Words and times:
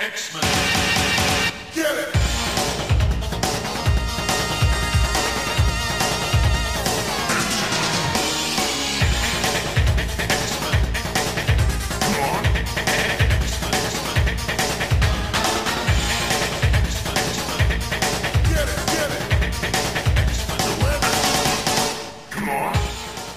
X-Men. 0.00 0.42
Get 1.74 1.92
it! 1.98 2.87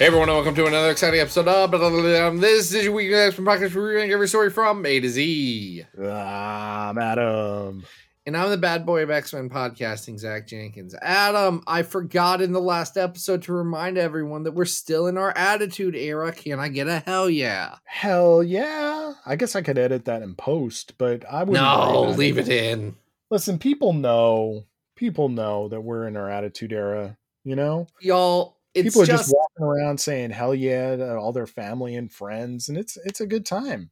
Hey 0.01 0.07
everyone, 0.07 0.29
and 0.29 0.35
welcome 0.35 0.55
to 0.55 0.65
another 0.65 0.89
exciting 0.89 1.19
episode 1.19 1.47
of 1.47 1.75
um, 1.75 2.39
This 2.39 2.73
is 2.73 2.85
your 2.85 2.93
weekly 2.93 3.13
X-Men 3.13 3.45
podcast 3.45 3.75
where 3.75 3.83
we 3.85 3.95
rank 3.97 4.11
every 4.11 4.27
story 4.27 4.49
from 4.49 4.83
A 4.83 4.99
to 4.99 5.07
Z. 5.07 5.85
Ah, 6.03 6.91
Adam. 6.99 7.83
And 8.25 8.35
I'm 8.35 8.49
the 8.49 8.57
bad 8.57 8.83
boy 8.83 9.03
of 9.03 9.11
X-Men 9.11 9.51
podcasting, 9.51 10.17
Zack 10.17 10.47
Jenkins. 10.47 10.95
Adam, 11.03 11.61
I 11.67 11.83
forgot 11.83 12.41
in 12.41 12.51
the 12.51 12.59
last 12.59 12.97
episode 12.97 13.43
to 13.43 13.53
remind 13.53 13.99
everyone 13.99 14.41
that 14.45 14.53
we're 14.53 14.65
still 14.65 15.05
in 15.05 15.19
our 15.19 15.37
attitude 15.37 15.95
era. 15.95 16.31
Can 16.31 16.57
I 16.57 16.69
get 16.69 16.87
a 16.87 17.03
hell 17.05 17.29
yeah? 17.29 17.75
Hell 17.83 18.41
yeah. 18.41 19.13
I 19.27 19.35
guess 19.35 19.55
I 19.55 19.61
could 19.61 19.77
edit 19.77 20.05
that 20.05 20.23
in 20.23 20.33
post, 20.33 20.97
but 20.97 21.23
I 21.31 21.43
would 21.43 21.53
No, 21.53 22.09
leave 22.17 22.39
it 22.39 22.49
in. 22.49 22.95
Listen, 23.29 23.59
people 23.59 23.93
know, 23.93 24.65
people 24.95 25.29
know 25.29 25.67
that 25.67 25.81
we're 25.81 26.07
in 26.07 26.17
our 26.17 26.27
attitude 26.27 26.73
era, 26.73 27.19
you 27.43 27.55
know? 27.55 27.85
Y'all, 27.99 28.57
it's 28.73 28.85
people 28.85 29.01
are 29.01 29.05
just, 29.05 29.29
just, 29.29 29.35
around 29.63 29.99
saying 29.99 30.31
hell 30.31 30.53
yeah 30.55 30.95
to 30.95 31.15
all 31.17 31.31
their 31.33 31.47
family 31.47 31.95
and 31.95 32.11
friends, 32.11 32.69
and 32.69 32.77
it's 32.77 32.97
it's 33.05 33.21
a 33.21 33.27
good 33.27 33.45
time. 33.45 33.89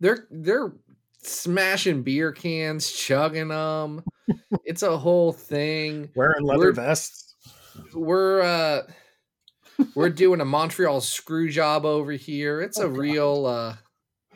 they're 0.00 0.26
they're 0.30 0.72
smashing 1.22 2.02
beer 2.02 2.32
cans, 2.32 2.90
chugging 2.92 3.48
them. 3.48 4.02
it's 4.64 4.82
a 4.82 4.96
whole 4.96 5.32
thing. 5.32 6.10
Wearing 6.14 6.44
leather 6.44 6.60
We're- 6.60 6.74
vests. 6.74 7.34
we're 7.94 8.42
uh 8.42 8.82
we're 9.94 10.10
doing 10.10 10.40
a 10.40 10.44
Montreal 10.44 11.00
screw 11.00 11.50
job 11.50 11.84
over 11.84 12.12
here. 12.12 12.60
It's 12.60 12.78
a 12.78 12.84
Oh, 12.84 12.88
God. 12.88 12.98
real 12.98 13.46
uh 13.46 13.76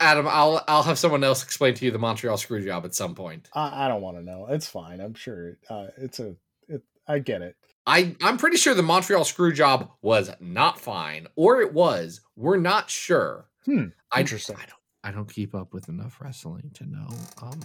Adam, 0.01 0.27
I'll 0.29 0.63
I'll 0.67 0.83
have 0.83 0.97
someone 0.97 1.23
else 1.23 1.43
explain 1.43 1.73
to 1.75 1.85
you 1.85 1.91
the 1.91 1.99
Montreal 1.99 2.37
screw 2.37 2.63
job 2.63 2.85
at 2.85 2.95
some 2.95 3.15
point. 3.15 3.49
I, 3.53 3.85
I 3.85 3.87
don't 3.89 4.01
want 4.01 4.17
to 4.17 4.23
know. 4.23 4.47
It's 4.49 4.67
fine. 4.67 5.01
I'm 5.01 5.13
sure 5.13 5.57
uh, 5.69 5.87
it's 5.97 6.19
a. 6.21 6.35
It, 6.69 6.83
I 7.05 7.19
get 7.19 7.41
it. 7.41 7.57
I 7.85 8.15
I'm 8.21 8.37
pretty 8.37 8.57
sure 8.57 8.73
the 8.73 8.83
Montreal 8.83 9.25
screw 9.25 9.53
job 9.53 9.91
was 10.01 10.31
not 10.39 10.79
fine, 10.79 11.27
or 11.35 11.61
it 11.61 11.73
was. 11.73 12.21
We're 12.35 12.57
not 12.57 12.89
sure. 12.89 13.49
Hmm, 13.65 13.87
I, 14.11 14.21
interesting. 14.21 14.55
I 14.57 14.65
don't 14.65 14.73
I 15.03 15.11
don't 15.11 15.31
keep 15.31 15.55
up 15.55 15.73
with 15.73 15.89
enough 15.89 16.19
wrestling 16.21 16.71
to 16.75 16.85
know 16.85 17.09
um 17.41 17.59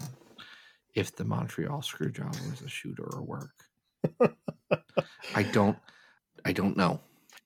if 0.95 1.15
the 1.15 1.25
Montreal 1.25 1.83
screw 1.83 2.11
job 2.11 2.35
was 2.51 2.62
a 2.62 2.69
shoot 2.69 2.98
or 2.98 3.19
a 3.19 3.23
work. 3.23 3.53
I 5.35 5.42
don't 5.42 5.79
I 6.45 6.53
don't 6.53 6.77
know. 6.77 7.01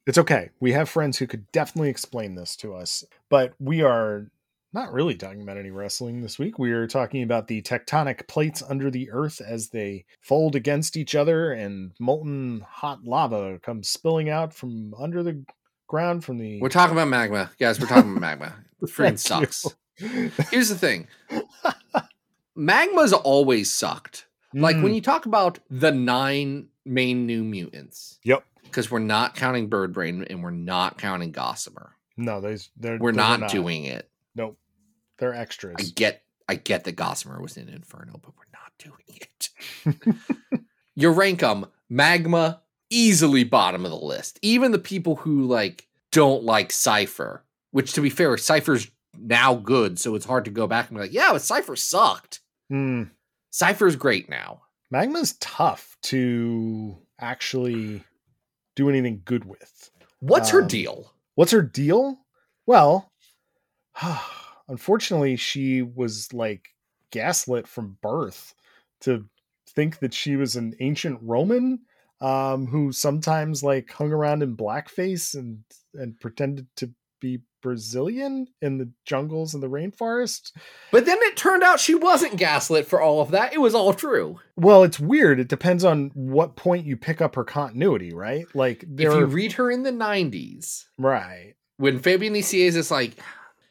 It's 0.07 0.19
okay. 0.19 0.51
We 0.61 0.73
have 0.73 0.89
friends 0.89 1.19
who 1.19 1.27
could 1.27 1.51
definitely 1.53 1.91
explain 1.91 2.35
this 2.35 2.57
to 2.57 2.75
us, 2.75 3.05
but 3.29 3.53
we 3.59 3.83
are 3.83 4.31
not 4.73 4.93
really 4.93 5.15
talking 5.15 5.43
about 5.43 5.57
any 5.57 5.71
wrestling 5.71 6.21
this 6.21 6.39
week. 6.39 6.59
We 6.59 6.73
are 6.73 6.87
talking 6.87 7.23
about 7.23 7.47
the 7.49 7.63
tectonic 7.63 8.29
plates 8.29 8.63
under 8.69 8.91
the 8.91 9.11
earth 9.11 9.41
as 9.41 9.71
they 9.71 10.05
fold 10.21 10.55
against 10.55 10.97
each 10.97 11.15
other 11.15 11.53
and 11.53 11.93
molten 11.99 12.65
hot 12.69 13.05
lava 13.05 13.59
comes 13.63 13.89
spilling 13.89 14.29
out 14.29 14.53
from 14.53 14.93
under 14.99 15.23
the 15.23 15.45
ground 15.87 16.25
from 16.25 16.39
the 16.39 16.61
We're 16.61 16.69
talking 16.69 16.95
about 16.95 17.09
magma, 17.09 17.51
guys. 17.59 17.81
We're 17.81 17.87
talking 17.87 18.11
about 18.11 18.21
magma. 18.21 18.55
It 18.81 18.91
freaking 18.91 19.19
sucks. 19.19 19.67
Here's 19.97 20.69
the 20.69 20.77
thing. 20.79 21.09
Magma's 22.55 23.13
always 23.13 23.71
sucked. 23.71 24.27
Like 24.55 24.77
when 24.77 24.93
Mm, 24.93 24.95
you 24.95 25.01
talk 25.01 25.27
about 25.27 25.59
the 25.69 25.91
nine 25.93 26.69
main 26.85 27.27
new 27.27 27.45
mutants, 27.45 28.19
Yep. 28.25 28.45
because 28.63 28.91
we're 28.91 28.99
not 29.01 29.34
counting 29.34 29.69
Birdbrain 29.69 30.27
and 30.31 30.43
we're 30.43 30.51
not 30.51 30.97
counting 30.97 31.33
Gossamer. 31.33 31.93
No, 32.17 32.41
they're 32.41 32.99
We're 32.99 33.12
those 33.12 33.21
are 33.21 33.39
not, 33.39 33.51
doing 33.51 33.84
it. 33.84 34.09
Nope. 34.38 34.59
They're 35.19 35.34
extras. 35.34 35.76
I 35.78 35.82
get 35.94 36.22
I 36.49 36.54
get 36.54 36.84
that 36.84 36.93
Gossamer 36.93 37.43
was 37.43 37.56
in 37.56 37.69
Inferno, 37.69 38.21
but 38.22 38.32
we're 38.37 38.44
not 38.53 38.72
doing 38.78 39.21
it. 39.21 40.21
you 40.94 41.10
rank 41.10 41.41
them 41.41 41.66
magma 41.91 42.62
easily 42.88 43.44
bottom 43.44 43.84
of 43.84 43.91
the 43.91 43.98
list. 43.98 44.38
Even 44.41 44.71
the 44.72 44.78
people 44.78 45.16
who 45.16 45.43
like 45.44 45.87
don't 46.12 46.44
like 46.44 46.72
Cypher, 46.72 47.44
which 47.72 47.93
to 47.94 48.00
be 48.00 48.10
fair, 48.10 48.37
Cypher's 48.38 48.88
now 49.19 49.54
good, 49.54 49.98
so 49.98 50.15
it's 50.15 50.25
hard 50.25 50.44
to 50.44 50.50
go 50.53 50.66
back 50.69 50.88
and 50.88 50.97
be 50.97 51.03
like, 51.03 51.12
yeah, 51.12 51.31
but 51.32 51.43
Cypher 51.43 51.75
sucked. 51.77 52.41
Hmm. 52.71 53.04
Cypher's 53.50 53.97
great 53.97 54.28
now. 54.31 54.62
Magma's 54.93 55.34
tough 55.41 55.97
to 56.03 56.97
actually 57.21 58.04
do 58.77 58.88
anything 58.88 59.21
good 59.25 59.44
with. 59.44 59.91
What's 60.21 60.50
her 60.50 60.62
Um, 60.62 60.69
deal? 60.69 61.12
What's 61.34 61.53
her 61.53 61.62
deal? 61.62 62.21
Well, 62.66 63.10
unfortunately, 64.69 65.36
she 65.36 65.82
was 65.82 66.32
like 66.32 66.70
gaslit 67.10 67.66
from 67.66 67.97
birth 68.03 68.54
to 69.00 69.25
think 69.69 69.98
that 70.00 70.14
she 70.14 70.36
was 70.36 70.56
an 70.56 70.75
ancient 70.81 71.19
Roman 71.22 71.81
um, 72.20 72.66
who 72.66 72.92
sometimes 72.92 73.62
like 73.62 73.92
hung 73.92 74.12
around 74.12 74.42
in 74.42 74.56
blackface 74.56 75.34
and 75.34 75.62
and 75.94 76.19
pretended 76.20 76.66
to 76.76 76.91
be 77.20 77.41
Brazilian 77.60 78.47
in 78.62 78.78
the 78.78 78.91
jungles 79.04 79.54
and 79.54 79.62
the 79.62 79.69
rainforest. 79.69 80.53
But 80.92 81.06
then 81.06 81.19
it 81.22 81.36
turned 81.36 81.62
out 81.62 81.80
she 81.80 81.94
wasn't 81.94 82.36
gaslit 82.36 82.86
for 82.86 83.00
all 83.00 83.20
of 83.20 83.32
that. 83.32 83.53
It 83.53 83.60
was 83.60 83.75
all 83.75 83.92
true. 83.92 84.38
Well, 84.56 84.84
it's 84.84 85.00
weird. 85.00 85.41
It 85.41 85.48
depends 85.48 85.84
on 85.84 86.10
what 86.15 86.56
point 86.56 86.86
you 86.86 86.97
pick 86.97 87.20
up 87.20 87.34
her 87.34 87.44
continuity, 87.44 88.12
right? 88.12 88.47
Like 88.54 88.84
if 88.84 89.00
you 89.00 89.12
are 89.12 89.26
read 89.26 89.53
her 89.53 89.70
in 89.70 89.82
the 89.82 89.91
90s, 89.91 90.84
right. 90.98 91.54
when 91.78 91.98
Fabian 91.98 92.34
Nicieza 92.34 92.76
is 92.76 92.91
like, 92.91 93.16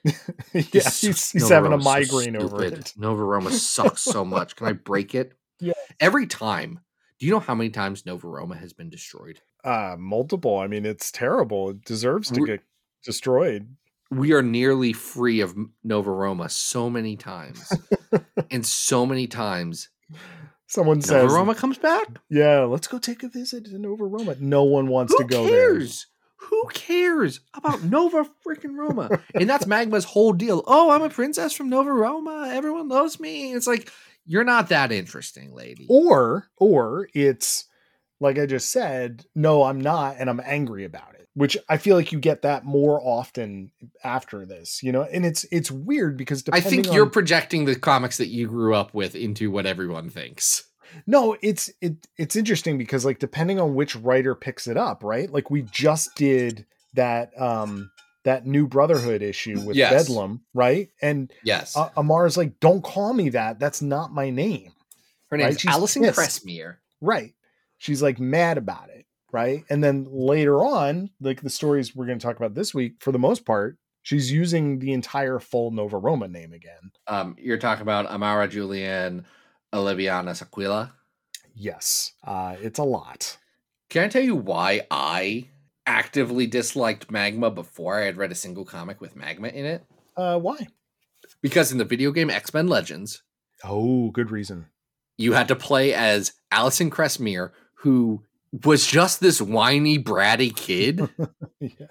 yeah, 0.53 0.61
he's, 0.63 1.31
he's 1.31 1.49
having 1.49 1.71
a 1.73 1.77
Roma's 1.77 1.85
so 1.85 1.91
migraine 1.91 2.35
over 2.35 2.63
it. 2.63 2.93
Nova 2.97 3.23
Roma 3.23 3.51
sucks 3.51 4.01
so 4.01 4.23
much. 4.23 4.55
Can 4.55 4.67
I 4.67 4.73
break 4.73 5.15
it? 5.15 5.33
Yes. 5.59 5.75
Every 5.99 6.27
time. 6.27 6.81
Do 7.19 7.25
you 7.25 7.31
know 7.31 7.39
how 7.39 7.55
many 7.55 7.71
times 7.71 8.05
Nova 8.05 8.27
Roma 8.27 8.55
has 8.55 8.73
been 8.73 8.91
destroyed? 8.91 9.41
Uh, 9.63 9.95
multiple. 9.97 10.59
I 10.59 10.67
mean, 10.67 10.85
it's 10.85 11.11
terrible. 11.11 11.71
It 11.71 11.83
deserves 11.83 12.29
to 12.29 12.39
We're- 12.39 12.57
get 12.57 12.63
destroyed. 13.03 13.75
We 14.11 14.33
are 14.33 14.43
nearly 14.43 14.93
free 14.93 15.41
of 15.41 15.57
Nova 15.83 16.11
Roma 16.11 16.47
so 16.49 16.91
many 16.91 17.15
times. 17.15 17.73
and 18.51 18.63
so 18.63 19.03
many 19.07 19.25
times 19.25 19.89
Someone 20.67 20.97
Nova 20.99 21.07
says, 21.07 21.33
Roma 21.33 21.55
comes 21.55 21.77
back. 21.77 22.07
"Yeah, 22.29 22.59
let's 22.65 22.87
go 22.87 22.99
take 22.99 23.23
a 23.23 23.29
visit 23.29 23.65
to 23.65 23.79
Nova 23.79 24.03
Roma." 24.03 24.35
No 24.39 24.63
one 24.63 24.87
wants 24.87 25.13
Who 25.13 25.19
to 25.19 25.23
go 25.23 25.47
cares? 25.47 26.05
Who 26.39 26.67
cares 26.73 27.39
about 27.53 27.83
Nova 27.83 28.29
freaking 28.45 28.77
Roma? 28.77 29.21
And 29.33 29.49
that's 29.49 29.65
Magma's 29.65 30.05
whole 30.05 30.33
deal. 30.33 30.63
Oh, 30.67 30.91
I'm 30.91 31.01
a 31.01 31.09
princess 31.09 31.53
from 31.53 31.69
Nova 31.69 31.91
Roma. 31.91 32.49
Everyone 32.51 32.87
loves 32.87 33.19
me. 33.19 33.53
It's 33.53 33.67
like 33.67 33.91
you're 34.25 34.43
not 34.43 34.69
that 34.69 34.91
interesting, 34.91 35.53
lady. 35.53 35.87
Or, 35.89 36.47
or 36.57 37.09
it's 37.13 37.65
like 38.19 38.37
I 38.37 38.45
just 38.45 38.69
said, 38.69 39.25
no, 39.35 39.63
I'm 39.63 39.79
not, 39.81 40.17
and 40.19 40.29
I'm 40.29 40.41
angry 40.43 40.85
about 40.85 41.15
it. 41.15 41.27
Which 41.33 41.55
I 41.69 41.77
feel 41.77 41.95
like 41.95 42.11
you 42.11 42.19
get 42.19 42.41
that 42.41 42.65
more 42.65 42.99
often 42.99 43.71
after 44.03 44.43
this, 44.43 44.81
you 44.81 44.91
know. 44.91 45.03
And 45.03 45.23
it's 45.23 45.45
it's 45.51 45.69
weird 45.69 46.17
because 46.17 46.43
I 46.51 46.61
think 46.61 46.91
you're 46.91 47.05
projecting 47.05 47.65
the 47.65 47.75
comics 47.75 48.17
that 48.17 48.29
you 48.29 48.47
grew 48.47 48.73
up 48.73 48.95
with 48.95 49.15
into 49.15 49.51
what 49.51 49.67
everyone 49.67 50.09
thinks. 50.09 50.63
No, 51.05 51.37
it's 51.41 51.71
it 51.81 52.07
it's 52.17 52.35
interesting 52.35 52.77
because 52.77 53.05
like 53.05 53.19
depending 53.19 53.59
on 53.59 53.75
which 53.75 53.95
writer 53.95 54.35
picks 54.35 54.67
it 54.67 54.77
up, 54.77 55.03
right? 55.03 55.29
Like 55.31 55.49
we 55.49 55.63
just 55.63 56.15
did 56.15 56.65
that 56.93 57.31
um 57.39 57.91
that 58.23 58.45
new 58.45 58.67
Brotherhood 58.67 59.21
issue 59.21 59.59
with 59.65 59.77
Yes. 59.77 59.91
Bedlam, 59.91 60.41
right? 60.53 60.89
And 61.01 61.31
Yes. 61.43 61.77
uh, 61.77 61.89
Amar's 61.95 62.35
like, 62.37 62.59
"Don't 62.59 62.83
call 62.83 63.13
me 63.13 63.29
that. 63.29 63.59
That's 63.59 63.81
not 63.81 64.11
my 64.11 64.29
name." 64.29 64.73
Her 65.31 65.37
right, 65.37 65.45
name's 65.45 65.61
she's 65.61 65.71
Allison 65.71 66.03
pissed. 66.03 66.19
Crestmere. 66.19 66.77
Right. 67.01 67.33
She's 67.77 68.01
like 68.01 68.19
mad 68.19 68.57
about 68.57 68.89
it, 68.89 69.05
right? 69.31 69.63
And 69.69 69.83
then 69.83 70.07
later 70.09 70.63
on, 70.65 71.09
like 71.21 71.41
the 71.41 71.49
stories 71.49 71.95
we're 71.95 72.05
going 72.05 72.19
to 72.19 72.25
talk 72.25 72.37
about 72.37 72.55
this 72.55 72.73
week, 72.73 72.95
for 72.99 73.11
the 73.11 73.19
most 73.19 73.45
part, 73.45 73.77
she's 74.01 74.31
using 74.31 74.79
the 74.79 74.93
entire 74.93 75.39
full 75.39 75.71
Nova 75.71 75.97
Roma 75.97 76.27
name 76.27 76.53
again. 76.53 76.91
Um, 77.07 77.35
you're 77.39 77.57
talking 77.57 77.83
about 77.83 78.07
Amara 78.07 78.47
Julian 78.47 79.25
Oliviana 79.73 80.31
Saquila. 80.31 80.91
Yes, 81.55 82.13
uh, 82.23 82.55
it's 82.61 82.79
a 82.79 82.83
lot. 82.83 83.37
Can 83.89 84.03
I 84.03 84.07
tell 84.09 84.21
you 84.23 84.35
why 84.35 84.81
I 84.91 85.49
actively 85.85 86.45
disliked 86.45 87.09
Magma 87.09 87.49
before 87.49 87.99
I 87.99 88.05
had 88.05 88.17
read 88.17 88.31
a 88.31 88.35
single 88.35 88.65
comic 88.65 89.01
with 89.01 89.15
Magma 89.15 89.47
in 89.47 89.65
it? 89.65 89.85
Uh, 90.15 90.37
why? 90.37 90.67
Because 91.41 91.71
in 91.71 91.77
the 91.77 91.85
video 91.85 92.11
game 92.11 92.29
X 92.29 92.53
Men 92.53 92.67
Legends, 92.67 93.23
Oh, 93.63 94.11
good 94.11 94.29
reason. 94.31 94.67
you 95.17 95.33
had 95.33 95.47
to 95.47 95.55
play 95.55 95.93
as 95.93 96.33
Allison 96.51 96.91
Crestmere, 96.91 97.51
who 97.75 98.23
was 98.63 98.85
just 98.85 99.19
this 99.19 99.41
whiny, 99.41 99.97
bratty 99.97 100.55
kid 100.55 101.09
yeah. 101.59 101.87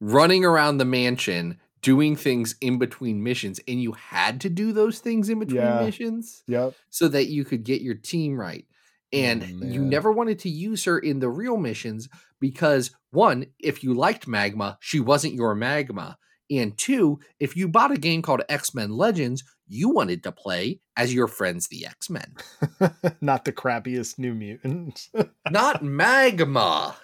running 0.00 0.44
around 0.44 0.78
the 0.78 0.84
mansion 0.84 1.58
doing 1.86 2.16
things 2.16 2.56
in 2.60 2.78
between 2.78 3.22
missions, 3.22 3.60
and 3.68 3.80
you 3.80 3.92
had 3.92 4.40
to 4.40 4.50
do 4.50 4.72
those 4.72 4.98
things 4.98 5.28
in 5.28 5.38
between 5.38 5.60
Yeah. 5.62 5.84
missions 5.84 6.42
Yep. 6.48 6.74
so 6.90 7.06
that 7.06 7.26
you 7.28 7.44
could 7.44 7.62
get 7.62 7.80
your 7.80 7.94
team 7.94 8.36
right. 8.36 8.66
And 9.12 9.42
Oh, 9.44 9.66
you 9.66 9.84
never 9.84 10.10
wanted 10.10 10.40
to 10.40 10.48
use 10.50 10.82
her 10.84 10.98
in 10.98 11.20
the 11.20 11.28
real 11.28 11.56
missions 11.56 12.08
because 12.40 12.90
one, 13.12 13.46
if 13.60 13.84
you 13.84 13.94
liked 13.94 14.26
Magma, 14.26 14.78
she 14.80 14.98
wasn't 14.98 15.34
your 15.34 15.54
Magma. 15.54 16.18
And 16.50 16.76
two, 16.76 17.20
if 17.38 17.56
you 17.56 17.68
bought 17.68 17.92
a 17.92 17.96
game 17.96 18.20
called 18.20 18.42
X 18.48 18.74
Men 18.74 18.90
Legends, 18.90 19.44
you 19.68 19.90
wanted 19.90 20.22
to 20.24 20.32
play 20.32 20.80
as 20.96 21.14
your 21.14 21.28
friends, 21.28 21.68
the 21.68 21.86
X 21.86 22.10
Men, 22.10 22.34
Not 23.20 23.44
the 23.44 23.52
crappiest 23.52 24.18
new 24.18 24.34
mutant. 24.34 25.08
not 25.50 25.84
Magma. 25.84 26.96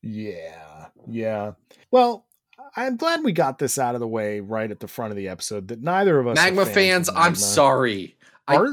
yeah. 0.00 0.86
Yeah. 1.08 1.52
Well, 1.90 2.26
I'm 2.74 2.96
glad 2.96 3.22
we 3.22 3.32
got 3.32 3.58
this 3.58 3.78
out 3.78 3.94
of 3.94 4.00
the 4.00 4.08
way 4.08 4.40
right 4.40 4.70
at 4.70 4.80
the 4.80 4.88
front 4.88 5.10
of 5.10 5.16
the 5.16 5.28
episode 5.28 5.68
that 5.68 5.82
neither 5.82 6.18
of 6.18 6.26
us 6.26 6.38
are 6.38 6.42
Magma 6.42 6.66
fans, 6.66 7.08
I'm 7.08 7.16
Magma. 7.16 7.36
sorry. 7.36 8.16
I- 8.48 8.66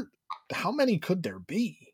how 0.52 0.72
many 0.72 0.98
could 0.98 1.22
there 1.22 1.38
be? 1.38 1.92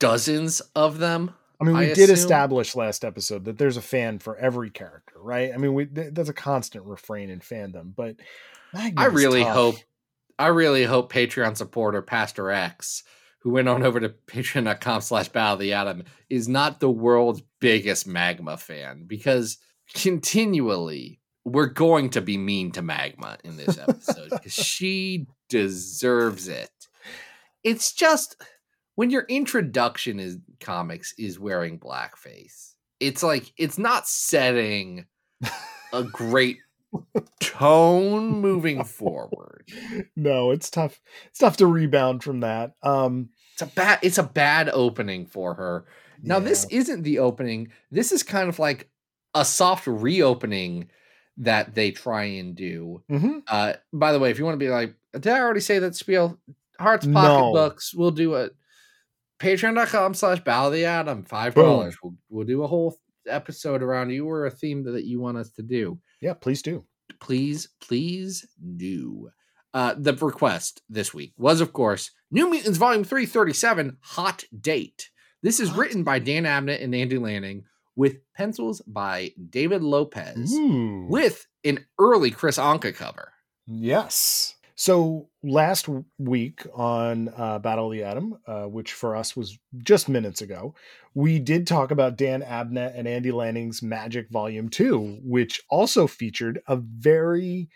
Dozens 0.00 0.60
of 0.74 0.98
them. 0.98 1.32
I 1.60 1.64
mean, 1.64 1.76
we 1.76 1.84
I 1.84 1.94
did 1.94 2.04
assume- 2.10 2.14
establish 2.14 2.74
last 2.74 3.04
episode 3.04 3.44
that 3.44 3.58
there's 3.58 3.76
a 3.76 3.82
fan 3.82 4.18
for 4.18 4.36
every 4.36 4.70
character, 4.70 5.14
right? 5.16 5.52
I 5.52 5.56
mean, 5.56 5.74
we 5.74 5.86
th- 5.86 6.12
that's 6.12 6.28
a 6.28 6.34
constant 6.34 6.84
refrain 6.84 7.30
in 7.30 7.40
fandom, 7.40 7.94
but 7.94 8.16
Magma 8.72 9.00
I 9.02 9.04
really 9.06 9.44
tough. 9.44 9.54
hope, 9.54 9.74
I 10.38 10.48
really 10.48 10.84
hope 10.84 11.12
Patreon 11.12 11.56
supporter 11.56 12.02
Pastor 12.02 12.50
X, 12.50 13.04
who 13.40 13.50
went 13.50 13.68
on 13.68 13.82
over 13.82 14.00
to 14.00 14.08
patreon.com 14.26 15.00
slash 15.00 15.28
battle 15.28 15.54
of 15.54 15.58
the 15.60 15.72
atom, 15.74 16.04
is 16.28 16.48
not 16.48 16.80
the 16.80 16.90
world's 16.90 17.42
biggest 17.60 18.06
Magma 18.06 18.56
fan 18.56 19.04
because 19.06 19.58
continually 19.92 21.20
we're 21.44 21.66
going 21.66 22.08
to 22.10 22.22
be 22.22 22.38
mean 22.38 22.72
to 22.72 22.82
Magma 22.82 23.36
in 23.44 23.56
this 23.56 23.78
episode 23.78 24.30
because 24.30 24.52
she 24.64 25.26
deserves 25.48 26.48
it. 26.48 26.70
It's 27.62 27.92
just 27.92 28.40
when 28.94 29.10
your 29.10 29.26
introduction 29.28 30.20
is 30.20 30.38
comics 30.60 31.14
is 31.18 31.38
wearing 31.38 31.78
blackface, 31.78 32.74
it's 33.00 33.22
like 33.22 33.52
it's 33.58 33.78
not 33.78 34.08
setting 34.08 35.06
a 35.92 36.02
great 36.02 36.58
tone 37.40 38.40
moving 38.40 38.84
forward. 38.84 39.68
no, 40.16 40.50
it's 40.50 40.70
tough. 40.70 41.00
It's 41.26 41.38
tough 41.38 41.58
to 41.58 41.66
rebound 41.66 42.22
from 42.22 42.40
that. 42.40 42.72
Um, 42.82 43.30
It's 43.52 43.62
a 43.62 43.66
bad 43.66 43.98
it's 44.02 44.18
a 44.18 44.22
bad 44.22 44.70
opening 44.70 45.26
for 45.26 45.54
her. 45.54 45.84
Now 46.22 46.38
this 46.38 46.66
isn't 46.70 47.02
the 47.02 47.18
opening. 47.18 47.70
This 47.90 48.12
is 48.12 48.22
kind 48.22 48.48
of 48.48 48.58
like 48.58 48.88
a 49.34 49.44
soft 49.44 49.86
reopening 49.86 50.88
that 51.38 51.74
they 51.74 51.90
try 51.90 52.24
and 52.24 52.54
do. 52.54 53.02
hmm 53.08 53.38
Uh 53.48 53.74
by 53.92 54.12
the 54.12 54.18
way, 54.18 54.30
if 54.30 54.38
you 54.38 54.44
want 54.44 54.54
to 54.58 54.64
be 54.64 54.70
like, 54.70 54.94
did 55.12 55.26
I 55.28 55.40
already 55.40 55.60
say 55.60 55.78
that 55.80 55.94
spiel? 55.96 56.38
Hearts 56.78 57.06
No. 57.06 57.20
pocketbooks, 57.20 57.94
we'll 57.94 58.10
do 58.12 58.34
it. 58.34 58.52
Patreon.com 59.40 60.14
slash 60.14 60.42
of 60.44 60.72
the 60.72 60.84
Atom, 60.84 61.24
five 61.24 61.54
dollars. 61.54 61.96
We'll 62.02 62.14
we'll 62.30 62.46
do 62.46 62.62
a 62.62 62.66
whole 62.68 62.96
episode 63.26 63.82
around 63.82 64.10
you 64.10 64.28
or 64.28 64.46
a 64.46 64.50
theme 64.50 64.84
that 64.84 65.04
you 65.04 65.20
want 65.20 65.38
us 65.38 65.50
to 65.52 65.62
do. 65.62 65.98
Yeah, 66.20 66.34
please 66.34 66.62
do. 66.62 66.84
please, 67.20 67.68
please 67.80 68.46
do. 68.76 69.30
Uh, 69.72 69.94
the 69.98 70.12
request 70.14 70.82
this 70.88 71.12
week 71.12 71.32
was, 71.36 71.60
of 71.60 71.72
course, 71.72 72.12
New 72.30 72.48
Mutants 72.48 72.78
Volume 72.78 73.02
337 73.02 73.96
Hot 74.00 74.44
Date. 74.60 75.10
This 75.42 75.58
is 75.58 75.70
Hot 75.70 75.78
written 75.78 76.04
by 76.04 76.20
Dan 76.20 76.44
Abnett 76.44 76.82
and 76.82 76.94
Andy 76.94 77.18
Lanning 77.18 77.64
with 77.96 78.16
pencils 78.34 78.80
by 78.86 79.32
David 79.50 79.82
Lopez 79.82 80.52
Ooh. 80.54 81.06
with 81.08 81.46
an 81.64 81.84
early 81.98 82.30
Kris 82.30 82.58
Anka 82.58 82.94
cover. 82.94 83.32
Yes. 83.66 84.54
So 84.76 85.28
last 85.42 85.88
week 86.18 86.66
on 86.74 87.32
uh, 87.36 87.60
Battle 87.60 87.86
of 87.86 87.92
the 87.92 88.02
Atom, 88.02 88.38
uh, 88.46 88.64
which 88.64 88.92
for 88.92 89.14
us 89.14 89.36
was 89.36 89.56
just 89.78 90.08
minutes 90.08 90.42
ago, 90.42 90.74
we 91.14 91.38
did 91.38 91.66
talk 91.66 91.92
about 91.92 92.16
Dan 92.16 92.42
Abnett 92.42 92.98
and 92.98 93.06
Andy 93.06 93.30
Lanning's 93.30 93.82
Magic 93.82 94.28
Volume 94.30 94.68
2, 94.68 95.20
which 95.22 95.62
also 95.70 96.08
featured 96.08 96.60
a 96.66 96.76
very 96.76 97.68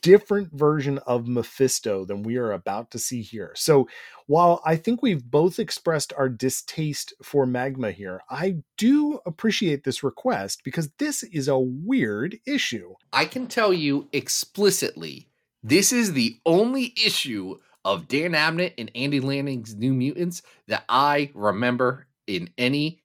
different 0.00 0.52
version 0.52 0.98
of 0.98 1.28
Mephisto 1.28 2.04
than 2.04 2.22
we 2.22 2.36
are 2.36 2.52
about 2.52 2.90
to 2.92 2.98
see 2.98 3.22
here. 3.22 3.52
So 3.56 3.88
while 4.26 4.62
I 4.64 4.76
think 4.76 5.02
we've 5.02 5.24
both 5.24 5.58
expressed 5.58 6.12
our 6.16 6.28
distaste 6.28 7.12
for 7.22 7.46
Magma 7.46 7.90
here, 7.90 8.20
I 8.30 8.56
do 8.78 9.20
appreciate 9.26 9.84
this 9.84 10.02
request 10.02 10.62
because 10.64 10.90
this 10.98 11.22
is 11.22 11.48
a 11.48 11.58
weird 11.58 12.38
issue. 12.46 12.94
I 13.12 13.24
can 13.24 13.46
tell 13.46 13.72
you 13.72 14.08
explicitly, 14.12 15.28
this 15.62 15.92
is 15.92 16.12
the 16.12 16.36
only 16.46 16.94
issue 17.04 17.58
of 17.84 18.08
Dan 18.08 18.32
Abnett 18.32 18.74
and 18.78 18.90
Andy 18.94 19.20
Lanning's 19.20 19.74
New 19.74 19.92
Mutants 19.92 20.42
that 20.68 20.84
I 20.88 21.30
remember 21.34 22.06
in 22.26 22.50
any 22.56 23.02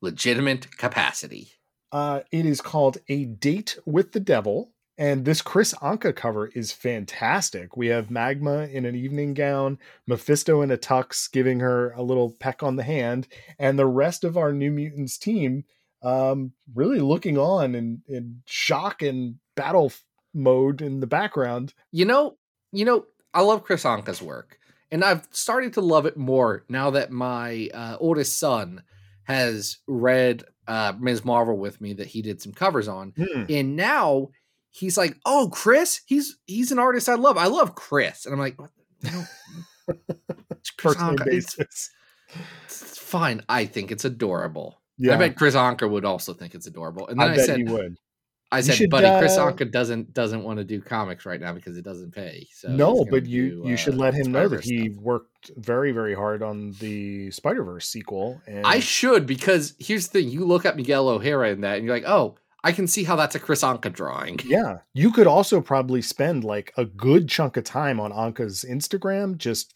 legitimate 0.00 0.76
capacity. 0.76 1.52
Uh, 1.92 2.20
it 2.32 2.44
is 2.46 2.60
called 2.60 2.98
A 3.08 3.24
Date 3.24 3.78
with 3.86 4.12
the 4.12 4.20
Devil. 4.20 4.72
And 4.98 5.24
this 5.24 5.42
Kris 5.42 5.74
Anka 5.74 6.14
cover 6.16 6.46
is 6.48 6.72
fantastic. 6.72 7.76
We 7.76 7.88
have 7.88 8.10
Magma 8.10 8.66
in 8.66 8.84
an 8.86 8.94
evening 8.94 9.34
gown, 9.34 9.78
Mephisto 10.06 10.62
in 10.62 10.70
a 10.70 10.78
tux 10.78 11.30
giving 11.30 11.60
her 11.60 11.92
a 11.92 12.02
little 12.02 12.34
peck 12.40 12.62
on 12.62 12.76
the 12.76 12.82
hand, 12.82 13.28
and 13.58 13.78
the 13.78 13.86
rest 13.86 14.24
of 14.24 14.36
our 14.38 14.52
New 14.52 14.70
Mutants 14.70 15.18
team 15.18 15.64
um, 16.02 16.52
really 16.74 17.00
looking 17.00 17.36
on 17.36 17.74
in, 17.74 18.02
in 18.08 18.42
shock 18.46 19.02
and 19.02 19.36
battle 19.54 19.92
mode 20.32 20.80
in 20.80 21.00
the 21.00 21.06
background. 21.06 21.74
You 21.92 22.04
know, 22.06 22.36
you 22.72 22.84
know, 22.84 23.06
I 23.34 23.42
love 23.42 23.64
Kris 23.64 23.84
Anka's 23.84 24.22
work, 24.22 24.58
and 24.90 25.04
I've 25.04 25.28
started 25.30 25.74
to 25.74 25.80
love 25.82 26.06
it 26.06 26.16
more 26.16 26.64
now 26.68 26.90
that 26.90 27.10
my 27.10 27.68
uh, 27.74 27.96
oldest 28.00 28.38
son 28.38 28.82
has 29.24 29.78
read 29.86 30.44
uh, 30.68 30.92
Ms. 30.98 31.24
Marvel 31.24 31.56
with 31.58 31.80
me 31.80 31.92
that 31.94 32.06
he 32.06 32.22
did 32.22 32.40
some 32.40 32.52
covers 32.52 32.88
on, 32.88 33.12
Hmm. 33.16 33.44
and 33.50 33.76
now 33.76 34.28
he's 34.76 34.98
like, 34.98 35.16
"Oh, 35.24 35.48
Chris, 35.52 36.02
he's 36.06 36.36
he's 36.46 36.72
an 36.72 36.78
artist 36.78 37.08
I 37.08 37.14
love. 37.14 37.36
I 37.36 37.46
love 37.46 37.74
Chris," 37.74 38.26
and 38.26 38.34
I'm 38.34 38.40
like, 38.40 38.60
"What? 38.60 38.70
You 39.00 39.10
know, 39.10 39.24
it's 40.50 40.70
Kris 40.70 40.96
Anka. 40.96 41.26
It's, 41.26 41.54
basis. 41.56 41.90
it's 42.64 42.98
fine. 42.98 43.42
I 43.48 43.66
think 43.66 43.90
it's 43.90 44.04
adorable. 44.04 44.80
Yeah, 44.98 45.14
I 45.14 45.18
bet 45.18 45.36
Kris 45.36 45.54
Anka 45.54 45.90
would 45.90 46.04
also 46.04 46.32
think 46.32 46.54
it's 46.54 46.66
adorable." 46.66 47.08
And 47.08 47.20
then 47.20 47.30
I 47.30 47.34
I, 47.34 47.36
said, 47.36 47.58
you 47.58 47.66
would. 47.72 47.96
I 48.52 48.60
said, 48.60 48.76
should, 48.76 48.90
buddy, 48.90 49.08
Chris 49.18 49.36
uh, 49.36 49.46
Anka 49.46 49.70
doesn't 49.70 50.14
doesn't 50.14 50.44
want 50.44 50.58
to 50.58 50.64
do 50.64 50.80
comics 50.80 51.26
right 51.26 51.40
now 51.40 51.52
because 51.52 51.76
it 51.76 51.84
doesn't 51.84 52.14
pay. 52.14 52.46
So 52.52 52.68
no, 52.68 53.04
but 53.10 53.26
you 53.26 53.62
do, 53.62 53.68
you 53.68 53.76
should 53.76 53.94
uh, 53.94 53.98
let 53.98 54.14
him 54.14 54.30
know 54.30 54.48
that 54.48 54.62
Spider-Verse 54.62 54.64
he 54.64 54.92
stuff. 54.92 55.02
worked 55.02 55.50
very 55.56 55.92
very 55.92 56.14
hard 56.14 56.42
on 56.42 56.72
the 56.78 57.30
Spider 57.32 57.64
Verse 57.64 57.88
sequel. 57.88 58.40
And 58.46 58.64
I 58.64 58.78
should 58.80 59.26
because 59.26 59.74
here's 59.78 60.08
the 60.08 60.20
thing: 60.20 60.30
you 60.30 60.44
look 60.44 60.64
at 60.64 60.76
Miguel 60.76 61.08
O'Hara 61.08 61.50
in 61.50 61.62
that, 61.62 61.78
and 61.78 61.86
you're 61.86 61.94
like, 61.94 62.06
oh, 62.06 62.36
I 62.66 62.72
can 62.72 62.88
see 62.88 63.04
how 63.04 63.14
that's 63.14 63.36
a 63.36 63.38
Kris 63.38 63.62
Anka 63.62 63.92
drawing. 63.92 64.40
Yeah, 64.44 64.78
you 64.92 65.12
could 65.12 65.28
also 65.28 65.60
probably 65.60 66.02
spend 66.02 66.42
like 66.42 66.72
a 66.76 66.84
good 66.84 67.28
chunk 67.28 67.56
of 67.56 67.62
time 67.62 68.00
on 68.00 68.10
Anka's 68.10 68.64
Instagram 68.68 69.38
just 69.38 69.72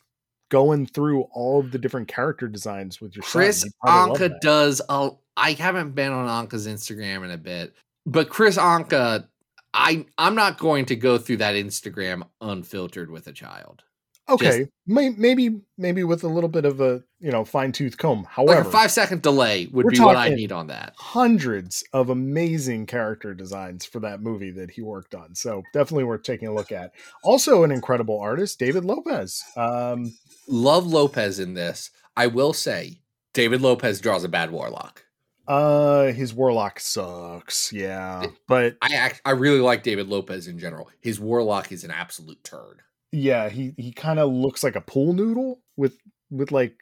going 0.48 0.86
through 0.86 1.22
all 1.32 1.60
of 1.60 1.70
the 1.70 1.78
different 1.78 2.08
character 2.08 2.48
designs 2.48 3.00
with 3.00 3.14
your. 3.14 3.22
Chris 3.22 3.62
He'd 3.62 3.70
probably 3.80 4.18
love 4.18 4.32
Anka 4.32 4.40
does. 4.40 4.82
A, 4.88 5.10
I 5.36 5.52
haven't 5.52 5.94
been 5.94 6.10
on 6.10 6.48
Anka's 6.48 6.66
Instagram 6.66 7.24
in 7.24 7.30
a 7.30 7.38
bit, 7.38 7.76
but 8.06 8.28
Kris 8.28 8.58
Anka, 8.58 9.24
I 9.72 10.04
I'm 10.18 10.34
not 10.34 10.58
going 10.58 10.86
to 10.86 10.96
go 10.96 11.16
through 11.16 11.36
that 11.36 11.54
Instagram 11.54 12.24
unfiltered 12.40 13.08
with 13.08 13.28
a 13.28 13.32
child. 13.32 13.84
Okay, 14.30 14.68
may, 14.86 15.10
maybe 15.10 15.60
maybe 15.76 16.04
with 16.04 16.24
a 16.24 16.28
little 16.28 16.48
bit 16.48 16.64
of 16.64 16.80
a 16.80 17.02
you 17.18 17.30
know 17.30 17.44
fine 17.44 17.72
tooth 17.72 17.98
comb. 17.98 18.22
Like 18.22 18.32
However, 18.32 18.68
a 18.68 18.72
five 18.72 18.90
second 18.90 19.22
delay 19.22 19.66
would 19.72 19.86
be 19.88 19.98
what 20.00 20.16
I 20.16 20.28
need 20.28 20.52
on 20.52 20.68
that. 20.68 20.94
hundreds 20.96 21.82
of 21.92 22.10
amazing 22.10 22.86
character 22.86 23.34
designs 23.34 23.84
for 23.84 24.00
that 24.00 24.22
movie 24.22 24.50
that 24.52 24.70
he 24.70 24.82
worked 24.82 25.14
on. 25.14 25.34
So 25.34 25.62
definitely 25.72 26.04
worth 26.04 26.22
taking 26.22 26.48
a 26.48 26.54
look 26.54 26.72
at. 26.72 26.92
Also, 27.24 27.64
an 27.64 27.70
incredible 27.70 28.20
artist, 28.20 28.58
David 28.58 28.84
Lopez. 28.84 29.42
Um, 29.56 30.14
Love 30.48 30.86
Lopez 30.86 31.38
in 31.38 31.54
this. 31.54 31.90
I 32.16 32.26
will 32.26 32.52
say, 32.52 33.00
David 33.32 33.60
Lopez 33.60 34.00
draws 34.00 34.24
a 34.24 34.28
bad 34.28 34.50
warlock. 34.50 35.04
uh, 35.48 36.12
his 36.12 36.32
Warlock 36.34 36.78
sucks. 36.80 37.72
Yeah, 37.72 38.26
but 38.46 38.76
I 38.82 38.94
act, 38.94 39.20
I 39.24 39.32
really 39.32 39.60
like 39.60 39.82
David 39.82 40.08
Lopez 40.08 40.46
in 40.46 40.58
general. 40.58 40.90
His 41.00 41.18
warlock 41.20 41.72
is 41.72 41.82
an 41.84 41.90
absolute 41.90 42.42
turd. 42.44 42.82
Yeah, 43.12 43.48
he 43.48 43.74
he 43.76 43.92
kind 43.92 44.18
of 44.18 44.30
looks 44.32 44.62
like 44.62 44.76
a 44.76 44.80
pool 44.80 45.12
noodle 45.12 45.60
with 45.76 45.96
with 46.30 46.52
like 46.52 46.74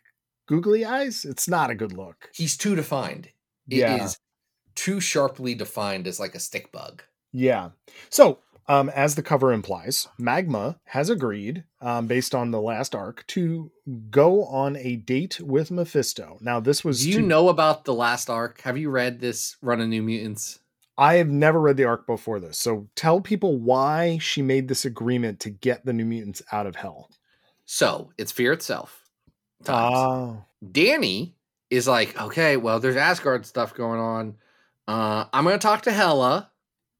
googly 0.47 0.85
eyes. 0.85 1.25
It's 1.25 1.49
not 1.49 1.71
a 1.71 1.75
good 1.75 1.93
look. 1.93 2.31
He's 2.35 2.57
too 2.57 2.75
defined. 2.75 3.29
It 3.69 3.77
is 3.77 3.81
Yeah. 3.81 4.09
too 4.75 5.01
sharply 5.01 5.55
defined 5.55 6.07
as 6.07 6.19
like 6.21 6.35
a 6.35 6.41
stick 6.41 6.73
bug. 6.73 7.03
Yeah. 7.33 7.71
So, 8.09 8.39
um, 8.67 8.89
as 8.91 9.15
the 9.15 9.23
cover 9.23 9.53
implies, 9.53 10.09
Magma 10.19 10.79
has 10.85 11.11
agreed, 11.11 11.65
um, 11.83 12.07
based 12.07 12.35
on 12.35 12.51
the 12.51 12.61
last 12.61 12.95
arc, 12.95 13.27
to 13.29 13.71
go 14.11 14.45
on 14.45 14.77
a 14.77 14.97
date 14.97 15.41
with 15.41 15.71
Mephisto. 15.71 16.39
Now, 16.41 16.61
this 16.61 16.85
was 16.85 17.03
Do 17.03 17.11
you 17.11 17.21
to- 17.21 17.27
know 17.27 17.49
about 17.51 17.85
the 17.85 17.95
last 17.95 18.31
arc? 18.31 18.61
Have 18.63 18.79
you 18.79 18.89
read 18.91 19.21
this 19.21 19.57
Run 19.63 19.81
of 19.81 19.89
New 19.89 20.03
Mutants? 20.03 20.61
I 20.99 21.15
have 21.15 21.29
never 21.29 21.61
read 21.61 21.77
the 21.77 21.85
arc 21.85 22.07
before 22.07 22.41
this. 22.41 22.59
So 22.59 22.89
tell 22.97 23.21
people 23.21 23.57
why 23.59 24.19
she 24.19 24.43
made 24.43 24.67
this 24.69 24.85
agreement 24.85 25.39
to 25.41 25.51
get 25.51 25.85
the 25.87 25.93
New 25.93 26.05
Mutants 26.05 26.43
out 26.53 26.67
of 26.67 26.75
hell. 26.77 27.09
So 27.67 28.11
it's 28.19 28.33
fear 28.33 28.53
itself. 28.53 29.05
times. 29.65 29.95
Oh. 29.97 30.45
Danny 30.73 31.37
is 31.71 31.87
like, 31.89 32.21
okay, 32.21 32.57
well, 32.57 32.81
there's 32.81 32.97
Asgard 32.97 33.47
stuff 33.47 33.75
going 33.75 34.01
on. 34.01 34.37
Uh, 34.89 35.27
I'm 35.33 35.45
gonna 35.45 35.59
talk 35.59 35.83
to 35.83 35.93
Hela. 35.93 36.51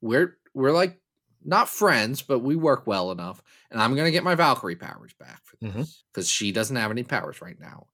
We're 0.01 0.37
we're 0.55 0.73
like 0.73 1.01
not 1.45 1.69
friends, 1.69 2.21
but 2.23 2.41
we 2.41 2.55
work 2.57 2.87
well 2.87 3.11
enough, 3.11 3.43
and 3.71 3.81
I'm 3.81 3.95
gonna 3.97 4.11
get 4.11 4.25
my 4.25 4.35
Valkyrie 4.35 4.77
powers 4.77 5.13
back 5.19 5.41
for 5.45 5.57
this 5.61 5.73
Mhm. 5.75 6.03
because 6.13 6.29
she 6.29 6.53
doesn't 6.53 6.77
have 6.77 6.91
any 6.91 7.03
powers 7.05 7.41
right 7.41 7.59
now. 7.59 7.87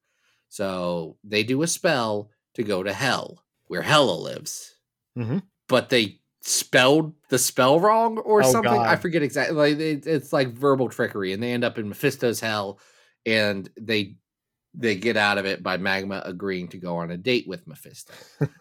So 0.49 1.17
they 1.25 1.45
do 1.45 1.63
a 1.63 1.67
spell 1.67 2.31
to 2.55 2.63
go 2.63 2.83
to 2.83 2.93
Hell, 2.93 3.43
where 3.69 3.83
Hela 3.83 4.13
lives, 4.19 4.75
Mhm. 5.17 5.43
But 5.69 5.89
they 5.91 6.21
spelled 6.43 7.15
the 7.31 7.39
spell 7.39 7.81
wrong 7.81 8.19
or 8.19 8.43
Oh, 8.43 8.53
something. 8.53 8.73
I 8.73 8.97
forget 8.97 9.23
exactly. 9.23 9.57
Like 9.57 9.79
it, 9.79 10.07
it's 10.07 10.33
like 10.33 10.49
verbal 10.49 10.89
trickery, 10.89 11.33
and 11.33 11.43
they 11.43 11.53
end 11.53 11.65
up 11.65 11.79
in 11.79 11.89
Mephisto's 11.89 12.41
hell, 12.41 12.79
and 13.27 13.69
they 13.81 14.17
they 14.77 14.97
get 14.97 15.17
out 15.17 15.39
of 15.39 15.47
it 15.47 15.63
by 15.63 15.77
Magma 15.77 16.21
agreeing 16.25 16.69
to 16.69 16.79
go 16.79 16.97
on 16.97 17.11
a 17.11 17.17
date 17.17 17.47
with 17.47 17.67
Mephisto. 17.67 18.13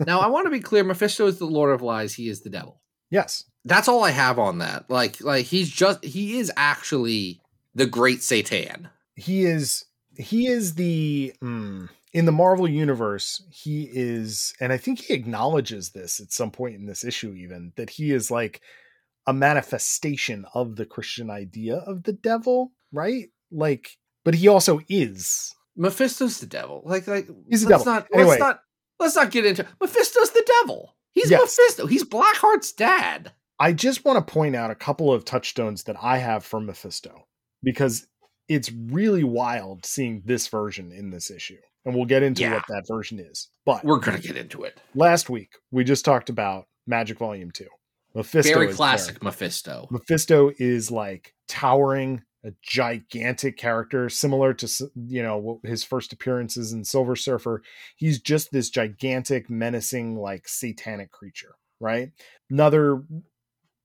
now, 0.06 0.20
I 0.20 0.28
want 0.28 0.46
to 0.46 0.52
be 0.52 0.60
clear: 0.60 0.84
Mephisto 0.84 1.28
is 1.28 1.40
the 1.40 1.46
Lord 1.46 1.74
of 1.74 1.82
Lies. 1.82 2.14
He 2.14 2.30
is 2.30 2.42
the 2.42 2.50
devil. 2.50 2.82
Yes. 3.10 3.46
That's 3.66 3.88
all 3.88 4.04
I 4.04 4.12
have 4.12 4.40
on 4.40 4.58
that. 4.58 4.90
Like, 4.90 5.22
like 5.22 5.46
he's 5.46 5.70
just 5.70 6.04
he 6.04 6.38
is 6.40 6.52
actually 6.58 7.42
the 7.76 7.86
great 7.86 8.22
Satan. 8.22 8.90
He 9.16 9.46
is 9.46 9.86
he 10.18 10.48
is 10.48 10.76
the 10.76 11.34
mm, 11.42 11.90
in 12.14 12.26
the 12.26 12.32
Marvel 12.32 12.68
universe, 12.68 13.44
he 13.50 13.90
is 13.92 14.54
and 14.60 14.72
I 14.72 14.78
think 14.78 15.00
he 15.00 15.14
acknowledges 15.14 15.92
this 15.92 16.20
at 16.20 16.32
some 16.32 16.52
point 16.52 16.76
in 16.76 16.86
this 16.86 17.04
issue 17.04 17.34
even 17.34 17.74
that 17.76 17.90
he 17.90 18.12
is 18.12 18.30
like 18.30 18.62
a 19.26 19.34
manifestation 19.34 20.46
of 20.54 20.76
the 20.76 20.86
Christian 20.86 21.30
idea 21.30 21.78
of 21.78 22.04
the 22.04 22.14
devil, 22.14 22.72
right? 22.92 23.30
Like 23.52 23.98
but 24.24 24.36
he 24.36 24.48
also 24.48 24.80
is. 24.88 25.54
Mephisto's 25.76 26.40
the 26.40 26.46
devil. 26.46 26.82
Like, 26.86 27.08
like 27.08 27.28
He's 27.50 27.64
the 27.64 27.70
devil. 27.70 27.86
not 27.86 28.08
Anyway. 28.14 28.30
let's 28.30 28.40
not 28.40 28.60
let's 29.00 29.16
not 29.16 29.32
get 29.32 29.46
into 29.46 29.66
Mephisto's 29.82 30.32
the 30.32 30.46
devil. 30.62 30.96
He's 31.12 31.30
Yes. 31.32 31.42
Mephisto. 31.42 31.88
He's 31.88 32.04
Blackheart's 32.04 32.72
dad. 32.72 33.32
I 33.60 33.74
just 33.74 34.04
want 34.04 34.26
to 34.26 34.34
point 34.34 34.56
out 34.56 34.72
a 34.72 34.76
couple 34.76 35.12
of 35.14 35.26
touchstones 35.26 35.84
that 35.84 35.96
I 36.02 36.18
have 36.18 36.44
for 36.44 36.60
Mephisto 36.60 37.28
because 37.62 38.08
it's 38.48 38.72
really 38.72 39.24
wild 39.24 39.86
seeing 39.86 40.22
this 40.26 40.48
version 40.48 40.92
in 40.92 41.10
this 41.10 41.32
issue. 41.32 41.58
And 41.86 41.94
we'll 41.96 42.06
get 42.06 42.24
into 42.24 42.42
Yeah. 42.44 42.54
what 42.54 42.64
that 42.70 42.84
version 42.88 43.20
is. 43.20 43.50
But 43.66 43.84
We're 43.84 44.00
gonna 44.00 44.20
get 44.20 44.38
into 44.38 44.64
it. 44.64 44.80
last 44.96 45.30
week 45.30 45.50
we 45.72 45.84
just 45.84 46.06
talked 46.06 46.30
about 46.30 46.66
Magic 46.88 47.18
Volume 47.20 47.52
2. 47.52 47.68
Mephisto 48.16 48.54
Very 48.54 48.74
classic 48.74 49.20
there. 49.20 49.28
Mephisto. 49.32 49.88
Mephisto 49.92 50.52
is 50.60 50.92
like 50.92 51.34
towering, 51.48 52.22
a 52.46 52.52
gigantic 52.62 53.58
character 53.58 54.10
similar 54.10 54.54
to 54.54 54.90
you 55.08 55.24
know 55.24 55.60
his 55.64 55.84
first 55.84 56.14
appearances 56.14 56.72
in 56.74 56.84
Silver 56.86 57.16
Surfer. 57.16 57.64
He's 57.96 58.22
just 58.22 58.52
this 58.52 58.70
gigantic 58.70 59.50
menacing 59.50 60.16
like 60.18 60.48
satanic 60.48 61.12
creature, 61.12 61.56
right? 61.80 62.12
Another 62.50 63.04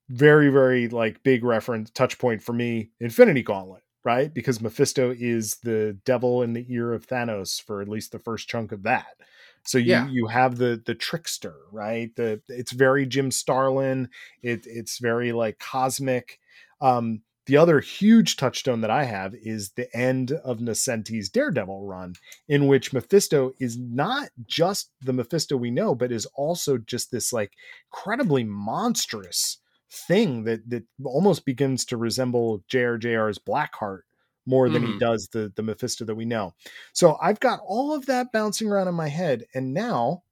very 0.08 0.50
very 0.50 0.88
like 0.88 1.22
big 1.22 1.44
reference 1.44 1.90
touch 1.90 2.18
point 2.18 2.42
for 2.42 2.52
me 2.52 2.90
Infinity 3.00 3.42
Gauntlet, 3.42 3.82
right? 4.04 4.32
Because 4.32 4.60
Mephisto 4.60 5.14
is 5.18 5.56
the 5.62 5.98
devil 6.04 6.42
in 6.42 6.52
the 6.52 6.66
ear 6.72 6.92
of 6.92 7.06
Thanos 7.06 7.62
for 7.62 7.80
at 7.82 7.88
least 7.88 8.12
the 8.12 8.18
first 8.18 8.48
chunk 8.48 8.72
of 8.72 8.82
that. 8.84 9.16
So 9.64 9.78
you 9.78 9.86
Yeah. 9.88 10.08
you 10.08 10.26
have 10.28 10.56
the 10.56 10.80
the 10.84 10.94
trickster, 10.94 11.54
right? 11.72 12.14
The 12.16 12.40
it's 12.48 12.72
very 12.72 13.06
Jim 13.06 13.30
Starlin. 13.30 14.08
It 14.42 14.66
it's 14.66 14.98
very 14.98 15.32
like 15.32 15.58
cosmic. 15.58 16.38
Um, 16.80 17.22
the 17.46 17.56
other 17.56 17.80
huge 17.80 18.36
touchstone 18.36 18.82
that 18.82 18.90
I 18.90 19.04
have 19.04 19.34
is 19.34 19.70
the 19.70 19.94
end 19.96 20.32
of 20.32 20.58
Nocenti's 20.60 21.30
Daredevil 21.30 21.86
run, 21.86 22.14
in 22.46 22.66
which 22.66 22.92
Mephisto 22.92 23.52
is 23.58 23.78
not 23.78 24.28
just 24.46 24.92
the 25.00 25.14
Mephisto 25.14 25.56
we 25.56 25.70
know, 25.70 25.94
but 25.94 26.12
is 26.12 26.26
also 26.34 26.76
just 26.78 27.10
this 27.10 27.32
like 27.32 27.54
incredibly 27.90 28.44
monstrous 28.44 29.58
thing 29.90 30.44
that 30.44 30.68
that 30.70 30.84
almost 31.04 31.44
begins 31.44 31.84
to 31.86 31.96
resemble 31.96 32.64
JRJR's 32.70 33.38
Blackheart 33.38 34.00
more 34.46 34.68
than 34.70 34.82
he 34.82 34.94
Mhm. 34.94 34.98
does 35.00 35.28
the 35.32 35.52
the 35.56 35.62
Mephisto 35.62 36.04
that 36.04 36.14
we 36.14 36.24
know. 36.24 36.54
So 36.92 37.16
I've 37.22 37.40
got 37.40 37.60
all 37.66 37.94
of 37.94 38.06
that 38.06 38.32
bouncing 38.32 38.68
around 38.68 38.88
in 38.88 38.94
my 38.94 39.08
head, 39.08 39.44
and 39.54 39.72
now, 39.74 40.22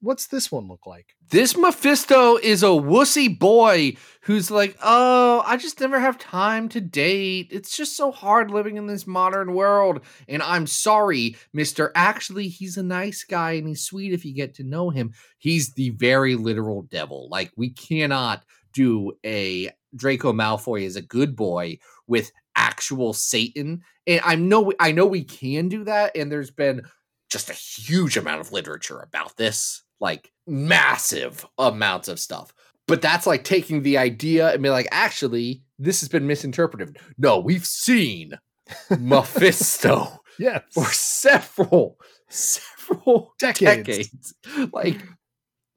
what's 0.00 0.26
this 0.26 0.52
one 0.52 0.68
look 0.68 0.86
like? 0.86 1.14
This 1.30 1.56
Mephisto 1.56 2.36
is 2.36 2.62
a 2.62 2.66
wussy 2.66 3.36
boy 3.36 3.96
who's 4.22 4.50
like, 4.50 4.76
oh, 4.82 5.42
I 5.44 5.56
just 5.56 5.80
never 5.80 5.98
have 5.98 6.18
time 6.18 6.68
to 6.70 6.80
date. 6.80 7.48
It's 7.50 7.76
just 7.76 7.96
so 7.96 8.12
hard 8.12 8.50
living 8.50 8.76
in 8.76 8.86
this 8.86 9.06
modern 9.06 9.54
world. 9.54 10.00
And 10.28 10.42
I'm 10.42 10.66
sorry, 10.66 11.36
Mr. 11.54 11.90
Actually, 11.94 12.48
he's 12.48 12.76
a 12.76 12.82
nice 12.82 13.24
guy 13.24 13.52
and 13.52 13.66
he's 13.66 13.84
sweet 13.84 14.12
if 14.12 14.24
you 14.24 14.34
get 14.34 14.54
to 14.54 14.64
know 14.64 14.90
him. 14.90 15.12
He's 15.38 15.72
the 15.74 15.90
very 15.90 16.36
literal 16.36 16.82
devil. 16.82 17.28
Like, 17.30 17.50
we 17.56 17.70
cannot 17.70 18.44
do 18.72 19.12
a 19.24 19.70
Draco 19.94 20.32
Malfoy 20.32 20.86
as 20.86 20.96
a 20.96 21.02
good 21.02 21.34
boy 21.34 21.78
with 22.06 22.30
actual 22.54 23.12
Satan. 23.12 23.82
And 24.06 24.20
I 24.24 24.36
know 24.36 24.72
I 24.78 24.92
know 24.92 25.06
we 25.06 25.24
can 25.24 25.68
do 25.68 25.84
that, 25.84 26.16
and 26.16 26.30
there's 26.30 26.50
been 26.50 26.82
just 27.28 27.50
a 27.50 27.54
huge 27.54 28.16
amount 28.16 28.40
of 28.40 28.52
literature 28.52 29.00
about 29.00 29.36
this, 29.36 29.82
like 30.00 30.32
massive 30.46 31.44
amounts 31.58 32.08
of 32.08 32.20
stuff. 32.20 32.52
But 32.86 33.02
that's 33.02 33.26
like 33.26 33.42
taking 33.44 33.82
the 33.82 33.98
idea 33.98 34.52
and 34.52 34.62
be 34.62 34.70
like, 34.70 34.88
actually, 34.92 35.62
this 35.78 36.00
has 36.00 36.08
been 36.08 36.26
misinterpreted. 36.26 36.98
No, 37.18 37.38
we've 37.38 37.66
seen 37.66 38.32
Mephisto 38.98 40.20
Yes, 40.38 40.62
for 40.72 40.84
several, 40.92 41.98
several 42.28 43.34
Decades. 43.38 43.86
decades. 43.86 44.34
Like 44.72 45.02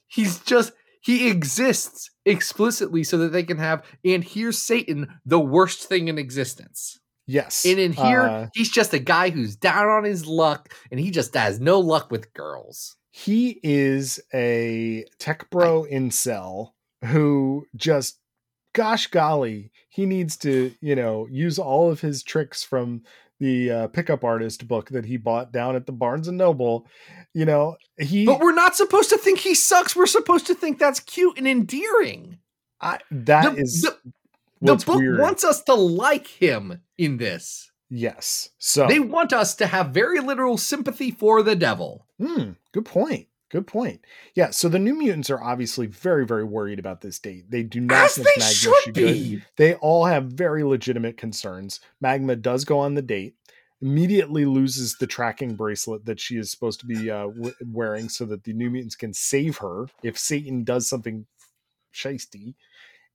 he's 0.07 0.39
just 0.39 0.73
he 1.01 1.29
exists 1.29 2.09
explicitly 2.25 3.03
so 3.05 3.17
that 3.19 3.29
they 3.31 3.43
can 3.43 3.57
have 3.57 3.83
and 4.03 4.23
here's 4.23 4.61
Satan, 4.61 5.07
the 5.25 5.39
worst 5.39 5.87
thing 5.87 6.09
in 6.09 6.17
existence. 6.17 6.99
yes. 7.25 7.65
And 7.65 7.79
in 7.79 7.93
here, 7.93 8.21
Uh, 8.23 8.47
he's 8.53 8.69
just 8.69 8.93
a 8.93 8.99
guy 8.99 9.29
who's 9.29 9.55
down 9.55 9.87
on 9.87 10.03
his 10.03 10.25
luck 10.27 10.73
and 10.91 10.99
he 10.99 11.09
just 11.09 11.33
has 11.35 11.59
no 11.59 11.79
luck 11.79 12.11
with 12.11 12.33
girls. 12.33 12.97
He 13.25 13.59
is 13.63 14.19
a 14.33 15.05
tech 15.17 15.49
bro 15.49 15.85
incel 15.91 16.71
who 17.05 17.65
just 17.75 18.19
gosh 18.73 19.07
golly 19.07 19.71
he 19.89 20.05
needs 20.05 20.37
to 20.37 20.73
you 20.81 20.95
know 20.95 21.27
use 21.29 21.59
all 21.59 21.91
of 21.91 22.01
his 22.01 22.23
tricks 22.23 22.63
from 22.63 23.01
the 23.39 23.71
uh, 23.71 23.87
pickup 23.87 24.23
artist 24.23 24.67
book 24.67 24.89
that 24.89 25.05
he 25.05 25.15
bought 25.15 25.51
down 25.51 25.75
at 25.75 25.85
the 25.85 25.91
barnes 25.91 26.27
and 26.27 26.37
noble 26.37 26.85
you 27.33 27.45
know 27.45 27.75
he 27.99 28.25
But 28.25 28.39
we're 28.39 28.53
not 28.53 28.75
supposed 28.75 29.09
to 29.09 29.17
think 29.17 29.39
he 29.39 29.53
sucks. 29.53 29.95
We're 29.95 30.07
supposed 30.07 30.47
to 30.47 30.55
think 30.55 30.79
that's 30.79 30.99
cute 30.99 31.37
and 31.37 31.47
endearing. 31.47 32.39
I, 32.81 32.99
that 33.11 33.55
the, 33.55 33.61
is 33.61 33.81
the, 33.81 33.97
the 34.61 34.75
book 34.75 34.97
weird 34.97 35.19
wants 35.19 35.43
us 35.43 35.61
to 35.63 35.73
like 35.73 36.27
him 36.27 36.81
in 36.97 37.17
this. 37.17 37.68
Yes 37.89 38.49
so 38.57 38.87
They 38.87 38.99
want 38.99 39.33
us 39.33 39.55
to 39.55 39.67
have 39.67 39.89
very 39.89 40.19
literal 40.19 40.57
sympathy 40.57 41.11
for 41.11 41.41
the 41.43 41.55
devil. 41.55 42.05
Hmm, 42.19 42.51
good 42.73 42.85
point. 42.85 43.27
Good 43.49 43.65
point. 43.65 44.05
Yeah, 44.35 44.51
so 44.51 44.69
the 44.69 44.77
New 44.77 44.93
Mutants 44.93 45.31
are 45.31 45.41
obviously 45.41 45.87
very, 45.87 46.23
very 46.23 46.43
worried 46.43 46.77
about 46.77 47.01
this 47.01 47.17
date. 47.17 47.49
They 47.49 47.63
do 47.63 47.79
not 47.81 48.05
As 48.05 48.13
think 48.15 48.27
they 48.27 48.39
Magma 48.41 48.53
should 48.53 48.93
go- 48.93 49.01
be. 49.01 49.41
They 49.57 49.73
all 49.75 50.05
have 50.05 50.25
very 50.25 50.63
legitimate 50.63 51.17
concerns. 51.17 51.79
Magma 51.99 52.35
does 52.35 52.63
go 52.63 52.77
on 52.77 52.93
the 52.93 53.01
date, 53.01 53.33
immediately 53.81 54.45
loses 54.45 54.97
the 54.99 55.07
tracking 55.07 55.55
bracelet 55.55 56.05
that 56.05 56.19
she 56.19 56.37
is 56.37 56.51
supposed 56.51 56.79
to 56.81 56.85
be 56.85 57.09
uh, 57.09 57.25
w- 57.29 57.55
wearing 57.65 58.07
so 58.07 58.23
that 58.25 58.43
the 58.43 58.53
New 58.53 58.69
Mutants 58.69 58.95
can 58.95 59.15
save 59.15 59.57
her 59.57 59.87
if 60.03 60.15
Satan 60.15 60.63
does 60.63 60.87
something 60.87 61.25
shisty. 61.91 62.53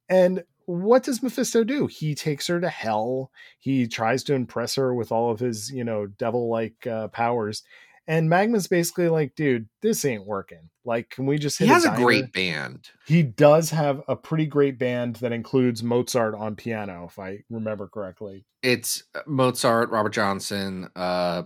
And 0.09 0.43
what 0.67 1.03
does 1.03 1.23
Mephisto 1.23 1.65
do? 1.65 1.87
He 1.87 2.15
takes 2.15 2.47
her 2.47 2.61
to 2.61 2.69
hell. 2.69 3.31
He 3.59 3.87
tries 3.87 4.25
to 4.25 4.35
impress 4.35 4.75
her 4.77 4.95
with 4.95 5.13
all 5.13 5.31
of 5.31 5.41
his, 5.41 5.71
you 5.71 5.85
know, 5.85 6.07
devil 6.07 6.49
like 6.49 6.87
uh, 6.87 7.09
powers. 7.09 7.63
And 8.07 8.29
Magma's 8.29 8.67
basically 8.67 9.09
like, 9.09 9.35
dude, 9.35 9.69
this 9.81 10.05
ain't 10.05 10.27
working. 10.27 10.69
Like, 10.85 11.09
can 11.09 11.25
we 11.25 11.39
just 11.39 11.59
hit 11.59 11.67
He 11.67 11.73
has 11.73 11.85
a 11.85 11.89
diner?" 11.89 12.05
great 12.05 12.33
band. 12.33 12.91
He 13.07 13.23
does 13.23 13.71
have 13.71 14.03
a 14.07 14.15
pretty 14.15 14.47
great 14.47 14.79
band 14.79 15.17
that 15.17 15.33
includes 15.33 15.83
Mozart 15.83 16.35
on 16.35 16.55
piano, 16.55 17.07
if 17.09 17.19
I 17.19 17.45
remember 17.49 17.89
correctly. 17.89 18.45
It's 18.63 19.05
uh, 19.15 19.21
Mozart, 19.27 19.91
Robert 19.91 20.13
Johnson, 20.13 20.91
uh, 20.95 21.45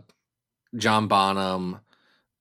John 0.77 1.07
Bonham. 1.07 1.81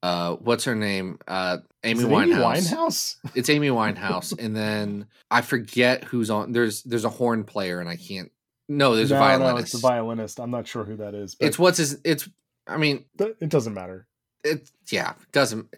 Uh, 0.04 0.36
what's 0.36 0.64
her 0.66 0.76
name? 0.76 1.18
Uh, 1.28 1.58
Amy 1.84 2.00
Is 2.00 2.06
it 2.06 2.10
Winehouse. 2.10 2.72
Winehouse? 2.72 3.16
It's 3.36 3.50
Amy 3.50 3.70
Winehouse, 3.70 4.38
and 4.38 4.56
then 4.56 5.08
I 5.32 5.42
forget 5.42 6.04
who's 6.04 6.30
on. 6.30 6.52
There's 6.52 6.84
there's 6.84 7.06
a 7.06 7.10
horn 7.10 7.44
player, 7.44 7.80
and 7.80 7.90
I 7.90 7.96
can't. 7.96 8.32
No, 8.70 8.96
there's 8.96 9.12
no, 9.12 9.18
a 9.18 9.20
no, 9.20 9.26
violinist. 9.26 9.74
it's 9.74 9.84
a 9.84 9.88
violinist. 9.88 10.40
I'm 10.40 10.52
not 10.52 10.68
sure 10.68 10.84
who 10.84 10.98
that 10.98 11.16
is, 11.16 11.36
but 11.36 11.48
it's 11.48 11.58
what's 11.58 11.78
his. 11.78 12.00
It's. 12.04 12.30
I 12.68 12.78
mean, 12.78 13.06
th- 13.18 13.36
it 13.40 13.50
doesn't 13.50 13.74
matter. 13.74 14.08
it. 14.44 14.70
Yeah, 14.92 15.12
it 15.12 15.32
doesn't. 15.32 15.74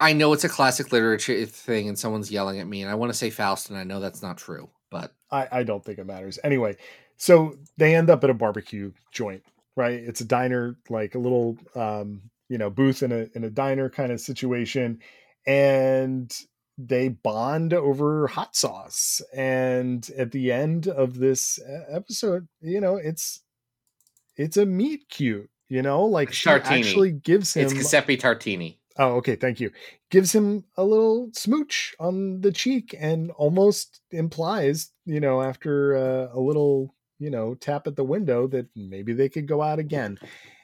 I 0.00 0.12
know 0.12 0.32
it's 0.32 0.44
a 0.44 0.48
classic 0.48 0.92
literature 0.92 1.44
thing, 1.46 1.88
and 1.88 1.98
someone's 1.98 2.30
yelling 2.30 2.60
at 2.60 2.66
me, 2.68 2.82
and 2.82 2.90
I 2.90 2.94
want 2.94 3.10
to 3.10 3.18
say 3.18 3.30
Faust, 3.30 3.70
and 3.70 3.78
I 3.78 3.82
know 3.82 3.98
that's 3.98 4.22
not 4.22 4.38
true, 4.38 4.70
but 4.90 5.12
I, 5.30 5.48
I 5.50 5.62
don't 5.64 5.84
think 5.84 5.98
it 5.98 6.06
matters. 6.06 6.38
Anyway, 6.44 6.76
so 7.16 7.56
they 7.76 7.96
end 7.96 8.08
up 8.08 8.22
at 8.22 8.30
a 8.30 8.34
barbecue 8.34 8.92
joint, 9.10 9.42
right? 9.74 9.94
It's 9.94 10.20
a 10.20 10.24
diner, 10.24 10.76
like 10.88 11.16
a 11.16 11.18
little 11.18 11.56
um, 11.74 12.22
you 12.48 12.58
know, 12.58 12.70
booth 12.70 13.02
in 13.02 13.12
a 13.12 13.26
in 13.34 13.44
a 13.44 13.50
diner 13.50 13.90
kind 13.90 14.12
of 14.12 14.20
situation. 14.20 15.00
And 15.46 16.34
they 16.78 17.08
bond 17.08 17.74
over 17.74 18.28
hot 18.28 18.54
sauce. 18.54 19.20
And 19.34 20.08
at 20.16 20.30
the 20.30 20.52
end 20.52 20.86
of 20.86 21.18
this 21.18 21.58
episode, 21.90 22.48
you 22.60 22.80
know, 22.80 22.96
it's 22.96 23.42
it's 24.36 24.56
a 24.56 24.64
meet 24.64 25.08
cute, 25.08 25.50
you 25.68 25.82
know, 25.82 26.04
like 26.04 26.32
she 26.32 26.48
Tartini. 26.48 26.78
actually 26.78 27.12
gives 27.12 27.54
him 27.54 27.64
it's 27.64 27.74
Giuseppe 27.74 28.16
Tartini. 28.16 28.76
Oh, 28.96 29.16
okay, 29.16 29.36
thank 29.36 29.60
you. 29.60 29.70
Gives 30.10 30.34
him 30.34 30.64
a 30.76 30.84
little 30.84 31.30
smooch 31.32 31.94
on 32.00 32.40
the 32.40 32.50
cheek 32.50 32.96
and 32.98 33.30
almost 33.32 34.00
implies, 34.10 34.90
you 35.04 35.20
know, 35.20 35.40
after 35.40 35.96
uh, 35.96 36.36
a 36.36 36.40
little, 36.40 36.94
you 37.20 37.30
know, 37.30 37.54
tap 37.54 37.86
at 37.86 37.94
the 37.94 38.04
window 38.04 38.48
that 38.48 38.66
maybe 38.74 39.12
they 39.12 39.28
could 39.28 39.46
go 39.46 39.62
out 39.62 39.78
again. 39.78 40.18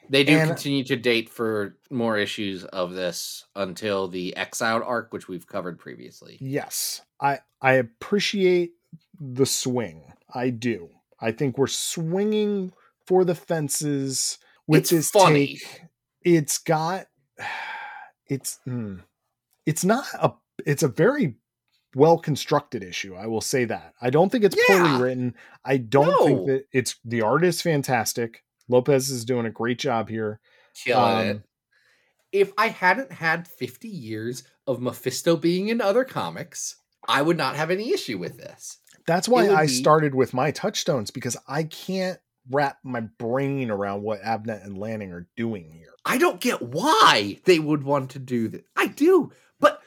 They 0.08 0.24
do 0.24 0.36
And- 0.38 0.48
continue 0.50 0.84
to 0.84 0.96
date 0.96 1.28
for 1.28 1.76
more 1.90 2.18
issues 2.18 2.64
of 2.66 2.92
this 2.94 3.44
until 3.56 4.08
the 4.08 4.36
Exiled 4.36 4.82
arc, 4.82 5.12
which 5.12 5.28
we've 5.28 5.46
covered 5.46 5.78
previously. 5.78 6.36
Yes. 6.40 7.02
I 7.20 7.40
I 7.62 7.72
appreciate 7.74 8.72
the 9.18 9.46
swing. 9.46 10.12
I 10.34 10.50
do. 10.50 10.90
I 11.20 11.32
think 11.32 11.56
we're 11.56 11.66
swinging 11.68 12.72
for 13.06 13.24
the 13.24 13.34
fences 13.34 14.38
with 14.66 14.80
It's 14.82 14.90
this 14.90 15.10
funny. 15.10 15.46
take. 15.58 15.82
It's 16.22 16.58
got 16.58 17.06
it's 18.26 18.58
mm, 18.66 19.02
it's 19.66 19.84
not 19.84 20.06
a 20.14 20.32
it's 20.66 20.82
a 20.82 20.88
very 20.88 21.36
well 21.94 22.18
constructed 22.18 22.82
issue. 22.82 23.14
I 23.14 23.26
will 23.26 23.40
say 23.40 23.64
that. 23.66 23.94
I 24.02 24.10
don't 24.10 24.30
think 24.30 24.44
it's 24.44 24.56
Yeah. 24.68 24.82
poorly 24.82 25.02
written. 25.02 25.34
I 25.64 25.76
don't 25.78 26.26
think 26.26 26.46
that 26.46 26.66
it's 26.72 26.96
the 27.04 27.22
art 27.22 27.44
is 27.44 27.62
fantastic. 27.62 28.43
Lopez 28.68 29.10
is 29.10 29.24
doing 29.24 29.46
a 29.46 29.50
great 29.50 29.78
job 29.78 30.08
here. 30.08 30.40
Killing 30.84 31.18
Um, 31.18 31.26
it. 31.36 31.42
If 32.32 32.52
I 32.58 32.68
hadn't 32.68 33.12
had 33.12 33.46
50 33.46 33.88
years 33.88 34.42
of 34.66 34.80
Mephisto 34.80 35.36
being 35.36 35.68
in 35.68 35.80
other 35.80 36.04
comics, 36.04 36.76
I 37.06 37.22
would 37.22 37.36
not 37.36 37.54
have 37.56 37.70
any 37.70 37.92
issue 37.92 38.18
with 38.18 38.38
this. 38.38 38.78
That's 39.06 39.28
why 39.28 39.48
I 39.50 39.66
be- 39.66 39.72
started 39.72 40.14
with 40.14 40.34
my 40.34 40.50
touchstones 40.50 41.10
because 41.10 41.36
I 41.46 41.64
can't 41.64 42.18
wrap 42.50 42.78
my 42.82 43.00
brain 43.00 43.70
around 43.70 44.02
what 44.02 44.22
Abnett 44.22 44.64
and 44.64 44.76
Lanning 44.78 45.12
are 45.12 45.28
doing 45.36 45.70
here. 45.70 45.92
I 46.04 46.18
don't 46.18 46.40
get 46.40 46.60
why 46.60 47.40
they 47.44 47.58
would 47.58 47.82
want 47.84 48.10
to 48.12 48.18
do 48.18 48.48
that. 48.48 48.64
I 48.76 48.88
do, 48.88 49.30
but 49.60 49.80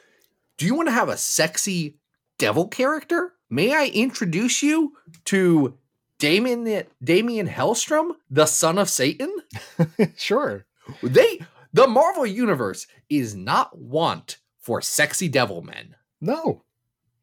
do 0.56 0.66
you 0.66 0.74
want 0.74 0.88
to 0.88 0.92
have 0.92 1.08
a 1.08 1.16
sexy 1.16 1.98
devil 2.38 2.66
character? 2.68 3.34
May 3.50 3.74
I 3.74 3.86
introduce 3.86 4.62
you 4.62 4.92
to 5.26 5.76
Damien 6.18 6.84
Damien 7.02 7.48
Hellstrom, 7.48 8.10
the 8.30 8.46
son 8.46 8.78
of 8.78 8.88
Satan? 8.88 9.34
sure. 10.16 10.66
They 11.02 11.40
the 11.72 11.86
Marvel 11.86 12.26
universe 12.26 12.86
is 13.08 13.34
not 13.34 13.78
want 13.78 14.38
for 14.60 14.80
sexy 14.80 15.28
devil 15.28 15.62
men. 15.62 15.94
No. 16.20 16.62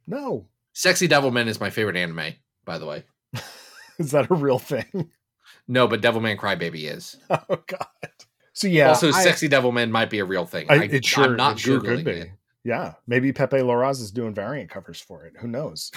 No. 0.08 0.48
Sexy 0.74 1.08
devil 1.08 1.32
men 1.32 1.48
is 1.48 1.60
my 1.60 1.70
favorite 1.70 1.96
anime, 1.98 2.34
by 2.66 2.78
the 2.78 2.86
way. 2.86 3.04
Is 3.98 4.12
that 4.12 4.30
a 4.30 4.34
real 4.36 4.60
thing? 4.60 5.10
No, 5.68 5.88
but 5.88 6.02
Devilman 6.02 6.38
Crybaby 6.38 6.92
is. 6.94 7.18
Oh 7.30 7.64
god. 7.68 7.88
So 8.54 8.68
yeah. 8.68 8.90
also, 8.90 9.10
I- 9.10 9.24
sexy 9.24 9.48
devil 9.48 9.72
men 9.72 9.92
might 9.92 10.10
be 10.10 10.20
a 10.20 10.26
real 10.26 10.46
thing. 10.46 10.68
I, 10.70 10.76
I, 10.76 10.84
it 10.84 11.06
sure, 11.06 11.26
I'm 11.26 11.36
not 11.38 11.54
it 11.58 11.60
sure 11.60 11.80
could 11.82 12.04
be. 12.06 12.12
it. 12.12 12.30
Yeah. 12.64 12.94
Maybe 13.08 13.32
Pepe 13.32 13.58
Larraz 13.58 14.02
is 14.02 14.12
doing 14.12 14.34
variant 14.34 14.70
covers 14.70 15.00
for 15.00 15.26
it. 15.26 15.34
Who 15.40 15.48
knows? 15.48 15.92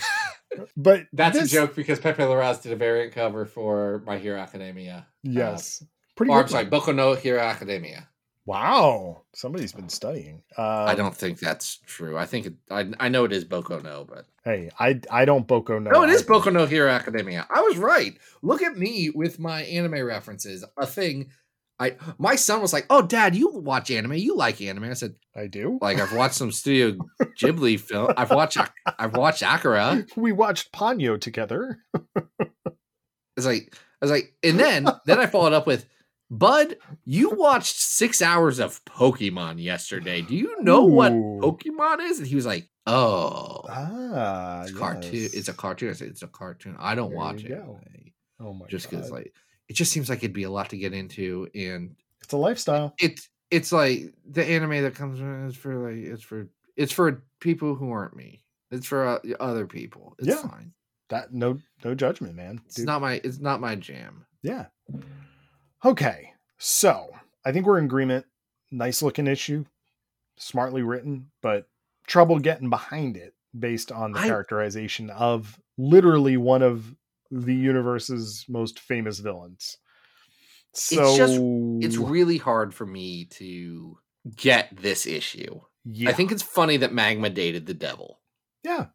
But 0.77 1.07
That's 1.13 1.39
this- 1.39 1.53
a 1.53 1.55
joke 1.55 1.75
because 1.77 1.99
Pepe 2.01 2.23
Larraz 2.23 2.63
did 2.63 2.73
a 2.73 2.77
variant 2.77 3.13
cover 3.15 3.45
for 3.47 4.03
My 4.07 4.19
Hero 4.19 4.39
Academia. 4.39 5.07
Yes. 5.23 5.83
Pretty 6.17 6.33
Or. 6.33 6.41
I'm 6.43 6.49
sorry, 6.49 6.65
one. 6.69 6.81
Boku 6.81 6.95
no 6.95 7.15
Hero 7.15 7.41
Academia. 7.41 8.09
Wow. 8.47 9.25
Somebody's 9.35 9.73
been 9.75 9.91
studying. 9.91 10.43
Um, 10.57 10.65
I 10.65 10.95
don't 10.95 11.15
think 11.15 11.39
that's 11.39 11.81
true. 11.87 12.17
I 12.17 12.25
think 12.25 12.47
it, 12.47 12.55
I 12.71 12.91
I 12.99 13.09
know 13.11 13.25
it 13.25 13.33
is 13.33 13.45
Boko 13.45 13.79
no, 13.81 14.07
but 14.09 14.25
Hey, 14.43 14.71
I 14.81 15.01
I 15.11 15.27
don't 15.27 15.47
Boko 15.47 15.79
no. 15.79 15.91
no, 15.91 16.03
it 16.05 16.11
is 16.11 16.23
Boko 16.23 16.49
no 16.49 16.65
Hero 16.65 16.91
Academia. 16.91 17.47
I 17.55 17.61
was 17.61 17.77
right. 17.77 18.17
Look 18.41 18.63
at 18.63 18.79
me 18.79 19.11
with 19.11 19.39
my 19.39 19.65
anime 19.65 20.03
references. 20.03 20.65
A 20.79 20.87
thing. 20.87 21.31
I 21.81 21.97
my 22.19 22.35
son 22.37 22.61
was 22.61 22.73
like, 22.73 22.87
"Oh, 22.91 23.03
Dad, 23.03 23.35
you 23.37 23.49
watch 23.53 23.91
anime? 23.91 24.15
You 24.15 24.37
like 24.37 24.61
anime?" 24.61 24.85
I 24.85 24.95
said, 24.95 25.15
I 25.37 25.47
do. 25.47 25.79
"Like 25.81 26.01
I've 26.01 26.13
watched 26.15 26.35
some 26.35 26.51
Studio 26.53 26.97
Ghibli 27.41 27.79
film. 27.79 28.13
I've 28.17 28.31
watched 28.31 28.59
I've 28.99 29.17
watched 29.17 29.43
Akira." 29.43 30.05
We 30.17 30.33
watched 30.33 30.73
Ponyo 30.73 31.21
together. 31.21 31.79
It's 33.37 33.47
like 33.47 33.75
I 33.75 34.05
was 34.05 34.11
like, 34.11 34.35
and 34.43 34.59
then 34.59 34.89
then 35.07 35.19
I 35.21 35.27
followed 35.27 35.53
up 35.53 35.67
with, 35.67 35.87
Bud, 36.31 36.77
you 37.05 37.31
watched 37.31 37.77
six 37.77 38.21
hours 38.21 38.59
of 38.59 38.85
Pokemon 38.85 39.63
yesterday. 39.63 40.23
Do 40.23 40.35
you 40.35 40.61
know 40.63 40.83
what 40.85 41.13
Pokemon 41.13 42.01
is? 42.01 42.19
And 42.19 42.27
he 42.27 42.35
was 42.35 42.47
like, 42.47 42.69
Oh, 42.87 43.63
Ah, 43.69 44.63
it's 44.63 44.73
a 44.73 44.75
cartoon. 44.75 45.15
yes. 45.15 45.35
It's 45.35 45.49
a 45.49 45.53
cartoon. 45.53 45.91
I 45.91 45.93
said, 45.93 46.09
It's 46.09 46.23
a 46.23 46.27
cartoon. 46.29 46.75
I 46.79 46.95
don't 46.97 47.11
There 47.11 47.19
watch 47.19 47.45
it. 47.45 47.49
go. 47.51 47.81
oh 48.41 48.53
my 48.55 48.61
god. 48.61 48.69
Just 48.71 48.91
because 48.91 49.11
like 49.13 49.33
it 49.69 49.75
just 49.75 49.93
seems 49.93 50.09
like 50.09 50.19
it'd 50.19 50.33
be 50.33 50.45
a 50.45 50.51
lot 50.51 50.71
to 50.71 50.77
get 50.79 50.93
into, 50.95 51.49
and 51.55 51.95
it's 52.23 52.33
a 52.33 52.37
lifestyle. 52.37 52.95
it's 52.99 53.29
it's 53.51 53.73
like 53.73 54.13
the 54.31 54.45
anime 54.45 54.83
that 54.83 54.95
comes 54.95 55.21
in 55.21 55.47
is 55.47 55.57
for 55.57 55.91
like 55.91 56.03
it's 56.05 56.23
for 56.23 56.49
it's 56.77 56.93
for 56.93 57.23
people 57.41 57.75
who 57.75 57.91
aren't 57.91 58.15
me. 58.17 58.43
It's 58.71 58.87
for 58.87 59.07
uh, 59.07 59.19
other 59.41 59.67
people. 59.67 60.15
It's 60.19 60.29
Yeah. 60.29 60.43
fine. 60.49 60.73
That 61.09 61.33
no 61.33 61.59
no 61.85 61.95
judgment, 61.95 62.35
man. 62.35 62.61
It's 62.67 62.79
not 62.81 63.01
my 63.01 63.21
it's 63.25 63.39
not 63.41 63.61
my 63.61 63.75
jam. 63.77 64.27
yeah. 64.43 64.67
Okay, 65.85 66.33
so 66.59 67.09
I 67.45 67.53
think 67.53 67.67
we're 67.67 67.79
in 67.79 67.85
agreement. 67.85 68.27
Nice 68.71 69.01
looking 69.03 69.27
issue, 69.27 69.65
smartly 70.37 70.83
written, 70.83 71.31
but 71.41 71.69
trouble 72.07 72.39
getting 72.39 72.69
behind 72.69 73.17
it 73.17 73.35
based 73.59 73.91
on 73.93 74.13
the 74.13 74.19
I- 74.21 74.27
characterization 74.27 75.09
of 75.11 75.59
literally 75.79 76.37
one 76.37 76.63
of 76.63 76.95
the 77.31 77.55
universe's 77.55 78.45
most 78.49 78.79
famous 78.81 79.19
villains. 79.19 79.77
So 80.75 81.17
just- 81.17 81.41
It's 81.87 81.97
really 81.97 82.39
hard 82.39 82.75
for 82.75 82.87
me 82.87 83.25
to 83.33 83.99
get 84.37 84.69
this 84.81 85.07
issue. 85.07 85.61
yeah. 85.85 86.11
I 86.11 86.13
think 86.13 86.33
it's 86.33 86.43
funny 86.43 86.77
that 86.79 86.93
Magma 86.93 87.31
dated 87.31 87.67
the 87.67 87.75
devil. 87.75 88.21
yeah, 88.63 88.87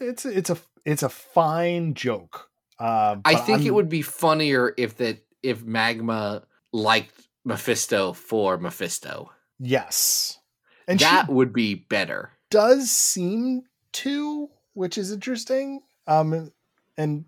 it's 0.00 0.24
it's 0.24 0.50
a 0.50 0.58
it's 0.84 1.02
a 1.02 1.08
fine 1.08 1.94
joke. 1.94 2.48
Um, 2.78 3.22
I 3.24 3.34
think 3.34 3.62
it 3.62 3.66
I'm- 3.66 3.74
would 3.74 3.88
be 3.88 4.02
funnier 4.02 4.72
if 4.76 4.96
that 4.98 5.24
if 5.42 5.62
Magma 5.64 6.44
liked 6.72 7.28
Mephisto 7.44 8.12
for 8.12 8.56
Mephisto. 8.58 9.30
yes, 9.58 10.38
and 10.86 10.98
that 11.00 11.28
would 11.28 11.52
be 11.52 11.74
better. 11.74 12.32
does 12.50 12.90
seem 12.90 13.62
to, 13.92 14.48
which 14.74 14.96
is 14.96 15.12
interesting. 15.12 15.80
Um, 16.06 16.52
and 16.98 17.24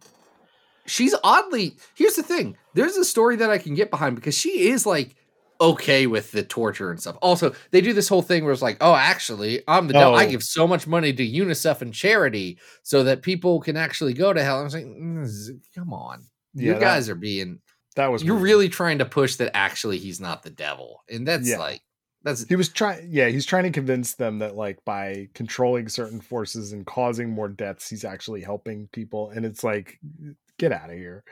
She's 0.87 1.15
oddly 1.23 1.77
here's 1.95 2.17
the 2.17 2.23
thing. 2.23 2.57
There's 2.75 2.97
a 2.97 3.05
story 3.05 3.37
that 3.37 3.51
I 3.51 3.59
can 3.59 3.75
get 3.75 3.91
behind 3.91 4.17
because 4.17 4.37
she 4.37 4.69
is 4.71 4.85
like 4.87 5.15
okay 5.61 6.07
with 6.07 6.33
the 6.33 6.43
torture 6.43 6.91
and 6.91 6.99
stuff. 6.99 7.17
Also, 7.23 7.55
they 7.71 7.81
do 7.81 7.93
this 7.93 8.09
whole 8.09 8.23
thing 8.23 8.43
where 8.45 8.53
it's 8.53 8.63
like, 8.63 8.79
oh, 8.81 8.95
actually, 8.95 9.63
I'm 9.69 9.87
the 9.87 9.93
devil. 9.93 10.15
I 10.17 10.25
give 10.27 10.43
so 10.43 10.67
much 10.67 10.87
money 10.87 11.13
to 11.13 11.23
UNICEF 11.25 11.83
and 11.83 11.93
charity 11.95 12.59
so 12.83 13.05
that 13.05 13.23
people 13.23 13.61
can 13.61 13.77
actually 13.77 14.15
go 14.15 14.33
to 14.33 14.43
hell. 14.43 14.59
i'm 14.61 14.69
like, 14.69 14.85
mm, 14.85 15.61
come 15.75 15.93
on. 15.93 16.25
yeah, 16.55 16.65
you 16.65 16.73
that- 16.73 16.81
guys 16.81 17.09
are 17.09 17.15
being 17.15 17.61
that, 17.97 18.11
was 18.11 18.25
you're 18.25 18.37
really 18.37 18.69
trying 18.71 18.99
to 18.99 19.05
push 19.05 19.37
that 19.37 19.55
actually 19.55 19.99
he's 19.99 20.19
not 20.21 20.43
the 20.43 20.51
devil. 20.51 21.05
And 21.11 21.29
that's 21.29 21.49
Yeah. 21.49 21.59
like 21.59 21.83
that's 22.23 22.47
He 22.49 22.57
was 22.57 22.69
trying, 22.69 23.07
yeah, 23.11 23.29
he's 23.29 23.47
trying 23.47 23.65
to 23.65 23.71
convince 23.71 24.15
them 24.15 24.39
that 24.41 24.57
like 24.57 24.85
by 24.85 25.29
controlling 25.35 25.89
certain 25.89 26.21
forces 26.21 26.73
and 26.73 26.87
causing 26.87 27.31
more 27.31 27.49
deaths, 27.49 27.89
he's 27.89 28.05
actually 28.05 28.43
helping 28.43 28.89
people. 28.89 29.31
And 29.31 29.45
it's 29.45 29.65
like, 29.65 29.99
get 30.59 30.73
out 30.73 30.91
of 30.91 30.97
here. 30.97 31.25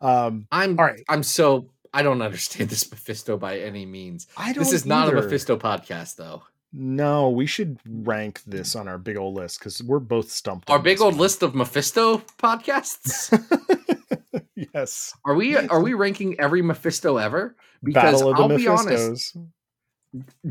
Um, 0.00 0.46
I'm 0.50 0.78
all 0.78 0.86
right, 0.86 1.04
I'm 1.08 1.22
so 1.22 1.68
I 1.92 2.02
don't 2.02 2.22
understand 2.22 2.70
this 2.70 2.90
Mephisto 2.90 3.36
by 3.36 3.58
any 3.58 3.84
means. 3.84 4.26
I 4.36 4.52
don't. 4.52 4.64
This 4.64 4.72
is 4.72 4.86
not 4.86 5.08
a 5.08 5.12
Mephisto 5.12 5.56
podcast 5.56 6.16
though. 6.16 6.42
No, 6.72 7.30
we 7.30 7.46
should 7.46 7.78
rank 7.84 8.42
this 8.46 8.76
on 8.76 8.86
our 8.86 8.96
big 8.96 9.16
old 9.16 9.34
list 9.34 9.58
because 9.58 9.82
we're 9.82 9.98
both 9.98 10.30
stumped. 10.30 10.70
Our 10.70 10.78
big 10.78 11.00
old 11.00 11.14
one. 11.14 11.20
list 11.20 11.42
of 11.42 11.54
Mephisto 11.54 12.18
podcasts. 12.38 13.36
yes, 14.54 15.12
Are 15.24 15.34
we 15.34 15.56
are 15.56 15.82
we 15.82 15.94
ranking 15.94 16.38
every 16.38 16.62
Mephisto 16.62 17.16
ever? 17.16 17.56
Because 17.82 18.20
Battle 18.20 18.30
of 18.30 18.36
the 18.36 18.42
I'll 18.42 18.56
be 18.56 18.68
honest. 18.68 19.36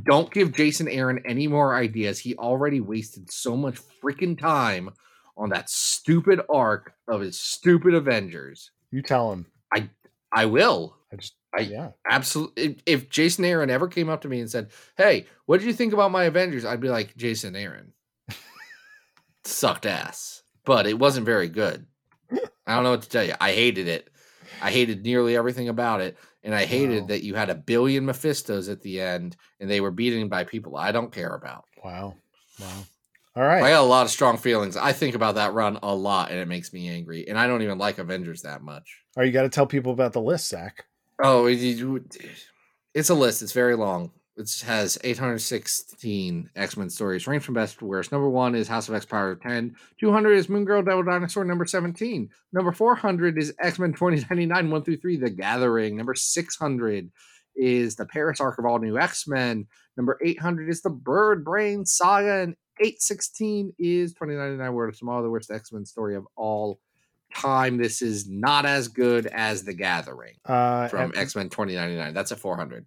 Don't 0.04 0.32
give 0.32 0.54
Jason 0.54 0.88
Aaron 0.88 1.22
any 1.26 1.48
more 1.48 1.76
ideas. 1.76 2.20
He 2.20 2.36
already 2.36 2.80
wasted 2.80 3.32
so 3.32 3.58
much 3.58 3.80
freaking 4.02 4.38
time 4.40 4.92
on 5.38 5.50
that 5.50 5.70
stupid 5.70 6.42
arc 6.50 6.94
of 7.08 7.22
his 7.22 7.40
stupid 7.40 7.94
Avengers. 7.94 8.72
You 8.92 9.02
tell 9.02 9.32
him. 9.32 9.46
I 9.74 9.90
I 10.32 10.46
will. 10.46 10.96
I 11.12 11.16
just 11.18 11.36
I- 11.58 11.62
yeah. 11.62 11.90
Absolutely. 12.10 12.78
If, 12.86 13.10
Jason 13.10 13.44
Aaron 13.46 13.70
ever 13.70 13.88
came 13.88 14.10
up 14.10 14.22
to 14.22 14.28
me 14.30 14.40
and 14.40 14.50
said, 14.50 14.70
"Hey, 14.98 15.26
what 15.46 15.60
did 15.60 15.68
you 15.68 15.74
think 15.74 15.94
about 15.94 16.12
my 16.12 16.26
Avengers?" 16.26 16.66
I'd 16.66 16.82
be 16.82 16.90
like, 16.90 17.16
"Jason 17.18 17.56
Aaron 17.56 17.94
sucked 19.44 19.86
ass, 19.86 20.44
but 20.66 20.88
it 20.88 21.00
wasn't 21.00 21.26
very 21.26 21.50
good." 21.50 21.86
I 22.68 22.76
don't 22.76 22.84
know 22.84 22.92
what 22.92 23.02
to 23.02 23.10
tell 23.10 23.24
you. 23.24 23.34
I 23.42 23.52
hated 23.52 23.88
it. 23.88 24.10
I 24.62 24.72
hated 24.72 25.04
nearly 25.04 25.36
everything 25.36 25.70
about 25.70 26.02
it, 26.02 26.18
and 26.44 26.54
I 26.56 26.66
hated 26.66 27.02
Wow. 27.02 27.08
that 27.08 27.24
you 27.24 27.36
had 27.36 27.50
a 27.50 27.56
billion 27.56 28.06
Mephistos 28.06 28.72
at 28.72 28.82
the 28.82 29.02
end, 29.02 29.36
and 29.60 29.70
they 29.70 29.82
were 29.82 29.92
beaten 29.92 30.28
by 30.30 30.44
people 30.44 30.76
I 30.78 30.92
don't 30.92 31.12
care 31.12 31.34
about. 31.36 31.66
Wow. 31.84 32.16
Wow. 32.60 32.68
All 33.36 33.44
right. 33.44 33.64
I 33.64 33.70
got 33.70 33.82
a 33.82 33.84
lot 33.84 34.06
of 34.06 34.12
strong 34.12 34.38
feelings. 34.38 34.76
I 34.76 34.92
think 34.92 35.16
about 35.16 35.36
that 35.36 35.54
run 35.54 35.80
a 35.84 35.94
lot, 35.96 36.32
and 36.32 36.40
it 36.40 36.48
makes 36.48 36.74
me 36.74 36.90
angry. 36.90 37.28
And 37.28 37.38
I 37.38 37.48
don't 37.48 37.62
even 37.62 37.78
like 37.78 37.98
Avengers 38.00 38.42
that 38.42 38.62
much. 38.62 38.98
All 39.16 39.22
right, 39.22 39.28
you 39.28 39.32
got 39.32 39.44
to 39.44 39.50
tell 39.50 39.68
people 39.68 39.92
about 39.94 40.14
the 40.14 40.22
list, 40.22 40.50
Zack. 40.50 40.86
Oh, 41.24 41.46
it- 41.46 41.62
it- 41.62 42.18
it's 42.94 43.10
a 43.10 43.14
list. 43.16 43.42
It's 43.42 43.52
very 43.54 43.76
long. 43.76 44.12
It 44.40 44.64
has 44.66 44.98
816 45.04 46.50
X 46.56 46.78
Men 46.78 46.90
stories, 46.90 47.28
range 47.28 47.44
from 47.44 47.56
best 47.56 47.80
to 47.80 47.86
worst. 47.86 48.14
Number 48.14 48.30
one 48.30 48.56
is 48.56 48.70
House 48.70 48.88
of 48.88 48.96
X 48.96 49.06
Power 49.06 49.36
10. 49.36 49.76
200 50.00 50.32
is 50.32 50.48
Moon 50.48 50.64
Girl 50.64 50.82
Devil 50.82 51.04
Dinosaur. 51.04 51.44
Number 51.44 51.66
17. 51.66 52.30
Number 52.54 52.72
400 52.72 53.38
is 53.38 53.54
X 53.62 53.80
Men 53.80 53.92
2099 53.92 54.72
1 54.72 54.84
through 54.84 54.98
3, 54.98 55.18
The 55.18 55.30
Gathering. 55.30 55.98
Number 55.98 56.16
600 56.16 57.12
is 57.58 57.98
the 57.98 58.06
Paris 58.06 58.40
arc 58.40 58.58
of 58.60 58.66
all 58.66 58.80
new 58.80 58.98
X 58.98 59.28
Men. 59.28 59.68
Number 59.98 60.18
800 60.24 60.70
is 60.70 60.82
the 60.82 60.90
Bird 60.90 61.44
Brain 61.44 61.86
Saga. 61.86 62.44
And 62.44 62.56
816 62.80 63.74
is 63.78 64.14
2099 64.14 64.74
World 64.74 64.94
of 64.94 64.98
Tomorrow, 65.00 65.24
the 65.24 65.30
worst 65.30 65.52
X 65.52 65.74
Men 65.74 65.86
story 65.86 66.16
of 66.16 66.26
all 66.38 66.80
time. 67.36 67.76
This 67.76 68.02
is 68.02 68.30
not 68.30 68.66
as 68.66 68.88
good 68.88 69.28
as 69.28 69.66
The 69.66 69.74
Gathering 69.74 70.36
Uh, 70.46 70.88
from 70.88 71.12
X 71.14 71.36
Men 71.36 71.50
2099. 71.50 72.14
That's 72.14 72.32
at 72.32 72.40
400. 72.40 72.86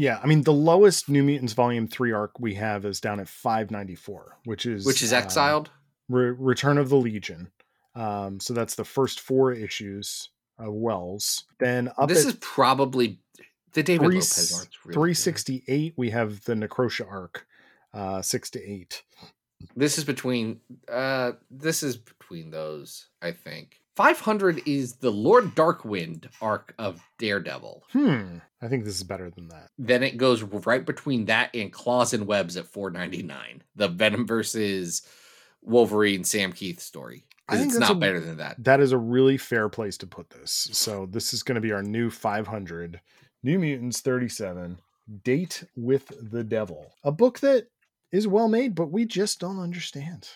Yeah, 0.00 0.18
I 0.22 0.26
mean 0.26 0.40
the 0.44 0.52
lowest 0.54 1.10
New 1.10 1.22
Mutants 1.22 1.52
Volume 1.52 1.86
Three 1.86 2.10
arc 2.10 2.40
we 2.40 2.54
have 2.54 2.86
is 2.86 3.02
down 3.02 3.20
at 3.20 3.28
594, 3.28 4.38
which 4.46 4.64
is 4.64 4.86
Which 4.86 5.02
is 5.02 5.12
um, 5.12 5.22
exiled. 5.22 5.68
Re- 6.08 6.34
Return 6.38 6.78
of 6.78 6.88
the 6.88 6.96
Legion. 6.96 7.50
Um, 7.94 8.40
so 8.40 8.54
that's 8.54 8.76
the 8.76 8.84
first 8.86 9.20
four 9.20 9.52
issues 9.52 10.30
of 10.58 10.72
Wells. 10.72 11.44
Then 11.58 11.90
up 11.98 12.08
this 12.08 12.24
is 12.24 12.32
probably 12.40 13.18
the 13.74 13.82
David 13.82 14.06
three, 14.06 14.14
Lopez 14.14 14.54
art's 14.58 14.86
really 14.86 14.94
368, 14.94 15.92
we 15.98 16.08
have 16.08 16.42
the 16.44 16.54
Necrosha 16.54 17.06
arc, 17.06 17.46
uh, 17.92 18.22
six 18.22 18.48
to 18.52 18.62
eight. 18.62 19.02
This 19.76 19.98
is 19.98 20.04
between 20.04 20.60
uh 20.90 21.32
this 21.50 21.82
is 21.82 21.98
between 21.98 22.50
those, 22.50 23.08
I 23.20 23.32
think. 23.32 23.82
500 24.00 24.62
is 24.66 24.94
the 24.94 25.10
Lord 25.10 25.54
Darkwind 25.54 26.26
arc 26.40 26.74
of 26.78 27.02
Daredevil. 27.18 27.84
Hmm. 27.92 28.38
I 28.62 28.68
think 28.68 28.84
this 28.86 28.96
is 28.96 29.02
better 29.04 29.28
than 29.30 29.48
that. 29.48 29.68
Then 29.78 30.02
it 30.02 30.16
goes 30.16 30.42
right 30.42 30.86
between 30.86 31.26
that 31.26 31.54
and 31.54 31.70
Claws 31.70 32.14
and 32.14 32.26
Webs 32.26 32.56
at 32.56 32.66
499. 32.66 33.62
The 33.76 33.88
Venom 33.88 34.26
versus 34.26 35.02
Wolverine 35.60 36.24
Sam 36.24 36.50
Kieth 36.54 36.80
story. 36.80 37.26
I 37.46 37.52
'Cause 37.52 37.60
think 37.60 37.72
It's 37.72 37.80
not 37.80 37.90
a- 37.92 37.94
better 37.96 38.20
than 38.20 38.38
that. 38.38 38.56
That 38.64 38.80
is 38.80 38.92
a 38.92 38.98
really 38.98 39.36
fair 39.36 39.68
place 39.68 39.98
to 39.98 40.06
put 40.06 40.30
this. 40.30 40.70
So 40.72 41.04
this 41.04 41.34
is 41.34 41.42
going 41.42 41.56
to 41.56 41.60
be 41.60 41.72
our 41.72 41.82
new 41.82 42.08
500. 42.10 43.02
New 43.42 43.58
Mutants 43.58 44.00
37. 44.00 44.78
Date 45.24 45.64
with 45.76 46.10
the 46.30 46.42
Devil. 46.44 46.94
A 47.04 47.12
book 47.12 47.40
that 47.40 47.66
is 48.12 48.26
well 48.26 48.48
made, 48.48 48.74
but 48.74 48.86
we 48.90 49.04
just 49.04 49.40
don't 49.40 49.58
understand. 49.58 50.26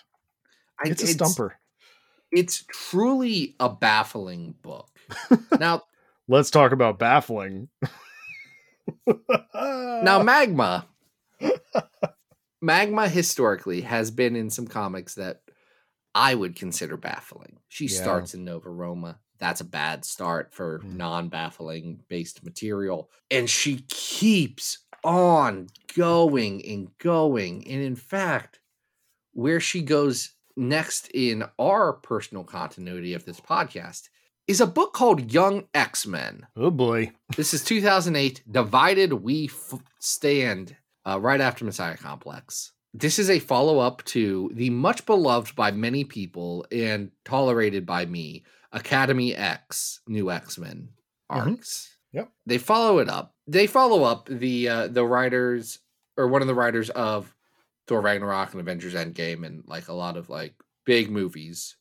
I- 0.83 0.89
It's 0.89 1.01
a 1.01 1.07
stumper. 1.07 1.55
It's 2.35 2.65
truly 2.67 3.55
a 3.59 3.69
baffling 3.69 4.55
book. 4.61 4.89
now, 5.59 5.83
Let's 6.27 6.49
talk 6.51 6.71
about 6.73 6.99
baffling. 6.99 7.69
Now, 9.53 10.19
Magma, 10.23 10.87
Magma 12.61 13.07
historically 13.07 13.81
has 13.81 14.11
been 14.11 14.35
in 14.35 14.49
some 14.49 14.67
comics 14.67 15.15
that 15.15 15.43
I 16.13 16.33
would 16.35 16.55
consider 16.55 16.97
baffling. 16.97 17.59
She 17.69 17.85
Yeah. 17.85 18.01
starts 18.01 18.33
in 18.33 18.43
Nova 18.43 18.69
Roma. 18.69 19.19
That's 19.37 19.61
a 19.61 19.65
bad 19.65 20.03
start 20.03 20.53
for 20.53 20.79
Mm. 20.79 20.95
non-baffling 20.95 22.03
based 22.07 22.43
material, 22.43 23.09
and 23.29 23.49
she 23.49 23.77
keeps 23.87 24.79
on 25.03 25.67
going 25.95 26.65
and 26.65 26.97
going. 26.97 27.67
And 27.67 27.81
in 27.81 27.95
fact, 27.95 28.59
where 29.33 29.59
she 29.59 29.81
goes 29.81 30.34
next 30.55 31.07
in 31.09 31.43
our 31.59 31.93
personal 31.93 32.43
continuity 32.43 33.13
of 33.13 33.25
this 33.25 33.39
podcast 33.39 34.09
is 34.47 34.61
a 34.61 34.67
book 34.67 34.93
called 34.93 35.31
Young 35.33 35.67
X-Men. 35.73 36.45
oh 36.55 36.69
boy. 36.71 37.11
This 37.35 37.53
is 37.53 37.63
2008. 37.63 38.43
Divided 38.49 39.13
We 39.13 39.45
F- 39.45 39.79
Stand, 39.99 40.75
uh, 41.05 41.19
right 41.19 41.41
after 41.41 41.65
Messiah 41.65 41.97
Complex. 41.97 42.71
This 42.93 43.19
is 43.19 43.29
a 43.29 43.39
follow 43.39 43.79
up 43.79 44.03
to 44.05 44.49
the 44.53 44.69
much 44.69 45.05
beloved 45.05 45.55
by 45.55 45.71
many 45.71 46.03
people 46.05 46.65
and 46.71 47.11
tolerated 47.25 47.85
by 47.85 48.05
me 48.05 48.45
Academy 48.71 49.35
X 49.35 49.99
New 50.07 50.31
X 50.31 50.57
Men 50.57 50.89
Mhm. 51.31 51.47
arcs. 51.53 51.97
Yep. 52.13 52.31
They 52.45 52.57
follow 52.57 52.99
it 52.99 53.09
up. 53.09 53.33
They 53.47 53.67
follow 53.67 54.03
up 54.03 54.27
the 54.31 54.69
uh, 54.69 54.87
the 54.87 55.05
writers 55.05 55.79
or 56.17 56.27
one 56.29 56.41
of 56.41 56.47
the 56.47 56.55
writers 56.55 56.89
of 56.91 57.34
Thor 57.87 58.01
Ragnarok 58.01 58.51
and 58.51 58.61
Avengers 58.61 58.93
Endgame 58.93 59.45
and 59.45 59.63
like 59.67 59.87
a 59.87 59.93
lot 59.93 60.17
of 60.17 60.29
like 60.29 60.53
big 60.85 61.09
movies 61.09 61.75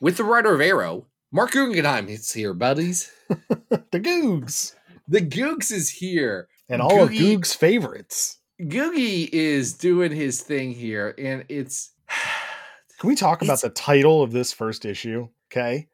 with 0.00 0.16
the 0.16 0.24
writer 0.24 0.54
of 0.54 0.60
Arrow. 0.60 1.06
Marc 1.32 1.52
Guggenheim 1.52 2.08
is 2.08 2.32
here, 2.32 2.52
buddies. 2.54 3.10
the 3.28 4.00
Googs. 4.00 4.74
The 5.06 5.20
Googs 5.20 5.70
is 5.70 5.90
here. 5.90 6.48
And 6.68 6.80
all 6.82 7.02
of 7.04 7.10
Googie- 7.10 7.18
Goog's 7.18 7.52
favorites. 7.54 8.38
Googie 8.60 9.28
is 9.32 9.72
doing 9.74 10.12
his 10.12 10.40
thing 10.42 10.72
here, 10.72 11.14
and 11.18 11.44
it's 11.48 11.92
Can 12.98 13.08
we 13.08 13.14
talk 13.16 13.40
about 13.42 13.54
It's- 13.54 13.62
the 13.62 13.70
title 13.70 14.22
of 14.22 14.32
this 14.32 14.52
first 14.52 14.84
issue? 14.84 15.28
Okay. 15.50 15.88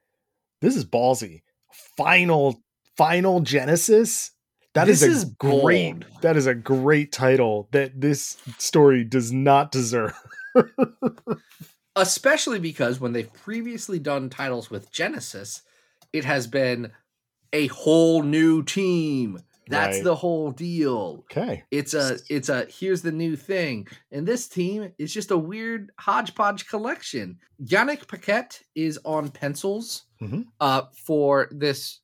This 0.61 0.75
is 0.75 0.85
ballsy. 0.85 1.41
Final 1.95 2.61
Final 2.97 3.39
Genesis. 3.41 4.31
That 4.73 4.89
is 4.89 4.99
This 4.99 5.09
a 5.09 5.11
is 5.11 5.25
great 5.25 5.99
bold. 6.01 6.05
that 6.21 6.37
is 6.37 6.45
a 6.45 6.53
great 6.53 7.11
title 7.11 7.67
that 7.71 7.99
this 7.99 8.37
story 8.59 9.03
does 9.03 9.31
not 9.31 9.71
deserve. 9.71 10.13
especially 11.95 12.59
because 12.59 12.99
when 12.99 13.13
they've 13.13 13.31
previously 13.33 13.99
done 13.99 14.29
titles 14.29 14.69
with 14.69 14.91
Genesis, 14.91 15.63
it 16.13 16.25
has 16.25 16.47
been 16.47 16.91
a 17.53 17.67
whole 17.67 18.21
new 18.23 18.61
team. 18.63 19.41
That's 19.69 19.97
Right. 19.97 20.03
the 20.03 20.15
whole 20.15 20.51
deal. 20.51 21.25
Okay. 21.31 21.63
It's 21.71 21.93
a 21.93 22.19
it's 22.29 22.47
a 22.47 22.65
here's 22.69 23.01
the 23.01 23.11
new 23.11 23.35
thing. 23.35 23.87
And 24.11 24.25
this 24.25 24.47
team 24.47 24.93
is 24.97 25.13
just 25.13 25.29
a 25.31 25.37
weird 25.37 25.91
hodgepodge 25.99 26.67
collection. 26.67 27.39
Yanick 27.61 28.07
Paquette 28.07 28.61
is 28.75 28.97
on 29.03 29.29
pencils 29.29 30.03
Mhm. 30.21 30.45
uh 30.61 30.83
for 31.05 31.49
this 31.51 31.99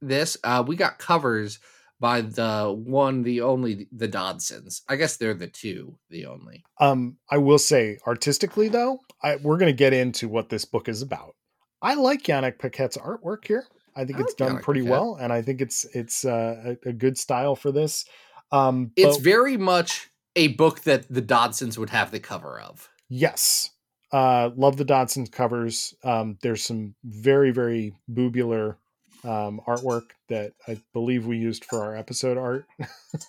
this. 0.00 0.36
Uh 0.44 0.64
we 0.66 0.76
got 0.76 0.98
covers 0.98 1.58
by 2.00 2.22
the 2.22 2.74
one, 2.74 3.22
the 3.22 3.42
only 3.42 3.86
the 3.92 4.08
Dodsons. 4.08 4.80
I 4.88 4.96
guess 4.96 5.18
they're 5.18 5.34
the 5.34 5.48
two, 5.48 5.98
the 6.08 6.24
only. 6.26 6.64
Um, 6.80 7.18
I 7.30 7.36
will 7.36 7.58
say 7.58 7.98
artistically 8.06 8.68
though, 8.68 9.00
I, 9.22 9.36
we're 9.36 9.58
gonna 9.58 9.72
get 9.72 9.92
into 9.92 10.26
what 10.28 10.48
this 10.48 10.64
book 10.64 10.88
is 10.88 11.02
about. 11.02 11.34
I 11.82 11.94
like 11.94 12.22
Yanick 12.22 12.58
Paquette's 12.58 12.96
artwork 12.96 13.46
here. 13.46 13.66
I 13.94 14.04
think 14.06 14.18
I 14.18 14.22
it's 14.22 14.30
like 14.40 14.48
done 14.48 14.56
Yanick 14.58 14.62
pretty 14.62 14.80
Paquette. 14.80 14.90
well, 14.92 15.18
and 15.20 15.30
I 15.32 15.42
think 15.42 15.60
it's 15.60 15.84
it's 15.94 16.24
uh, 16.24 16.76
a, 16.84 16.88
a 16.88 16.92
good 16.94 17.18
style 17.18 17.54
for 17.54 17.70
this. 17.70 18.04
Um, 18.50 18.92
It's 18.96 19.16
but- 19.18 19.24
very 19.24 19.56
much 19.58 20.08
a 20.36 20.48
book 20.48 20.80
that 20.82 21.06
the 21.12 21.20
Dodsons 21.22 21.76
would 21.76 21.90
have 21.90 22.12
the 22.12 22.20
cover 22.20 22.58
of. 22.60 22.88
Yes. 23.10 23.70
Uh 24.12 24.50
love 24.56 24.76
the 24.78 24.84
Dodson 24.84 25.26
covers. 25.26 25.92
Um 26.02 26.38
there's 26.42 26.62
some 26.64 26.94
very 27.04 27.50
very 27.50 27.92
boobular 28.10 28.76
um 29.24 29.60
artwork 29.66 30.10
that 30.28 30.52
I 30.66 30.80
believe 30.92 31.26
we 31.26 31.36
used 31.38 31.64
for 31.64 31.82
our 31.82 31.96
episode 31.96 32.38
art. 32.38 32.66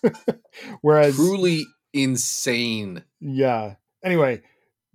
Whereas 0.82 1.16
Truly 1.16 1.66
insane. 1.94 3.04
yeah. 3.20 3.76
Anyway, 4.04 4.42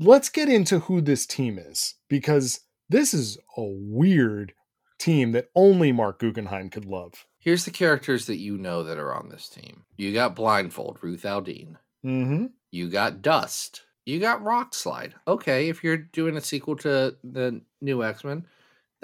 let's 0.01 0.29
get 0.29 0.49
into 0.49 0.81
who 0.81 1.01
this 1.01 1.27
team 1.27 1.59
is 1.59 1.95
because 2.09 2.61
this 2.89 3.15
is 3.15 3.39
a 3.57 3.63
weird 3.63 4.53
team 4.99 5.33
that 5.33 5.49
only 5.55 5.93
Marc 5.93 6.19
Guggenheim 6.19 6.71
could 6.71 6.85
love. 6.85 7.27
Here's 7.39 7.65
the 7.65 7.71
characters 7.71 8.27
that 8.27 8.39
you 8.39 8.59
know 8.59 8.83
that 8.83 8.99
are 8.99 9.15
on 9.15 9.29
this 9.29 9.49
team. 9.49 9.85
You 9.97 10.13
got 10.13 10.35
Blindfold, 10.35 10.99
Ruth 11.03 11.23
Aldine. 11.25 11.77
Mhm. 12.05 12.51
You 12.73 12.89
got 12.91 13.23
Dust. 13.23 13.83
You 14.05 14.19
got 14.21 14.43
Rock 14.43 14.75
Slide. 14.75 15.15
Okay, 15.29 15.69
if 15.69 15.85
you're 15.85 15.97
doing 15.97 16.37
a 16.37 16.41
sequel 16.41 16.77
to 16.77 17.17
the 17.23 17.61
new 17.81 18.03
X 18.03 18.25
Men, 18.25 18.47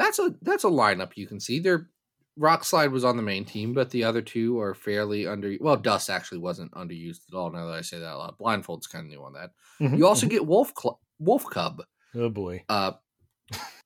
that's 0.02 0.18
a 0.18 0.34
that's 0.42 0.64
a 0.64 0.68
lineup 0.68 1.12
you 1.16 1.26
can 1.26 1.40
see. 1.40 1.58
There, 1.60 1.88
Rock 2.36 2.64
Slide 2.64 2.90
was 2.92 3.04
on 3.04 3.16
the 3.16 3.22
main 3.22 3.44
team, 3.44 3.72
but 3.74 3.90
the 3.90 4.04
other 4.04 4.22
two 4.22 4.58
are 4.60 4.74
fairly 4.74 5.26
under. 5.26 5.54
Well, 5.60 5.76
Dust 5.76 6.10
actually 6.10 6.38
wasn't 6.38 6.72
underused 6.72 7.20
at 7.30 7.36
all. 7.36 7.50
Now 7.52 7.66
that 7.66 7.74
I 7.74 7.80
say 7.82 7.98
that 7.98 8.06
out 8.06 8.18
loud, 8.18 8.38
Blindfold's 8.38 8.86
kind 8.86 9.04
of 9.06 9.10
new 9.10 9.22
on 9.22 9.32
that. 9.34 9.50
Mhm. 9.80 9.98
You 9.98 10.06
also 10.06 10.26
get 10.26 10.46
Wolf 10.46 10.72
Cl- 10.78 11.00
Wolf 11.18 11.44
Cub. 11.50 11.82
Oh 12.14 12.28
boy. 12.30 12.64
Uh, 12.68 12.92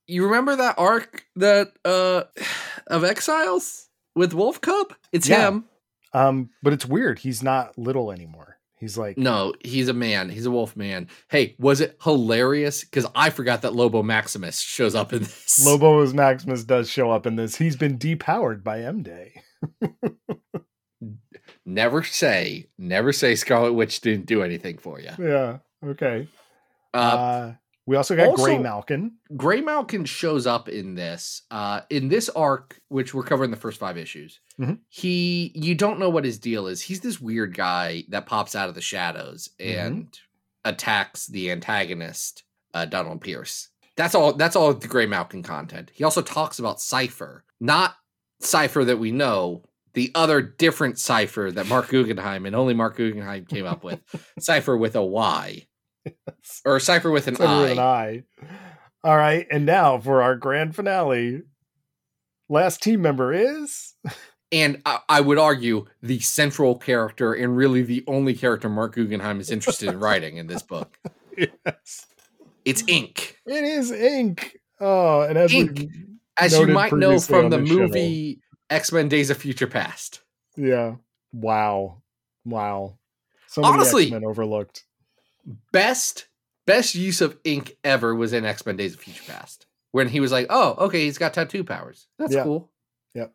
you 0.07 0.25
remember 0.25 0.57
that 0.57 0.77
arc 0.79 1.25
that 1.37 1.73
uh 1.85 2.23
of 2.87 3.05
Exiles? 3.05 3.89
with 4.15 4.33
Wolf 4.33 4.61
Cub. 4.63 4.95
It's 5.13 5.29
Yeah. 5.29 5.49
him. 5.49 5.65
Um, 6.15 6.49
but 6.63 6.73
it's 6.73 6.87
weird. 6.87 7.19
He's 7.19 7.43
not 7.43 7.77
little 7.77 8.11
anymore. 8.11 8.56
He's 8.79 8.99
like 8.99 9.17
No, 9.17 9.55
he's 9.65 9.89
a 9.89 9.95
man. 9.95 10.29
He's 10.29 10.45
a 10.47 10.51
wolf 10.51 10.77
man. 10.77 11.09
Hey, 11.29 11.57
was 11.59 11.81
it 11.81 11.97
hilarious? 12.03 12.85
Because 12.85 13.07
I 13.15 13.31
forgot 13.31 13.63
that 13.63 13.75
Lobo 13.75 14.03
Maximus 14.03 14.61
shows 14.61 14.95
up 14.95 15.13
in 15.13 15.21
this. 15.21 15.65
Lobo 15.65 16.07
Maximus 16.13 16.63
does 16.65 16.89
show 16.91 17.11
up 17.11 17.27
in 17.27 17.37
this. 17.37 17.57
He's 17.57 17.77
been 17.77 17.99
depowered 17.99 18.63
by 18.63 18.81
M 18.83 19.03
Day. 19.03 19.41
Never 21.65 22.03
say, 22.05 22.69
never 22.79 23.13
say 23.13 23.35
Scarlet 23.35 23.73
Witch 23.73 24.01
didn't 24.01 24.27
do 24.27 24.43
anything 24.43 24.79
for 24.79 25.01
you. 25.01 25.11
Yeah. 25.19 25.59
Okay. 25.85 26.29
Uh, 26.95 26.97
Uh, 26.97 27.53
we 27.87 27.97
also 27.97 28.17
got 28.17 28.35
Gray 28.37 28.59
Malkin. 28.59 29.13
Gray 29.37 29.61
Malkin 29.61 30.05
shows 30.05 30.47
up 30.47 30.69
in 30.69 30.95
this. 30.95 31.43
Uh, 31.51 31.83
in 31.91 32.09
this 32.09 32.29
arc, 32.31 32.81
which 32.89 33.15
we're 33.15 33.23
covering 33.23 33.51
the 33.51 33.57
first 33.57 33.79
five 33.79 33.97
issues. 33.97 34.41
Mhm. 34.61 34.81
He, 34.89 35.53
you 35.55 35.75
don't 35.75 35.99
know 36.01 36.11
what 36.11 36.25
his 36.25 36.39
deal 36.39 36.67
is. 36.67 36.83
He's 36.83 37.01
this 37.01 37.21
weird 37.21 37.55
guy 37.57 38.05
that 38.09 38.27
pops 38.27 38.55
out 38.57 38.69
of 38.69 38.75
the 38.75 38.81
shadows 38.81 39.49
Mhm. 39.61 39.79
and 39.87 40.19
attacks 40.65 41.27
the 41.27 41.51
antagonist, 41.51 42.43
uh, 42.75 42.85
Donald 42.87 43.21
Pierce. 43.21 43.69
That's 43.97 44.15
all. 44.15 44.33
That's 44.35 44.57
all 44.57 44.75
the 44.75 44.89
Gray 44.89 45.07
Malkin 45.07 45.43
content. 45.43 45.91
He 45.95 46.05
also 46.05 46.23
talks 46.23 46.59
about 46.59 46.81
Cipher, 46.81 47.45
not 47.61 47.95
Cipher 48.41 48.85
that 48.85 48.99
we 48.99 49.11
know. 49.13 49.63
The 49.95 50.11
other 50.15 50.43
different 50.43 50.99
Cipher 50.99 51.51
that 51.53 51.69
Marc 51.69 51.89
Guggenheim 51.91 52.45
and 52.45 52.55
only 52.55 52.75
Marc 52.75 52.97
Guggenheim 52.97 53.47
came 53.47 53.65
up 53.65 53.83
with. 53.83 54.01
Cipher 54.39 54.77
with 54.77 54.95
a 54.97 55.03
Y. 55.03 55.67
Or 56.65 56.79
Cipher 56.81 57.11
with 57.11 57.27
an 57.29 57.35
Cipher 57.37 57.49
I. 57.49 57.61
with 57.63 57.71
an 57.73 57.79
eye. 57.79 58.23
All 59.03 59.17
right. 59.17 59.47
And 59.51 59.67
now 59.67 59.99
for 59.99 60.23
our 60.23 60.37
grand 60.37 60.75
finale. 60.77 61.43
Last 62.49 62.83
team 62.83 63.03
member 63.03 63.33
is 63.33 63.95
and 64.53 64.81
I, 64.87 65.01
I 65.09 65.21
would 65.21 65.39
argue 65.39 65.87
the 66.03 66.21
central 66.21 66.77
character 66.79 67.33
and 67.35 67.57
really 67.57 67.83
the 67.83 68.05
only 68.07 68.35
character 68.35 68.69
Marc 68.69 68.95
Guggenheim 68.95 69.41
is 69.41 69.51
interested 69.51 69.89
in 69.89 69.99
writing 69.99 70.37
in 70.37 70.47
this 70.47 70.63
book. 70.63 70.97
yes. 71.37 72.07
It's 72.65 72.85
Ink. 72.87 73.37
It 73.47 73.65
is 73.65 73.91
ink. 73.91 74.57
Oh, 74.81 75.23
and 75.23 75.37
as 75.37 75.53
Ink. 75.53 75.79
we 75.79 75.91
As 76.37 76.57
you 76.57 76.67
might 76.69 76.93
know 76.93 77.19
from 77.19 77.51
the 77.51 77.59
movie 77.59 78.41
X 78.71 78.93
Men 78.93 79.09
Days 79.09 79.31
of 79.31 79.37
Future 79.37 79.67
Past. 79.67 80.21
Yeah. 80.57 80.97
Wow. 81.33 82.03
Wow. 82.45 82.99
So 83.49 83.61
many 83.63 83.75
Honestly- 83.75 84.03
X-Men 84.05 84.25
overlooked. 84.25 84.85
Best 85.73 86.27
best 86.67 86.95
use 86.97 87.21
of 87.21 87.39
ink 87.45 87.77
ever 87.85 88.15
was 88.15 88.33
in 88.33 88.45
X 88.45 88.67
Men 88.67 88.77
Days 88.77 88.95
of 88.95 89.01
Future 89.01 89.23
Past. 89.27 89.67
When 89.93 90.09
he 90.09 90.21
was 90.21 90.33
like, 90.33 90.47
oh, 90.51 90.75
okay, 90.87 91.05
he's 91.05 91.19
got 91.19 91.33
tattoo 91.35 91.65
powers. 91.65 92.09
That's 92.19 92.35
Yeah. 92.35 92.43
cool. 92.43 92.71
Yep. 93.15 93.33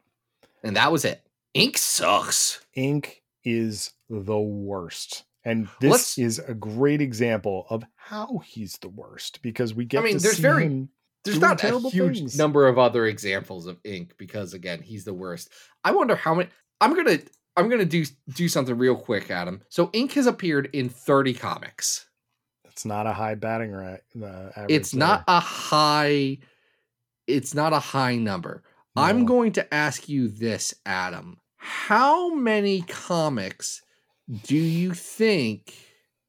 And 0.64 0.76
that 0.76 0.92
was 0.92 1.06
it. 1.06 1.26
Ink 1.54 1.78
sucks. 1.78 2.64
Ink 2.76 3.24
is 3.44 3.94
the 4.10 4.40
worst. 4.40 5.24
And 5.44 5.68
this 5.80 5.92
Let's- 5.92 6.18
is 6.20 6.40
a 6.40 6.54
great 6.54 7.02
example 7.02 7.66
of 7.70 7.84
how 7.96 8.40
he's 8.46 8.74
the 8.82 8.90
worst 8.90 9.42
because 9.42 9.74
we 9.74 9.86
get 9.86 10.02
I 10.02 10.04
mean, 10.04 10.18
to 10.18 10.20
there's 10.24 10.36
see 10.36 10.42
very- 10.42 10.88
There's 11.24 11.40
not 11.40 11.64
a 11.64 11.80
huge 11.90 12.18
things. 12.20 12.38
number 12.38 12.68
of 12.68 12.78
other 12.78 13.06
examples 13.06 13.66
of 13.66 13.80
ink 13.84 14.16
because 14.18 14.54
again, 14.54 14.82
he's 14.82 15.04
the 15.06 15.14
worst. 15.14 15.50
I 15.84 15.92
wonder 15.92 16.16
how 16.16 16.36
many 16.36 16.50
I'm 16.80 16.96
gonna 16.96 17.20
I'm 17.56 17.70
gonna 17.70 17.86
do 17.86 18.06
do 18.34 18.48
something 18.48 18.78
real 18.78 18.96
quick, 18.96 19.30
Adam. 19.30 19.62
So 19.70 19.90
Ink 19.94 20.14
has 20.14 20.28
appeared 20.28 20.70
in 20.74 20.90
30 20.90 21.34
comics. 21.34 22.08
It's 22.66 22.86
not 22.86 23.06
a 23.06 23.14
high 23.14 23.36
batting 23.36 23.72
rate. 23.72 24.00
uh. 24.24 24.50
It's 24.70 24.96
not 24.96 25.26
there. 25.28 25.38
a 25.38 25.40
high. 25.40 26.38
It's 27.28 27.54
not 27.54 27.74
a 27.74 27.80
high 27.80 28.16
number. 28.16 28.64
No. 28.96 29.04
I'm 29.04 29.26
going 29.26 29.54
to 29.54 29.74
ask 29.74 30.10
you 30.10 30.28
this, 30.28 30.74
Adam. 30.86 31.40
How 31.58 32.34
many 32.34 32.82
comics 32.82 33.82
do 34.44 34.58
you 34.58 34.94
think? 34.94 35.76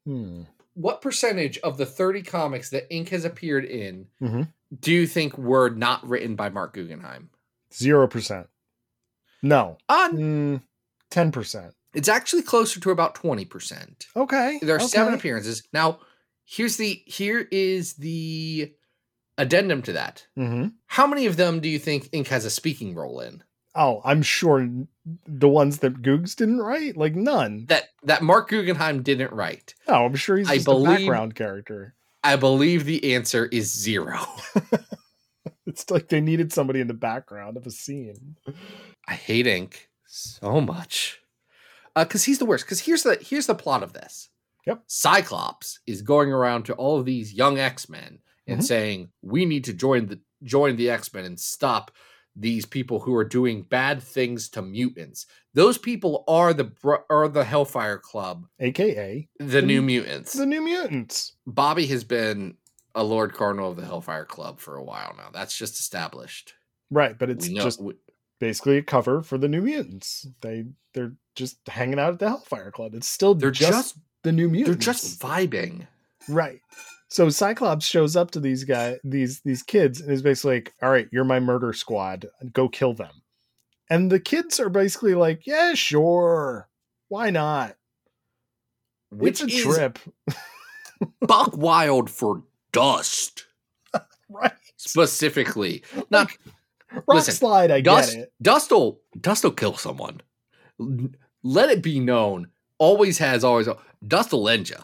Hmm. 0.05 0.43
What 0.75 1.01
percentage 1.01 1.59
of 1.59 1.77
the 1.77 1.87
30 1.87 2.23
comics 2.23 2.71
that 2.71 2.93
Ink 2.93 3.11
has 3.11 3.25
appeared 3.25 3.65
in 3.65 4.07
mm-hmm. 4.23 4.43
do 4.81 4.93
you 4.93 5.07
think 5.07 5.37
were 5.37 5.69
not 5.69 6.07
written 6.09 6.35
by 6.35 6.49
Marc 6.49 6.75
Guggenheim? 6.75 7.31
Zero 7.75 8.07
percent. 8.09 8.49
No. 9.43 9.79
Uh, 9.89 10.09
mm. 10.11 10.63
10%. 11.13 11.73
It's 11.95 12.09
actually 12.09 12.43
closer 12.43 12.81
to 12.81 12.91
about 12.91 13.15
20%. 13.15 14.07
Okay. 14.17 14.59
There 14.63 14.77
are 14.77 14.79
okay. 14.79 14.87
seven 14.87 15.15
appearances. 15.15 15.63
Now, 15.73 16.01
here's 16.45 16.77
the 16.77 17.03
here 17.07 17.47
is 17.51 17.95
the 17.95 18.73
addendum 19.39 19.83
to 19.83 19.93
that. 19.93 20.27
Mm-hmm. 20.39 20.69
How 20.87 21.07
many 21.07 21.27
of 21.27 21.37
them 21.37 21.61
do 21.61 21.69
you 21.69 21.79
think 21.79 22.09
Ink 22.13 22.29
has 22.29 22.45
a 22.45 22.51
speaking 22.51 22.95
role 22.95 23.21
in? 23.21 23.43
Oh, 23.75 24.03
I'm 24.05 24.23
sure 24.23 24.69
the 25.27 25.49
ones 25.49 25.79
that 25.79 26.03
Googs 26.03 26.37
didn't 26.37 26.61
write, 26.61 26.97
like 26.97 27.15
none. 27.15 27.67
That 27.69 27.89
that 28.03 28.23
Marc 28.23 28.51
Guggenheim 28.51 29.03
didn't 29.03 29.33
write. 29.33 29.75
Oh, 29.89 30.05
I'm 30.05 30.15
sure 30.15 30.37
he's 30.37 30.51
I 30.51 30.59
believe, 30.59 30.89
a 30.89 31.01
background 31.01 31.35
character. 31.35 31.95
I 32.23 32.37
believe 32.37 32.85
the 32.85 33.15
answer 33.15 33.47
is 33.47 33.73
zero. 33.73 34.19
it's 35.67 35.91
like 35.91 36.09
they 36.09 36.21
needed 36.21 36.53
somebody 36.53 36.81
in 36.81 36.87
the 36.87 36.95
background 36.95 37.57
of 37.57 37.67
a 37.67 37.71
scene. 37.71 38.37
I 39.09 39.15
hate 39.15 39.47
Ink 39.47 39.89
so 40.13 40.61
much. 40.61 41.21
Uh, 41.97 42.05
cuz 42.05 42.25
he's 42.25 42.39
the 42.39 42.45
worst. 42.47 42.67
Cuz 42.67 42.81
here's 42.81 43.03
the 43.03 43.17
here's 43.17 43.47
the 43.47 43.55
plot 43.55 43.83
of 43.83 43.93
this. 43.93 44.29
Yep. 44.67 44.85
Cyclops 44.87 45.81
is 45.87 46.03
going 46.03 46.33
around 46.33 46.65
to 46.65 46.75
all 46.75 46.99
of 46.99 47.05
these 47.05 47.33
young 47.35 47.59
X-Men 47.59 48.21
and 48.47 48.61
Mhm. 48.61 48.65
saying, 48.65 49.13
"We 49.23 49.45
need 49.45 49.65
to 49.65 49.73
join 49.73 50.07
the 50.07 50.21
join 50.43 50.77
the 50.77 50.91
X-Men 50.91 51.25
and 51.25 51.39
stop 51.41 51.91
these 52.35 52.65
people 52.67 53.01
who 53.01 53.15
are 53.15 53.25
doing 53.25 53.63
bad 53.63 54.03
things 54.03 54.49
to 54.51 54.63
mutants." 54.63 55.27
Those 55.55 55.79
people 55.79 56.25
are 56.29 56.53
the 56.55 56.71
are 57.11 57.29
the 57.29 57.45
Hellfire 57.45 57.99
Club, 57.99 58.47
AKA 58.61 59.29
the 59.39 59.63
New 59.63 59.83
Mm. 59.83 59.87
Mutants. 59.87 60.33
the 60.35 60.47
New 60.47 60.61
Mutants. 60.63 61.33
Bobby 61.47 61.87
has 61.87 62.05
been 62.05 62.57
a 62.95 63.03
Lord 63.03 63.33
Cardinal 63.35 63.71
of 63.71 63.77
the 63.77 63.85
Hellfire 63.87 64.25
Club 64.27 64.61
for 64.61 64.77
a 64.77 64.85
while 64.85 65.15
now. 65.17 65.31
That's 65.33 65.57
just 65.57 65.79
established. 65.81 66.55
Right, 66.91 67.19
but 67.19 67.31
it's 67.31 67.49
we 67.49 67.55
know 67.55 67.63
just 67.65 67.81
we- 67.81 67.97
basically 68.43 68.77
a 68.77 68.83
cover 68.83 69.23
for 69.23 69.39
the 69.39 69.47
New 69.47 69.63
Mutants. 69.63 70.27
They 70.41 70.65
they're 70.95 71.13
just 71.37 71.59
hanging 71.69 72.01
out 72.01 72.13
at 72.13 72.19
the 72.19 72.29
Hellfire 72.29 72.73
Club. 72.73 72.93
It's 72.93 73.09
still 73.09 73.35
they're 73.37 73.53
just, 73.53 73.71
just 73.71 73.99
the 74.25 74.33
New 74.33 74.49
Mutants. 74.49 74.85
they're 74.85 74.93
just 74.93 75.21
vibing. 75.21 75.87
Right. 76.29 76.61
So 77.09 77.29
Cyclops 77.29 77.87
shows 77.87 78.17
up 78.17 78.33
to 78.33 78.41
these 78.41 78.65
guys, 78.65 78.99
these 79.05 79.43
these 79.45 79.63
kids, 79.63 80.01
and 80.01 80.11
is 80.11 80.23
basically 80.23 80.55
like, 80.57 80.75
"All 80.83 80.91
right, 80.91 81.09
you're 81.13 81.23
my 81.23 81.39
murder 81.39 81.73
squad. 81.73 82.27
Go 82.53 82.69
kill 82.69 82.95
them." 82.95 83.23
And 83.89 84.11
the 84.11 84.19
kids 84.19 84.59
are 84.59 84.69
basically 84.69 85.15
like, 85.15 85.47
"Yeah, 85.47 85.75
sure. 85.75 86.69
Why 87.09 87.31
not? 87.31 87.77
Which 89.11 89.41
it's 89.41 89.55
a 89.55 89.63
trip." 89.63 90.01
buck 91.21 91.57
wild 91.57 92.11
for 92.11 92.43
dust 92.73 93.47
Right. 94.29 94.53
specifically. 94.77 95.85
Not 96.11 96.33
Rock 96.95 97.05
listen, 97.09 97.35
slide, 97.35 97.71
I 97.71 97.81
dust. 97.81 98.13
get 98.13 98.23
it. 98.23 98.33
Dust'll 98.41 99.01
Dust'll 99.19 99.53
kill 99.53 99.77
someone. 99.77 100.21
Let 101.43 101.71
it 101.71 101.83
be 101.83 102.01
known. 102.01 102.49
Always 102.79 103.19
has 103.19 103.45
always. 103.45 103.69
Dust'll 104.07 104.49
end 104.49 104.71
you, 104.71 104.77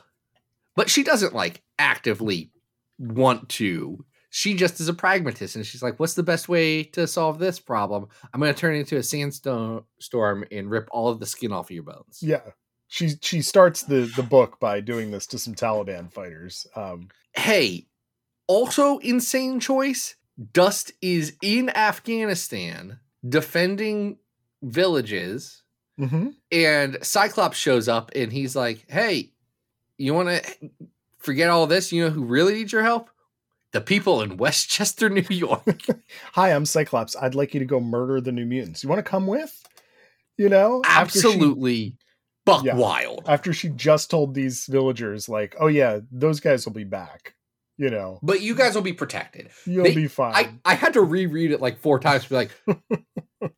but 0.77 0.89
she 0.91 1.03
doesn't 1.03 1.35
like 1.35 1.63
actively 1.79 2.53
want 2.99 3.49
to. 3.51 4.05
She 4.31 4.55
just 4.55 4.79
is 4.79 4.89
a 4.89 4.95
pragmatist, 4.95 5.57
and 5.57 5.65
she's 5.67 5.83
like, 5.83 5.99
"What's 5.99 6.15
the 6.15 6.23
best 6.23 6.49
way 6.49 6.85
to 6.85 7.07
solve 7.07 7.39
this 7.39 7.59
problem? 7.59 8.09
I'm 8.33 8.41
going 8.41 8.53
to 8.53 8.59
turn 8.59 8.77
it 8.77 8.81
into 8.81 8.97
a 8.97 9.03
sandstorm 9.03 9.85
storm 9.99 10.45
and 10.53 10.71
rip 10.71 10.89
all 10.93 11.09
of 11.09 11.19
the 11.19 11.27
skin 11.27 11.53
off 11.53 11.67
of 11.67 11.75
your 11.75 11.83
bones." 11.83 12.19
Yeah. 12.23 12.43
She 12.89 13.11
she 13.21 13.43
starts 13.43 13.83
the 13.83 14.11
the 14.17 14.23
book 14.23 14.59
by 14.61 14.81
doing 14.81 15.11
this 15.11 15.27
to 15.29 15.39
some 15.39 15.55
Taliban 15.55 16.11
fighters. 16.13 16.67
Um 16.75 17.09
hey, 17.33 17.87
also 18.47 18.99
insane 18.99 19.61
choice. 19.61 20.17
Dust 20.53 20.93
is 21.03 21.35
in 21.43 21.69
Afghanistan 21.71 23.01
defending 23.29 24.19
villages, 24.63 25.63
mhm. 25.99 26.35
and 26.53 26.99
Cyclops 27.03 27.57
shows 27.59 27.89
up 27.89 28.11
and 28.15 28.33
he's 28.33 28.55
like, 28.55 28.85
Hey, 28.89 29.33
you 29.97 30.15
want 30.15 30.29
to 30.29 30.71
forget 31.19 31.51
all 31.51 31.67
this? 31.67 31.93
You 31.93 32.05
know 32.05 32.11
who 32.11 32.25
really 32.25 32.55
needs 32.55 32.73
your 32.73 32.83
help? 32.85 33.11
The 33.73 33.81
people 33.81 34.23
in 34.23 34.37
Westchester, 34.37 35.09
New 35.11 35.27
York. 35.29 35.83
Hi, 36.33 36.53
I'm 36.53 36.65
Cyclops. 36.65 37.17
I'd 37.17 37.35
like 37.35 37.53
you 37.55 37.61
to 37.61 37.67
go 37.67 37.81
murder 37.81 38.21
the 38.21 38.33
New 38.33 38.47
Mutants. 38.47 38.83
You 38.83 38.89
want 38.89 39.01
to 39.05 39.11
come 39.11 39.27
with? 39.27 39.63
You 40.37 40.49
know? 40.49 40.83
She- 40.85 40.91
Absolutely 40.93 41.97
buck 42.45 42.65
Yeah. 42.65 42.77
wild. 42.77 43.25
after 43.29 43.53
she 43.53 43.69
just 43.71 44.11
told 44.11 44.33
these 44.35 44.65
villagers 44.67 45.29
like 45.29 45.55
oh 45.61 45.67
yeah 45.67 45.99
those 46.11 46.41
guys 46.41 46.65
will 46.65 46.73
be 46.73 46.83
back 46.85 47.35
you 47.79 47.91
know 47.91 48.19
But 48.23 48.41
you 48.43 48.55
guys 48.55 48.75
will 48.75 48.83
be 48.83 48.93
protected. 48.93 49.49
you'll 49.65 49.85
They- 49.85 49.95
be 49.95 50.09
fine 50.09 50.35
I, 50.35 50.53
I 50.65 50.75
had 50.75 50.93
to 50.95 51.03
reread 51.03 51.53
it 51.53 51.61
like 51.61 51.79
four 51.81 51.99
times 52.01 52.25
to 52.25 52.29
be 52.29 52.35
like, 52.35 52.51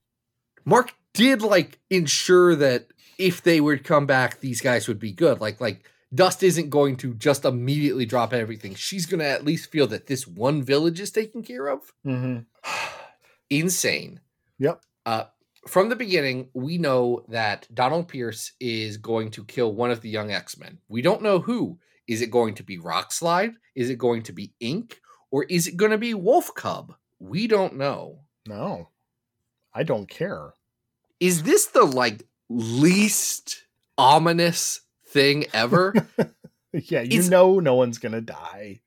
Marc 0.65 0.95
did 1.15 1.43
like 1.43 1.79
ensure 1.91 2.55
that 2.57 2.87
if 3.19 3.43
they 3.43 3.61
would 3.61 3.85
come 3.85 4.07
back, 4.07 4.41
these 4.41 4.61
guys 4.61 4.89
would 4.89 4.99
be 4.99 5.13
good. 5.13 5.41
Like, 5.41 5.61
like 5.61 5.85
Dust 6.15 6.43
isn't 6.43 6.71
going 6.71 6.97
to 6.99 7.15
just 7.15 7.45
immediately 7.45 8.07
drop 8.07 8.33
everything. 8.33 8.75
She's 8.75 9.07
going 9.07 9.21
to 9.21 9.27
at 9.27 9.45
least 9.45 9.71
feel 9.71 9.87
that 9.89 10.07
this 10.07 10.27
one 10.27 10.63
village 10.63 11.01
is 11.01 11.11
taken 11.11 11.43
care 11.43 11.67
of. 11.69 11.81
Mhm. 12.07 12.47
Insane. 13.51 14.21
Yep. 14.59 14.81
Uh, 15.07 15.25
from 15.67 15.89
the 15.89 15.97
beginning, 15.97 16.49
we 16.55 16.79
know 16.79 17.25
that 17.29 17.67
Donald 17.73 18.09
Pierce 18.09 18.53
is 18.61 18.97
going 18.97 19.31
to 19.33 19.45
kill 19.45 19.75
one 19.75 19.91
of 19.91 20.01
the 20.01 20.09
young 20.09 20.31
X 20.31 20.57
Men. 20.59 20.79
We 20.89 21.03
don't 21.03 21.23
know 21.23 21.41
who. 21.41 21.79
Is 22.07 22.23
it 22.23 22.31
going 22.31 22.55
to 22.55 22.63
be 22.63 22.79
Rockslide? 22.79 23.55
Is 23.81 23.89
it 23.91 23.97
going 23.99 24.23
to 24.25 24.33
be 24.33 24.53
Ink? 24.61 25.01
Or 25.31 25.45
is 25.45 25.67
it 25.67 25.77
going 25.77 25.91
to 25.93 25.99
be 25.99 26.13
Wolf 26.13 26.55
Cub? 26.55 26.95
We 27.19 27.47
don't 27.47 27.77
know. 27.77 28.21
No, 28.47 28.91
I 29.75 29.83
don't 29.85 30.09
care. 30.09 30.53
Is 31.21 31.43
this 31.45 31.67
the 31.67 31.85
like 31.85 32.27
least 32.49 33.65
ominous 33.99 34.81
thing 35.07 35.45
ever? 35.53 35.95
yeah, 36.73 37.01
you 37.03 37.19
It's- 37.21 37.29
know, 37.29 37.61
no 37.61 37.75
one's 37.75 37.99
gonna 37.99 38.21
die. 38.21 38.81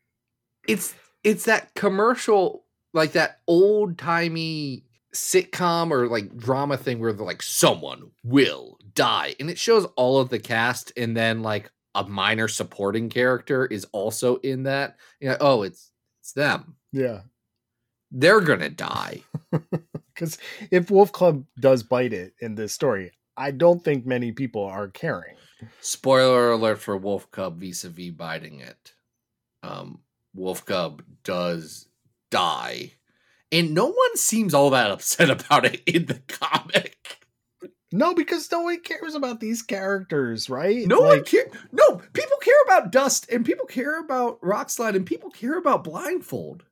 it's 0.67 0.93
it's 1.23 1.45
that 1.45 1.73
commercial 1.75 2.65
like 2.93 3.13
that 3.13 3.39
old 3.47 3.97
timey 3.97 4.83
sitcom 5.13 5.91
or 5.91 6.07
like 6.07 6.35
drama 6.37 6.75
thing 6.77 6.99
where 6.99 7.13
they're 7.13 7.25
like 7.25 7.41
someone 7.41 8.11
will 8.23 8.77
die 8.95 9.35
and 9.39 9.49
it 9.49 9.57
shows 9.59 9.85
all 9.95 10.19
of 10.19 10.29
the 10.29 10.39
cast 10.39 10.91
and 10.97 11.15
then 11.15 11.41
like 11.41 11.71
a 11.95 12.03
minor 12.05 12.47
supporting 12.47 13.09
character 13.09 13.65
is 13.65 13.85
also 13.91 14.37
in 14.37 14.63
that 14.63 14.97
you 15.19 15.29
know 15.29 15.37
oh 15.41 15.63
it's 15.63 15.91
it's 16.21 16.33
them. 16.33 16.75
Yeah, 16.91 17.21
they're 18.11 18.41
gonna 18.41 18.69
die. 18.69 19.23
Because 20.13 20.37
if 20.69 20.91
Wolf 20.91 21.11
Cub 21.11 21.43
does 21.59 21.81
bite 21.81 22.13
it 22.13 22.35
in 22.39 22.53
this 22.53 22.71
story, 22.71 23.11
I 23.35 23.49
don't 23.49 23.83
think 23.83 24.05
many 24.05 24.31
people 24.31 24.63
are 24.63 24.87
caring. 24.87 25.35
spoiler 25.81 26.51
alert 26.51 26.79
for 26.79 26.95
wolf 26.97 27.31
cub 27.31 27.59
vis-a-vis 27.59 28.11
biting 28.11 28.59
it. 28.59 28.93
Um 29.63 30.01
wolf 30.35 30.65
cub 30.65 31.03
does 31.23 31.87
die. 32.29 32.93
And 33.51 33.73
no 33.73 33.85
one 33.87 34.17
seems 34.17 34.53
all 34.53 34.69
that 34.71 34.91
upset 34.91 35.29
about 35.45 35.65
it 35.65 35.81
in 35.87 36.05
the 36.05 36.21
comic 36.27 37.22
No, 37.95 38.13
because 38.15 38.51
nobody 38.51 38.77
cares 38.77 39.13
about 39.13 39.39
these 39.39 39.61
characters, 39.61 40.49
right? 40.49 40.87
No 40.87 40.99
one 40.99 41.23
care. 41.23 41.45
No, 41.71 42.01
people 42.13 42.37
care 42.41 42.55
about 42.65 42.91
Dust, 42.91 43.29
and 43.31 43.45
people 43.45 43.67
care 43.67 43.99
about 43.99 44.41
Rockslide, 44.41 44.95
and 44.95 45.05
people 45.05 45.29
care 45.29 45.59
about 45.59 45.83
Blindfold. 45.83 46.63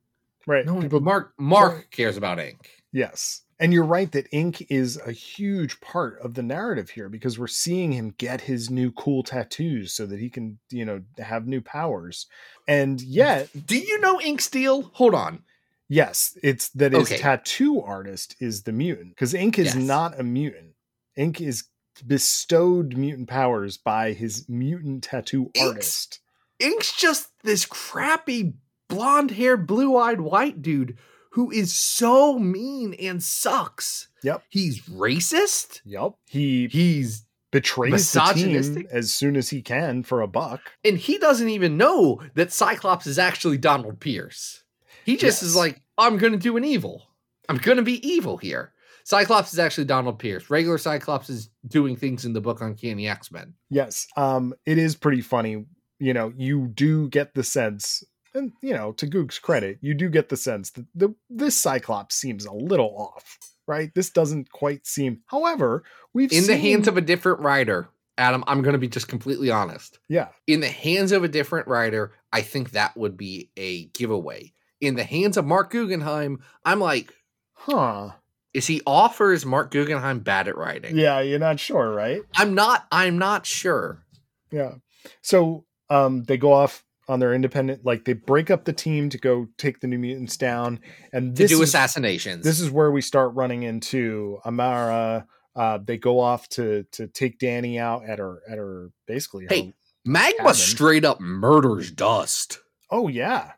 right? 0.48 0.66
No 0.66 0.74
one. 0.74 0.82
people 0.82 1.00
Marc 1.00 1.32
Marc 1.38 1.90
cares 1.92 2.16
about 2.16 2.40
Ink. 2.40 2.68
Yes. 2.92 3.42
And 3.60 3.72
you're 3.72 3.84
right 3.84 4.10
that 4.10 4.26
ink 4.32 4.66
is 4.70 5.00
a 5.06 5.12
huge 5.12 5.80
part 5.80 6.18
of 6.20 6.34
the 6.34 6.42
narrative 6.42 6.90
here 6.90 7.08
because 7.08 7.38
we're 7.38 7.46
seeing 7.46 7.92
him 7.92 8.12
get 8.18 8.40
his 8.40 8.68
new 8.70 8.90
cool 8.90 9.22
tattoos 9.22 9.92
so 9.92 10.04
that 10.06 10.18
he 10.18 10.28
can, 10.28 10.58
you 10.70 10.84
know, 10.84 11.00
have 11.18 11.46
new 11.46 11.60
powers. 11.60 12.26
And 12.66 13.00
yet, 13.00 13.48
Do 13.66 13.78
you 13.78 14.00
know 14.00 14.20
Ink 14.20 14.40
Steel? 14.40 14.90
Hold 14.94 15.14
on. 15.14 15.44
yes, 15.88 16.36
it's 16.42 16.70
that 16.70 16.92
his 16.92 17.02
Okay. 17.02 17.18
tattoo 17.18 17.80
artist 17.80 18.34
is 18.40 18.64
the 18.64 18.72
mutant 18.72 19.10
because 19.10 19.32
ink 19.32 19.60
is 19.60 19.66
Yes. 19.76 19.76
not 19.76 20.18
a 20.18 20.24
mutant. 20.24 20.71
Ink 21.16 21.40
is 21.40 21.64
bestowed 22.06 22.96
mutant 22.96 23.28
powers 23.28 23.76
by 23.76 24.12
his 24.12 24.48
mutant 24.48 25.04
tattoo 25.04 25.50
Ink's- 25.54 25.60
artist. 25.68 26.18
Ink's 26.58 26.92
just 26.96 27.28
this 27.42 27.66
crappy 27.66 28.54
blonde 28.88 29.32
haired, 29.32 29.66
blue 29.66 29.96
eyed 29.96 30.20
white 30.20 30.62
dude 30.62 30.96
who 31.32 31.50
is 31.50 31.74
so 31.74 32.38
mean 32.38 32.94
and 32.94 33.22
sucks. 33.22 34.08
Yep. 34.22 34.42
He's 34.48 34.82
racist. 34.82 35.80
Yep. 35.84 36.12
He 36.28 36.68
He's 36.68 37.24
betrays 37.50 38.12
the 38.12 38.20
team 38.34 38.86
as 38.90 39.12
soon 39.14 39.36
as 39.36 39.50
he 39.50 39.60
can 39.62 40.02
for 40.02 40.20
a 40.20 40.26
buck. 40.28 40.60
and 40.84 40.96
he 40.98 41.18
doesn't 41.18 41.48
even 41.48 41.76
know 41.76 42.20
that 42.34 42.52
Cyclops 42.52 43.06
is 43.06 43.18
actually 43.18 43.58
Donald 43.58 43.98
Pierce. 44.00 44.62
He 45.04 45.16
just 45.16 45.42
is 45.42 45.56
like, 45.56 45.80
I'm 45.98 46.16
gonna 46.16 46.36
do 46.36 46.56
an 46.56 46.64
evil. 46.64 47.08
I'm 47.48 47.56
gonna 47.58 47.82
be 47.82 48.06
evil 48.08 48.36
here. 48.36 48.71
Cyclops 49.04 49.52
is 49.52 49.58
actually 49.58 49.84
Donald 49.84 50.18
Pierce. 50.18 50.50
Regular 50.50 50.78
Cyclops 50.78 51.28
is 51.30 51.50
doing 51.66 51.96
things 51.96 52.24
in 52.24 52.32
the 52.32 52.40
book 52.40 52.60
Uncanny 52.60 53.08
X 53.08 53.30
Men. 53.30 53.54
Yes. 53.70 54.06
Um, 54.16 54.54
it 54.66 54.78
is 54.78 54.94
pretty 54.96 55.20
funny. 55.20 55.64
You 55.98 56.14
know, 56.14 56.32
you 56.36 56.68
do 56.68 57.08
get 57.08 57.34
the 57.34 57.44
sense, 57.44 58.02
and 58.34 58.52
you 58.62 58.74
know, 58.74 58.92
to 58.92 59.06
Goog's 59.06 59.38
credit, 59.38 59.78
you 59.80 59.94
do 59.94 60.08
get 60.08 60.28
the 60.28 60.36
sense 60.36 60.70
that 60.70 60.86
the 60.94 61.14
this 61.30 61.56
Cyclops 61.60 62.14
seems 62.16 62.44
a 62.44 62.52
little 62.52 62.94
off, 62.96 63.38
right? 63.68 63.90
This 63.94 64.10
doesn't 64.10 64.50
quite 64.50 64.86
seem. 64.86 65.20
However, 65.26 65.84
we've 66.12 66.32
In 66.32 66.46
the 66.46 66.56
hands 66.56 66.88
of 66.88 66.96
a 66.96 67.00
different 67.02 67.40
writer, 67.40 67.88
Adam, 68.18 68.42
I'm 68.46 68.62
gonna 68.62 68.78
be 68.78 68.88
just 68.88 69.08
completely 69.08 69.50
honest. 69.50 69.98
yeah, 70.08 70.28
In 70.46 70.60
the 70.60 70.68
hands 70.68 71.12
of 71.12 71.22
a 71.24 71.28
different 71.28 71.68
writer, 71.68 72.12
I 72.32 72.42
think 72.42 72.70
that 72.72 72.96
would 72.96 73.16
be 73.16 73.50
a 73.56 73.84
giveaway. 73.86 74.52
In 74.80 74.96
the 74.96 75.04
hands 75.04 75.36
of 75.36 75.46
Marc 75.46 75.70
Guggenheim, 75.70 76.40
I'm 76.64 76.80
like, 76.80 77.14
huh? 77.52 78.10
Is 78.54 78.66
he 78.66 78.82
off 78.86 79.20
or 79.20 79.32
is 79.32 79.46
Marc 79.46 79.70
Guggenheim 79.70 80.20
bad 80.20 80.46
at 80.48 80.56
writing? 80.56 80.96
Yeah, 80.96 81.20
you're 81.20 81.38
not 81.38 81.58
sure, 81.58 81.90
right? 81.90 82.20
I'm 82.36 82.54
not. 82.54 82.86
I'm 82.92 83.16
not 83.18 83.46
sure. 83.46 84.04
Yeah. 84.50 84.74
So 85.22 85.64
um 85.90 86.24
they 86.24 86.36
go 86.36 86.52
off 86.52 86.84
on 87.08 87.18
their 87.18 87.34
independent 87.34 87.84
like 87.84 88.04
they 88.04 88.12
break 88.12 88.50
up 88.50 88.64
the 88.64 88.72
team 88.72 89.08
to 89.10 89.18
go 89.18 89.48
take 89.58 89.80
the 89.80 89.86
new 89.86 89.98
mutants 89.98 90.36
down 90.36 90.78
and 91.12 91.34
To 91.36 91.46
do 91.48 91.56
is, 91.56 91.68
assassinations. 91.68 92.44
this 92.44 92.60
is 92.60 92.70
where 92.70 92.90
we 92.92 93.00
start 93.00 93.34
running 93.34 93.62
into 93.64 94.38
Amara 94.46 95.26
uh 95.56 95.78
they 95.84 95.96
go 95.98 96.20
off 96.20 96.48
to 96.50 96.84
to 96.92 97.06
take 97.08 97.38
Dani 97.38 97.78
out 97.80 98.04
at 98.08 98.18
her 98.18 98.40
at 98.48 98.58
her 98.58 98.90
basically 99.06 99.44
her, 99.44 99.54
Hey, 99.54 99.74
Magma 100.04 100.38
cabin. 100.38 100.54
straight 100.54 101.04
up 101.04 101.20
murders 101.20 101.90
Dust. 101.90 102.60
Oh 102.90 103.08
yeah. 103.08 103.52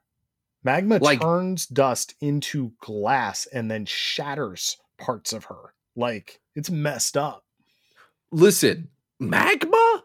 Magma 0.65 0.97
Like- 0.99 1.21
turns 1.21 1.67
dust 1.67 2.15
into 2.21 2.73
glass 2.81 3.47
and 3.53 3.71
then 3.71 3.85
shatters 3.85 4.79
parts 5.05 5.33
of 5.33 5.45
her. 5.45 5.75
Like 5.95 6.41
it's 6.55 6.71
messed 6.71 7.17
up. 7.17 7.45
Listen, 8.33 8.89
Magma? 9.21 10.05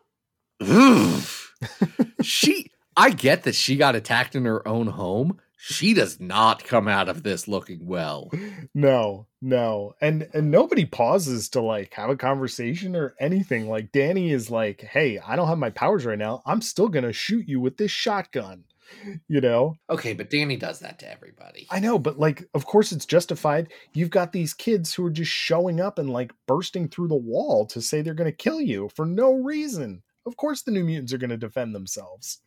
She 2.21 2.71
I 2.97 3.12
get 3.12 3.43
that 3.43 3.55
she 3.55 3.77
got 3.77 3.95
attacked 3.95 4.35
in 4.35 4.45
her 4.45 4.67
own 4.67 4.88
home. 4.88 5.39
She 5.57 5.93
does 5.93 6.19
not 6.19 6.63
come 6.63 6.88
out 6.88 7.09
of 7.09 7.23
this 7.23 7.47
looking 7.47 7.85
well. 7.85 8.29
No, 8.73 9.27
no. 9.41 9.95
And 10.01 10.29
and 10.33 10.51
nobody 10.51 10.85
pauses 10.85 11.49
to 11.49 11.62
like 11.62 11.93
have 11.93 12.09
a 12.09 12.15
conversation 12.15 12.95
or 12.95 13.15
anything. 13.19 13.67
Like 13.69 13.91
Dani 13.91 14.31
is 14.31 14.51
like, 14.51 14.81
"Hey, 14.81 15.17
I 15.19 15.35
don't 15.35 15.47
have 15.47 15.57
my 15.57 15.69
powers 15.69 16.05
right 16.05 16.17
now. 16.17 16.41
I'm 16.45 16.62
still 16.62 16.89
to 16.89 17.13
shoot 17.13 17.47
you 17.47 17.59
with 17.59 17.77
this 17.77 17.91
shotgun." 17.91 18.65
You 19.28 19.41
know? 19.41 19.75
Okay, 19.89 20.13
but 20.13 20.30
Dani 20.30 20.60
does 20.60 20.80
that 20.80 20.99
to 20.99 21.12
everybody. 21.12 21.67
I 21.69 21.80
know, 21.80 21.99
but 21.99 22.19
like 22.19 22.45
of 22.54 22.65
course 22.65 22.91
it's 22.91 23.06
justified. 23.06 23.69
You've 23.93 24.10
got 24.10 24.32
these 24.32 24.54
kids 24.54 24.93
who 24.93 25.06
are 25.06 25.12
just 25.12 25.32
showing 25.32 25.80
up 25.80 25.99
and 25.99 26.10
like 26.10 26.34
bursting 26.47 26.88
through 26.88 27.10
the 27.10 27.15
wall 27.15 27.65
to 27.67 27.82
say 27.82 28.02
they're 28.02 28.13
going 28.13 28.30
to 28.30 28.36
kill 28.36 28.60
you 28.60 28.89
for 28.95 29.06
no 29.06 29.34
reason. 29.34 30.02
Of 30.25 30.38
course 30.38 30.63
the 30.63 30.71
new 30.71 30.84
mutants 30.84 31.13
are 31.13 31.17
going 31.17 31.30
to 31.30 31.38
defend 31.38 31.73
themselves. 31.73 32.39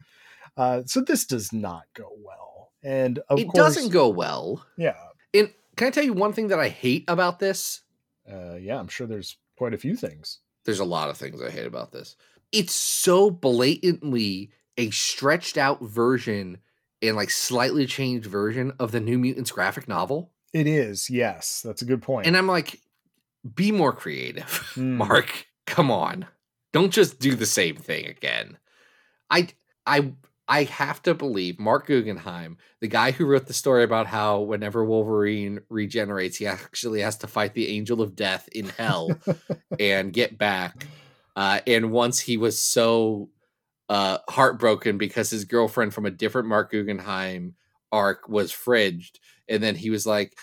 Uh 0.56 0.82
so 0.86 1.00
this 1.00 1.24
does 1.24 1.52
not 1.52 1.84
go 1.94 2.10
well. 2.22 2.72
And 2.82 3.20
of 3.28 3.38
it 3.38 3.44
course 3.44 3.74
doesn't 3.74 3.92
go 3.92 4.08
well. 4.08 4.66
Yeah. 4.76 4.96
And 5.32 5.50
can 5.76 5.88
I 5.88 5.90
tell 5.90 6.04
you 6.04 6.12
one 6.12 6.32
thing 6.32 6.48
that 6.48 6.60
I 6.60 6.68
hate 6.68 7.04
about 7.08 7.38
this? 7.38 7.82
Uh 8.30 8.56
yeah, 8.56 8.78
I'm 8.78 8.88
sure 8.88 9.06
there's 9.06 9.36
quite 9.56 9.74
a 9.74 9.78
few 9.78 9.96
things. 9.96 10.40
There's 10.64 10.80
a 10.80 10.84
lot 10.84 11.10
of 11.10 11.16
things 11.16 11.40
I 11.40 11.50
hate 11.50 11.66
about 11.66 11.92
this. 11.92 12.16
It's 12.52 12.74
so 12.74 13.30
blatantly 13.30 14.50
a 14.76 14.90
stretched 14.90 15.56
out 15.58 15.82
version 15.82 16.58
and 17.00 17.16
like 17.16 17.30
slightly 17.30 17.86
changed 17.86 18.26
version 18.26 18.72
of 18.78 18.92
the 18.92 19.00
New 19.00 19.18
Mutants 19.18 19.50
graphic 19.50 19.88
novel. 19.88 20.30
It 20.52 20.66
is, 20.66 21.08
yes. 21.10 21.62
That's 21.64 21.82
a 21.82 21.86
good 21.86 22.02
point. 22.02 22.26
And 22.26 22.36
I'm 22.36 22.46
like, 22.46 22.80
be 23.54 23.72
more 23.72 23.92
creative, 23.92 24.44
Mm. 24.74 24.96
Marc. 24.96 25.46
Come 25.66 25.90
on. 25.90 26.26
Don't 26.72 26.92
just 26.92 27.18
do 27.20 27.34
the 27.34 27.46
same 27.46 27.76
thing 27.76 28.06
again. 28.06 28.58
I 29.30 29.48
I 29.86 30.12
I 30.48 30.64
have 30.64 31.02
to 31.04 31.14
believe 31.14 31.58
Marc 31.58 31.86
Guggenheim, 31.86 32.58
the 32.80 32.88
guy 32.88 33.12
who 33.12 33.24
wrote 33.26 33.46
the 33.46 33.52
story 33.52 33.84
about 33.84 34.06
how 34.06 34.40
whenever 34.40 34.84
Wolverine 34.84 35.60
regenerates, 35.70 36.36
he 36.36 36.46
actually 36.46 37.00
has 37.00 37.16
to 37.18 37.26
fight 37.26 37.54
the 37.54 37.68
angel 37.68 38.02
of 38.02 38.14
death 38.16 38.48
in 38.52 38.68
hell 38.70 39.10
and 39.80 40.12
get 40.12 40.36
back. 40.36 40.86
Uh, 41.36 41.60
and 41.66 41.90
once 41.92 42.20
he 42.20 42.36
was 42.36 42.58
so 42.58 43.28
uh, 43.92 44.18
heartbroken 44.30 44.96
because 44.96 45.28
his 45.28 45.44
girlfriend 45.44 45.92
from 45.92 46.06
a 46.06 46.10
different 46.10 46.48
Marc 46.48 46.70
Guggenheim 46.70 47.54
arc 47.92 48.26
was 48.26 48.50
fridged, 48.50 49.18
and 49.50 49.62
then 49.62 49.74
he 49.74 49.90
was 49.90 50.06
like, 50.06 50.34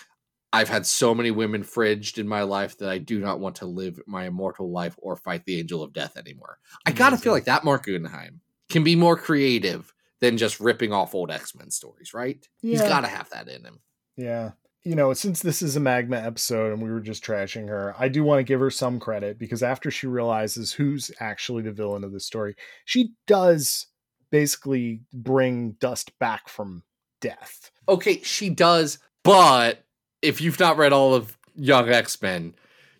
"I've 0.52 0.68
had 0.68 0.86
so 0.86 1.16
many 1.16 1.32
women 1.32 1.64
fridged 1.64 2.18
in 2.18 2.28
my 2.28 2.42
life 2.42 2.78
that 2.78 2.88
I 2.88 2.98
do 2.98 3.18
not 3.18 3.40
want 3.40 3.56
to 3.56 3.66
live 3.66 3.98
my 4.06 4.26
immortal 4.26 4.70
life 4.70 4.94
or 4.98 5.16
fight 5.16 5.44
the 5.46 5.58
angel 5.58 5.82
of 5.82 5.92
death 5.92 6.16
anymore." 6.16 6.58
I 6.86 6.92
gotta 6.92 7.16
feel 7.16 7.32
like 7.32 7.46
that 7.46 7.64
Marc 7.64 7.86
Guggenheim 7.86 8.40
can 8.68 8.84
be 8.84 8.94
more 8.94 9.16
creative 9.16 9.92
than 10.20 10.38
just 10.38 10.60
ripping 10.60 10.92
off 10.92 11.12
old 11.12 11.32
X 11.32 11.52
Men 11.56 11.72
stories, 11.72 12.14
right? 12.14 12.46
He's 12.60 12.82
got 12.82 13.00
to 13.00 13.08
have 13.08 13.30
that 13.30 13.48
in 13.48 13.64
him. 13.64 13.80
yeah. 14.16 14.52
You 14.82 14.94
know, 14.94 15.12
since 15.12 15.42
this 15.42 15.60
is 15.60 15.76
a 15.76 15.80
Magma 15.80 16.16
episode 16.16 16.72
and 16.72 16.82
we 16.82 16.90
were 16.90 17.00
just 17.00 17.22
trashing 17.22 17.68
her, 17.68 17.94
I 17.98 18.08
do 18.08 18.24
want 18.24 18.38
to 18.38 18.44
give 18.44 18.60
her 18.60 18.70
some 18.70 18.98
credit 18.98 19.38
because 19.38 19.62
after 19.62 19.90
she 19.90 20.06
realizes 20.06 20.72
who's 20.72 21.10
actually 21.20 21.62
the 21.64 21.72
villain 21.72 22.02
of 22.02 22.12
the 22.12 22.20
story, 22.20 22.54
she 22.86 23.12
does 23.26 23.88
basically 24.30 25.02
bring 25.12 25.72
Dust 25.80 26.18
back 26.18 26.48
from 26.48 26.82
death. 27.20 27.70
Okay, 27.90 28.22
she 28.22 28.48
does, 28.48 28.98
but 29.22 29.84
if 30.22 30.40
you've 30.40 30.60
not 30.60 30.78
read 30.78 30.94
all 30.94 31.14
of 31.14 31.36
Young 31.54 31.90
X 31.90 32.20
Men, 32.22 32.54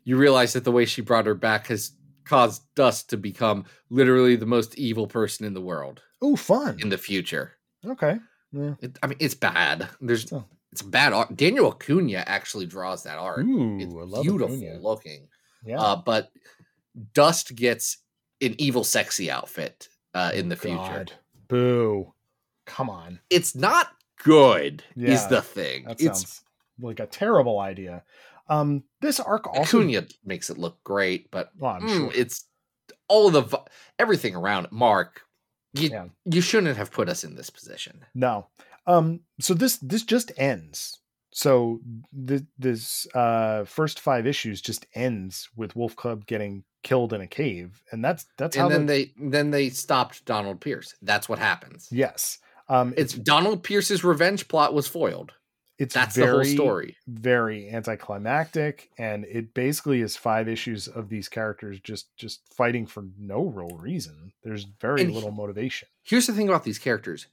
you 0.05 0.17
realize 0.19 0.53
that 0.53 0.65
the 0.65 0.73
way 0.73 0.85
she 0.85 1.01
brought 1.01 1.25
her 1.27 1.35
back 1.35 1.69
has 1.69 1.93
caused 2.27 2.63
Dust 2.75 3.09
to 3.11 3.17
become 3.17 3.65
literally 3.89 4.37
the 4.37 4.45
most 4.47 4.77
evil 4.77 5.07
person 5.07 5.47
in 5.47 5.55
the 5.55 5.61
world 5.63 6.03
Oh, 6.21 6.37
fun. 6.37 6.79
in 6.81 6.91
the 6.91 6.99
future. 6.99 7.53
Okay. 7.87 8.19
Yeah. 8.53 8.75
It, 8.81 8.99
I 9.03 9.07
mean, 9.07 9.17
it's 9.19 9.35
bad. 9.35 9.89
There's 10.03 10.29
So- 10.29 10.45
it's 10.73 10.83
bad 10.83 11.13
art. 11.13 11.37
Daniel 11.37 11.73
Acuna 11.73 12.25
actually 12.27 12.67
draws 12.67 13.03
that 13.05 13.19
art. 13.19 13.41
Ooh, 13.45 13.79
it's 13.81 13.93
I 13.95 13.99
love 13.99 14.23
beautiful 14.23 14.57
Acuna. 14.57 14.79
looking. 14.81 15.29
Yeah. 15.65 15.81
Uh, 15.81 15.97
but 15.97 16.31
Dust 17.15 17.55
gets 17.55 17.99
an 18.41 18.55
evil, 18.59 18.85
sexy 18.85 19.31
outfit 19.31 19.89
uh, 20.15 20.31
in 20.35 20.49
the 20.49 20.57
future. 20.57 21.07
Oh, 21.11 21.15
Boo. 21.49 22.15
Come 22.67 22.89
on. 22.91 23.21
It's 23.31 23.55
not 23.55 23.89
good. 24.23 24.83
Is 24.97 25.27
the 25.27 25.43
thing? 25.43 25.85
That 25.85 26.01
It's 26.01 26.21
sounds 26.21 26.43
like 26.81 27.01
a 27.01 27.07
terrible 27.07 27.59
idea. 27.59 28.05
Um, 28.49 28.85
this 29.01 29.21
arc 29.21 29.47
also. 29.47 29.81
Acuna 29.81 30.07
makes 30.25 30.51
it 30.51 30.59
look 30.59 30.83
great, 30.85 31.31
but 31.31 31.51
Well, 31.59 31.73
I'm 31.73 31.83
mm, 31.83 31.97
sure. 31.97 32.11
it's 32.15 32.45
all 33.09 33.35
of 33.35 33.51
the 33.51 33.61
everything 33.99 34.35
around 34.35 34.65
it. 34.67 34.73
Marc, 34.73 35.23
you 35.75 35.89
Yeah. 35.91 36.07
you 36.25 36.41
shouldn't 36.41 36.77
have 36.77 36.91
put 36.91 37.09
us 37.09 37.23
in 37.25 37.35
this 37.37 37.51
position. 37.51 38.05
No. 38.15 38.47
Um, 38.91 39.21
so 39.41 39.55
this 39.55 39.77
this 39.79 40.03
just 40.03 40.33
ends. 40.37 40.99
So 41.33 41.81
th- 42.27 42.43
this 42.59 43.07
uh 43.15 43.65
first 43.65 44.01
five 44.01 44.27
issues 44.27 44.61
just 44.61 44.87
ends 44.95 45.49
with 45.57 45.77
Wolf 45.77 45.95
Cub 45.97 46.27
getting 46.27 46.65
killed 46.83 47.13
in 47.13 47.21
a 47.21 47.27
cave, 47.27 47.83
and 47.93 48.05
that's 48.05 48.27
that's 48.37 48.57
how 48.57 48.65
and 48.67 48.75
then 48.75 48.87
the, 48.87 48.93
they 48.93 49.29
then 49.31 49.51
they 49.51 49.69
stopped 49.71 50.25
Donald 50.25 50.61
Pierce. 50.61 50.95
That's 51.03 51.29
what 51.29 51.39
happens. 51.39 51.89
yes. 51.91 52.39
Um, 52.69 52.95
It's 52.97 53.15
Donald 53.15 53.65
Pierce's 53.65 54.05
revenge 54.05 54.47
plot 54.47 54.73
was 54.75 54.87
foiled. 54.87 55.33
it's 55.79 55.93
That's 55.95 56.15
very, 56.15 56.27
the 56.29 56.35
whole 56.35 56.45
story. 56.45 56.97
very 57.09 57.69
anticlimactic 57.71 58.91
and 58.99 59.25
it 59.25 59.55
basically 59.55 60.01
is 60.03 60.17
five 60.17 60.49
issues 60.49 60.87
of 60.89 61.09
these 61.09 61.29
characters 61.29 61.81
just 61.81 62.15
just 62.17 62.41
fighting 62.55 62.87
for 62.87 63.05
no 63.19 63.43
real 63.45 63.77
reason 63.77 64.33
there's 64.45 64.65
very 64.81 65.03
And 65.03 65.13
little 65.13 65.33
motivation 65.33 65.89
Here's 66.05 66.27
the 66.27 66.33
thing 66.33 66.49
about 66.49 66.65
these 66.65 66.79
characters. 66.79 67.27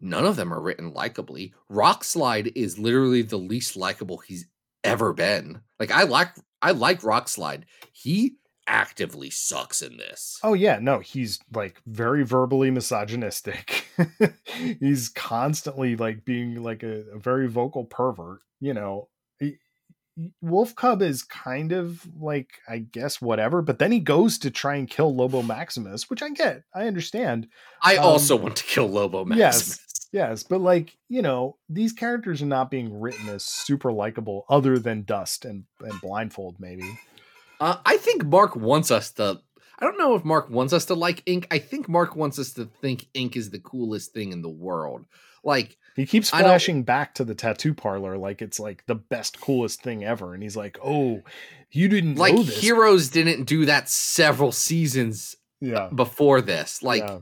None 0.00 0.24
of 0.24 0.36
them 0.36 0.52
are 0.52 0.60
written 0.62 0.92
likably. 0.92 1.52
Rockslide 1.70 2.52
is 2.54 2.78
literally 2.78 3.22
the 3.22 3.36
least 3.36 3.76
likable 3.76 4.18
he's 4.18 4.46
ever 4.82 5.12
been. 5.12 5.60
Like 5.78 5.90
I 5.90 6.04
like 6.04 6.28
I 6.62 6.70
like 6.72 7.02
Rockslide. 7.02 7.64
He 7.92 8.36
actively 8.66 9.30
sucks 9.30 9.82
in 9.82 9.96
this. 9.96 10.38
oh 10.44 10.54
yeah 10.54 10.78
no 10.80 11.00
he's 11.00 11.40
like 11.52 11.80
very 11.86 12.22
verbally 12.24 12.70
misogynistic 12.70 13.84
he's 14.78 15.08
constantly 15.08 15.96
like 15.96 16.24
being 16.24 16.62
like 16.62 16.84
a, 16.84 17.02
a 17.12 17.18
very 17.18 17.48
vocal 17.48 17.84
pervert 17.84 18.42
you 18.60 18.72
know 18.72 19.08
He- 19.40 19.56
wolf 20.40 20.76
cub 20.76 21.02
is 21.02 21.24
kind 21.24 21.72
of 21.72 22.06
like 22.20 22.50
i 22.68 22.78
guess 22.78 23.20
whatever 23.20 23.60
but 23.60 23.80
then 23.80 23.90
he 23.90 23.98
goes 23.98 24.38
to 24.38 24.50
try 24.52 24.76
and 24.76 24.88
kill 24.88 25.12
lobo 25.16 25.42
maximus 25.42 26.08
which 26.08 26.22
i 26.22 26.28
get 26.28 26.62
i 26.72 26.86
understand 26.86 27.48
I 27.82 27.96
um, 27.96 28.04
also 28.04 28.36
want 28.36 28.56
to 28.56 28.64
kill 28.64 28.88
Lobo 28.88 29.24
Maximus. 29.24 29.68
Yes, 29.68 29.78
but 30.42 30.60
like, 30.60 30.96
you 31.08 31.22
know, 31.22 31.56
these 31.68 31.92
characters 31.92 32.42
are 32.42 32.46
not 32.46 32.70
being 32.70 33.00
written 33.00 33.28
as 33.28 33.44
super 33.44 33.92
likable 33.92 34.44
other 34.48 34.78
than 34.78 35.02
Dust 35.02 35.44
and, 35.44 35.64
and 35.80 36.00
Blindfold, 36.00 36.56
maybe. 36.58 36.98
Uh, 37.60 37.76
I 37.84 37.96
think 37.96 38.24
Marc 38.24 38.56
wants 38.56 38.90
us 38.90 39.10
to. 39.12 39.40
I 39.78 39.84
don't 39.84 39.98
know 39.98 40.14
if 40.14 40.24
Marc 40.24 40.50
wants 40.50 40.72
us 40.72 40.86
to 40.86 40.94
like 40.94 41.22
Ink. 41.26 41.46
I 41.50 41.58
think 41.58 41.88
Marc 41.88 42.16
wants 42.16 42.38
us 42.38 42.52
to 42.54 42.66
think 42.66 43.06
Ink 43.14 43.36
is 43.36 43.50
the 43.50 43.60
coolest 43.60 44.12
thing 44.12 44.32
in 44.32 44.42
the 44.42 44.48
world. 44.48 45.06
Like, 45.42 45.78
He 45.96 46.04
keeps 46.04 46.30
flashing 46.30 46.82
back 46.82 47.14
to 47.14 47.24
the 47.24 47.34
tattoo 47.34 47.72
parlor 47.72 48.18
like 48.18 48.42
it's 48.42 48.60
like 48.60 48.84
the 48.86 48.94
best, 48.94 49.40
coolest 49.40 49.82
thing 49.82 50.04
ever. 50.04 50.34
And 50.34 50.42
he's 50.42 50.56
like, 50.56 50.78
Oh, 50.82 51.22
you 51.70 51.88
didn't 51.88 52.16
like 52.16 52.34
know 52.34 52.42
this. 52.42 52.60
Heroes 52.60 53.08
didn't 53.08 53.44
do 53.44 53.66
that 53.66 53.88
several 53.88 54.52
seasons 54.52 55.36
yeah. 55.60 55.88
before 55.94 56.42
this. 56.42 56.82
Like, 56.82 57.02
yeah. 57.02 57.18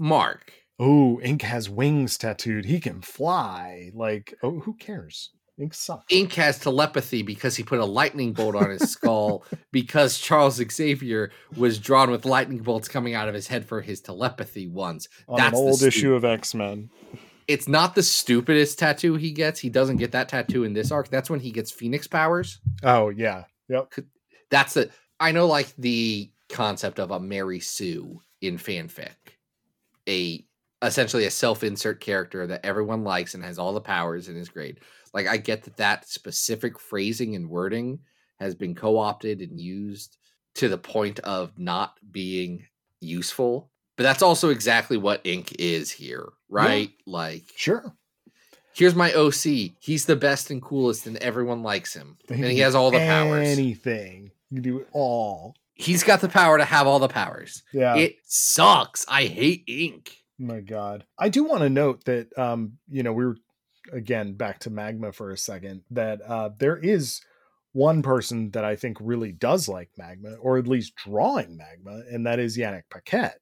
Marc, 0.00 0.52
Oh, 0.78 1.20
Ink 1.20 1.42
has 1.42 1.68
wings 1.68 2.16
tattooed. 2.16 2.64
He 2.64 2.80
can 2.80 3.02
fly. 3.02 3.90
Like, 3.94 4.34
oh, 4.42 4.60
who 4.60 4.74
cares? 4.74 5.30
Ink 5.58 5.74
sucks. 5.74 6.04
Ink 6.10 6.32
has 6.34 6.60
telepathy 6.60 7.22
because 7.22 7.56
he 7.56 7.64
put 7.64 7.80
a 7.80 7.84
lightning 7.84 8.32
bolt 8.32 8.54
on 8.54 8.70
his 8.70 8.90
skull 8.90 9.44
because 9.72 10.18
Charles 10.18 10.62
Xavier 10.70 11.32
was 11.56 11.78
drawn 11.78 12.12
with 12.12 12.24
lightning 12.24 12.62
bolts 12.62 12.86
coming 12.86 13.14
out 13.14 13.28
of 13.28 13.34
his 13.34 13.48
head 13.48 13.66
for 13.66 13.80
his 13.80 14.00
telepathy 14.00 14.68
once. 14.68 15.08
on 15.28 15.36
that's 15.36 15.58
an 15.58 15.64
the 15.64 15.70
old 15.70 15.82
issue 15.82 16.14
of 16.14 16.24
X 16.24 16.54
Men. 16.54 16.90
It's 17.48 17.66
not 17.66 17.94
the 17.94 18.02
stupidest 18.02 18.78
tattoo 18.78 19.16
he 19.16 19.32
gets. 19.32 19.58
He 19.58 19.70
doesn't 19.70 19.96
get 19.96 20.12
that 20.12 20.28
tattoo 20.28 20.64
in 20.64 20.74
this 20.74 20.92
arc. 20.92 21.08
That's 21.08 21.30
when 21.30 21.40
he 21.40 21.50
gets 21.50 21.72
Phoenix 21.72 22.06
powers. 22.06 22.60
Oh, 22.84 23.08
yeah. 23.08 23.44
Yep. 23.68 23.94
That's 24.50 24.74
the 24.74 24.90
I 25.18 25.32
know 25.32 25.46
like 25.46 25.74
the 25.76 26.30
concept 26.48 27.00
of 27.00 27.10
a 27.10 27.18
Mary 27.18 27.58
Sue 27.58 28.22
in 28.40 28.58
fanfic. 28.58 29.16
A 30.08 30.44
essentially 30.82 31.24
a 31.24 31.30
self-insert 31.30 32.00
character 32.00 32.46
that 32.46 32.64
everyone 32.64 33.04
likes 33.04 33.34
and 33.34 33.42
has 33.44 33.58
all 33.58 33.72
the 33.72 33.80
powers 33.80 34.28
and 34.28 34.36
is 34.36 34.48
great. 34.48 34.78
Like 35.12 35.26
I 35.26 35.36
get 35.36 35.64
that 35.64 35.76
that 35.78 36.08
specific 36.08 36.78
phrasing 36.78 37.34
and 37.34 37.48
wording 37.50 38.00
has 38.38 38.54
been 38.54 38.74
co-opted 38.74 39.40
and 39.40 39.60
used 39.60 40.16
to 40.54 40.68
the 40.68 40.78
point 40.78 41.18
of 41.20 41.58
not 41.58 41.94
being 42.10 42.64
useful. 43.00 43.70
But 43.96 44.04
that's 44.04 44.22
also 44.22 44.50
exactly 44.50 44.96
what 44.96 45.20
ink 45.24 45.56
is 45.58 45.90
here, 45.90 46.28
right? 46.48 46.90
Like 47.06 47.44
Sure. 47.56 47.96
here's 48.74 48.94
my 48.94 49.12
OC. 49.12 49.72
He's 49.80 50.06
the 50.06 50.14
best 50.14 50.50
and 50.52 50.62
coolest 50.62 51.06
and 51.08 51.16
everyone 51.16 51.64
likes 51.64 51.94
him. 51.94 52.16
And 52.28 52.44
he 52.44 52.60
has 52.60 52.76
all 52.76 52.92
the 52.92 52.98
powers. 52.98 53.48
Anything. 53.48 54.30
You 54.50 54.56
can 54.56 54.62
do 54.62 54.78
it 54.78 54.88
all. 54.92 55.56
He's 55.74 56.04
got 56.04 56.20
the 56.20 56.28
power 56.28 56.58
to 56.58 56.64
have 56.64 56.86
all 56.86 56.98
the 56.98 57.08
powers. 57.08 57.62
Yeah. 57.72 57.96
It 57.96 58.16
sucks. 58.24 59.04
I 59.08 59.24
hate 59.24 59.64
ink. 59.66 60.16
My 60.38 60.60
God. 60.60 61.04
I 61.18 61.28
do 61.28 61.44
want 61.44 61.62
to 61.62 61.68
note 61.70 62.04
that 62.04 62.36
um, 62.38 62.78
you 62.88 63.02
know, 63.02 63.12
we 63.12 63.26
were 63.26 63.36
again 63.92 64.34
back 64.34 64.60
to 64.60 64.70
magma 64.70 65.12
for 65.12 65.30
a 65.30 65.36
second, 65.36 65.82
that 65.90 66.20
uh 66.22 66.50
there 66.58 66.76
is 66.76 67.20
one 67.72 68.02
person 68.02 68.50
that 68.52 68.64
I 68.64 68.76
think 68.76 68.96
really 69.00 69.32
does 69.32 69.68
like 69.68 69.90
magma, 69.96 70.34
or 70.40 70.58
at 70.58 70.66
least 70.68 70.94
drawing 70.96 71.56
magma, 71.56 72.02
and 72.10 72.26
that 72.26 72.38
is 72.38 72.56
Yanick 72.56 72.84
Paquette. 72.90 73.40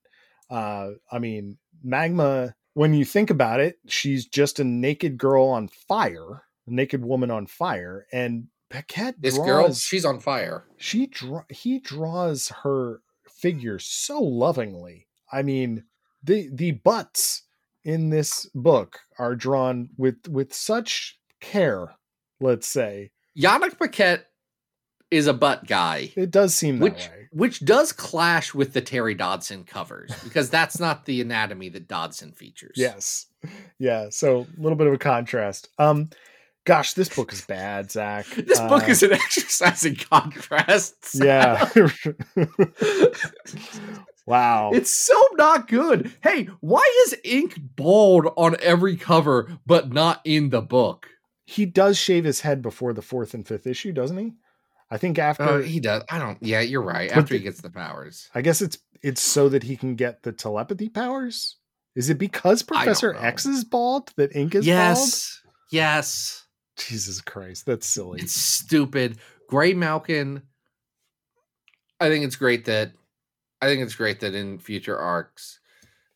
Uh 0.50 0.90
I 1.10 1.18
mean, 1.18 1.58
magma, 1.82 2.54
when 2.74 2.94
you 2.94 3.04
think 3.04 3.30
about 3.30 3.60
it, 3.60 3.78
she's 3.86 4.26
just 4.26 4.60
a 4.60 4.64
naked 4.64 5.18
girl 5.18 5.46
on 5.46 5.68
fire, 5.68 6.44
a 6.66 6.70
naked 6.70 7.04
woman 7.04 7.30
on 7.30 7.46
fire, 7.46 8.06
and 8.12 8.46
Paquette 8.68 9.14
This 9.20 9.34
draws, 9.36 9.46
girl, 9.46 9.74
she's 9.74 10.04
on 10.04 10.20
fire. 10.20 10.64
she 10.76 11.06
draw 11.06 11.42
he 11.50 11.78
draws 11.78 12.48
her 12.62 13.00
figure 13.28 13.78
so 13.78 14.20
lovingly. 14.22 15.06
I 15.32 15.42
mean, 15.42 15.84
the 16.26 16.48
the 16.52 16.72
butts 16.72 17.42
in 17.84 18.10
this 18.10 18.46
book 18.54 18.98
are 19.18 19.34
drawn 19.36 19.88
with 19.96 20.16
with 20.28 20.52
such 20.52 21.18
care. 21.40 21.94
Let's 22.40 22.68
say 22.68 23.10
Yanick 23.38 23.78
Paquette 23.78 24.26
is 25.10 25.26
a 25.28 25.32
butt 25.32 25.66
guy, 25.68 26.12
it 26.16 26.30
does 26.32 26.52
seem 26.54 26.78
that 26.80 26.84
which 26.84 27.08
way. 27.08 27.28
which 27.30 27.64
does 27.64 27.92
clash 27.92 28.52
with 28.52 28.72
the 28.72 28.80
Terry 28.80 29.14
Dodson 29.14 29.62
covers 29.62 30.10
because 30.24 30.50
that's 30.50 30.80
not 30.80 31.04
the 31.04 31.20
anatomy 31.20 31.68
that 31.68 31.86
Dodson 31.86 32.32
features. 32.32 32.74
Yes, 32.76 33.26
yeah. 33.78 34.08
So 34.10 34.40
a 34.40 34.60
little 34.60 34.76
bit 34.76 34.88
of 34.88 34.92
a 34.94 34.98
contrast. 34.98 35.68
Um, 35.78 36.10
gosh, 36.64 36.94
this 36.94 37.08
book 37.08 37.32
is 37.32 37.42
bad, 37.42 37.92
Zack. 37.92 38.26
This 38.36 38.58
book 38.58 38.82
Uh, 38.82 38.86
is 38.90 39.04
an 39.04 39.12
exercise 39.22 39.84
in 39.84 39.94
contrasts. 39.94 41.14
yeah. 41.22 41.70
wow. 44.26 44.70
It's 44.72 44.92
so 44.92 45.20
not 45.34 45.68
good. 45.68 46.12
Hey, 46.22 46.48
why 46.60 46.84
is 47.06 47.16
ink 47.24 47.58
bald 47.76 48.26
on 48.36 48.56
every 48.60 48.96
cover 48.96 49.58
but 49.66 49.92
not 49.92 50.20
in 50.24 50.50
the 50.50 50.62
book? 50.62 51.08
he 51.46 51.64
does 51.64 51.96
shave 51.96 52.24
his 52.24 52.40
head 52.40 52.60
before 52.60 52.92
the 52.92 53.02
fourth 53.02 53.32
and 53.32 53.46
fifth 53.46 53.66
issue, 53.66 53.92
doesn't 53.92 54.18
he? 54.18 54.32
I 54.90 54.98
think 54.98 55.18
after 55.18 55.44
Oh, 55.44 55.62
he 55.62 55.80
does. 55.80 56.02
I 56.10 56.18
don't. 56.18 56.38
Yeah, 56.42 56.60
you're 56.60 56.82
right. 56.82 57.10
After 57.10 57.34
he 57.34 57.40
gets 57.40 57.60
the 57.60 57.70
powers. 57.70 58.28
I 58.34 58.42
guess 58.42 58.60
it's 58.60 58.78
it's 59.02 59.22
so 59.22 59.48
that 59.48 59.62
he 59.62 59.76
can 59.76 59.94
get 59.94 60.22
the 60.22 60.32
telepathy 60.32 60.88
powers. 60.88 61.56
Is 61.94 62.10
it 62.10 62.18
because 62.18 62.62
Professor. 62.62 63.14
X 63.14 63.46
is 63.46 63.64
bald 63.64 64.12
that 64.16 64.34
Ink 64.36 64.54
is 64.54 64.66
yes. 64.66 65.40
Yes. 65.70 66.44
bald? 66.76 66.88
Jesus 66.88 67.20
Christ, 67.20 67.64
that's 67.64 67.86
silly. 67.86 68.20
It's 68.20 68.34
stupid. 68.34 69.18
Graymalkin. 69.50 70.42
I 71.98 72.08
think 72.08 72.24
it's 72.24 72.36
great 72.36 72.66
that 72.66 72.92
I 73.60 73.66
think 73.66 73.82
it's 73.82 73.94
great 73.94 74.20
that 74.20 74.34
in 74.34 74.58
future 74.58 74.98
arcs, 74.98 75.60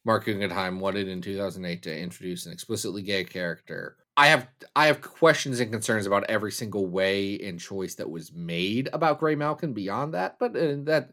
Marc 0.05 0.25
Guggenheim 0.25 0.81
wanted 0.81 1.09
in 1.09 1.21
2008 1.21 1.83
to 1.83 1.99
introduce 1.99 2.47
an 2.47 2.53
explicitly 2.53 3.03
gay 3.03 3.25
character. 3.25 3.97
I 4.17 4.27
have 4.27 4.49
I 4.77 4.87
have 4.87 5.01
questions 5.01 5.61
and 5.61 5.73
concerns 5.73 6.07
about 6.07 6.25
every 6.29 6.53
single 6.53 6.87
way 6.87 7.39
and 7.39 7.61
choice 7.61 7.95
that 7.97 8.11
was 8.11 8.33
made 8.33 8.89
about 8.93 9.21
Graymalkin 9.21 9.73
beyond 9.73 10.15
that, 10.15 10.39
but 10.39 10.57
uh, 10.57 10.77
that 10.85 11.13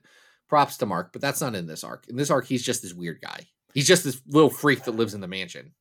props 0.50 0.78
to 0.78 0.86
Marc, 0.86 1.14
but 1.14 1.22
that's 1.22 1.42
not 1.42 1.56
in 1.56 1.68
this 1.68 1.84
arc. 1.84 2.08
In 2.08 2.16
this 2.16 2.32
arc, 2.32 2.46
he's 2.46 2.64
just 2.64 2.82
this 2.82 2.94
weird 2.94 3.22
guy. 3.22 3.48
He's 3.74 3.88
just 3.88 4.04
this 4.04 4.22
little 4.28 4.50
freak 4.50 4.84
that 4.84 4.96
lives 4.96 5.14
in 5.14 5.22
the 5.22 5.28
mansion. 5.28 5.74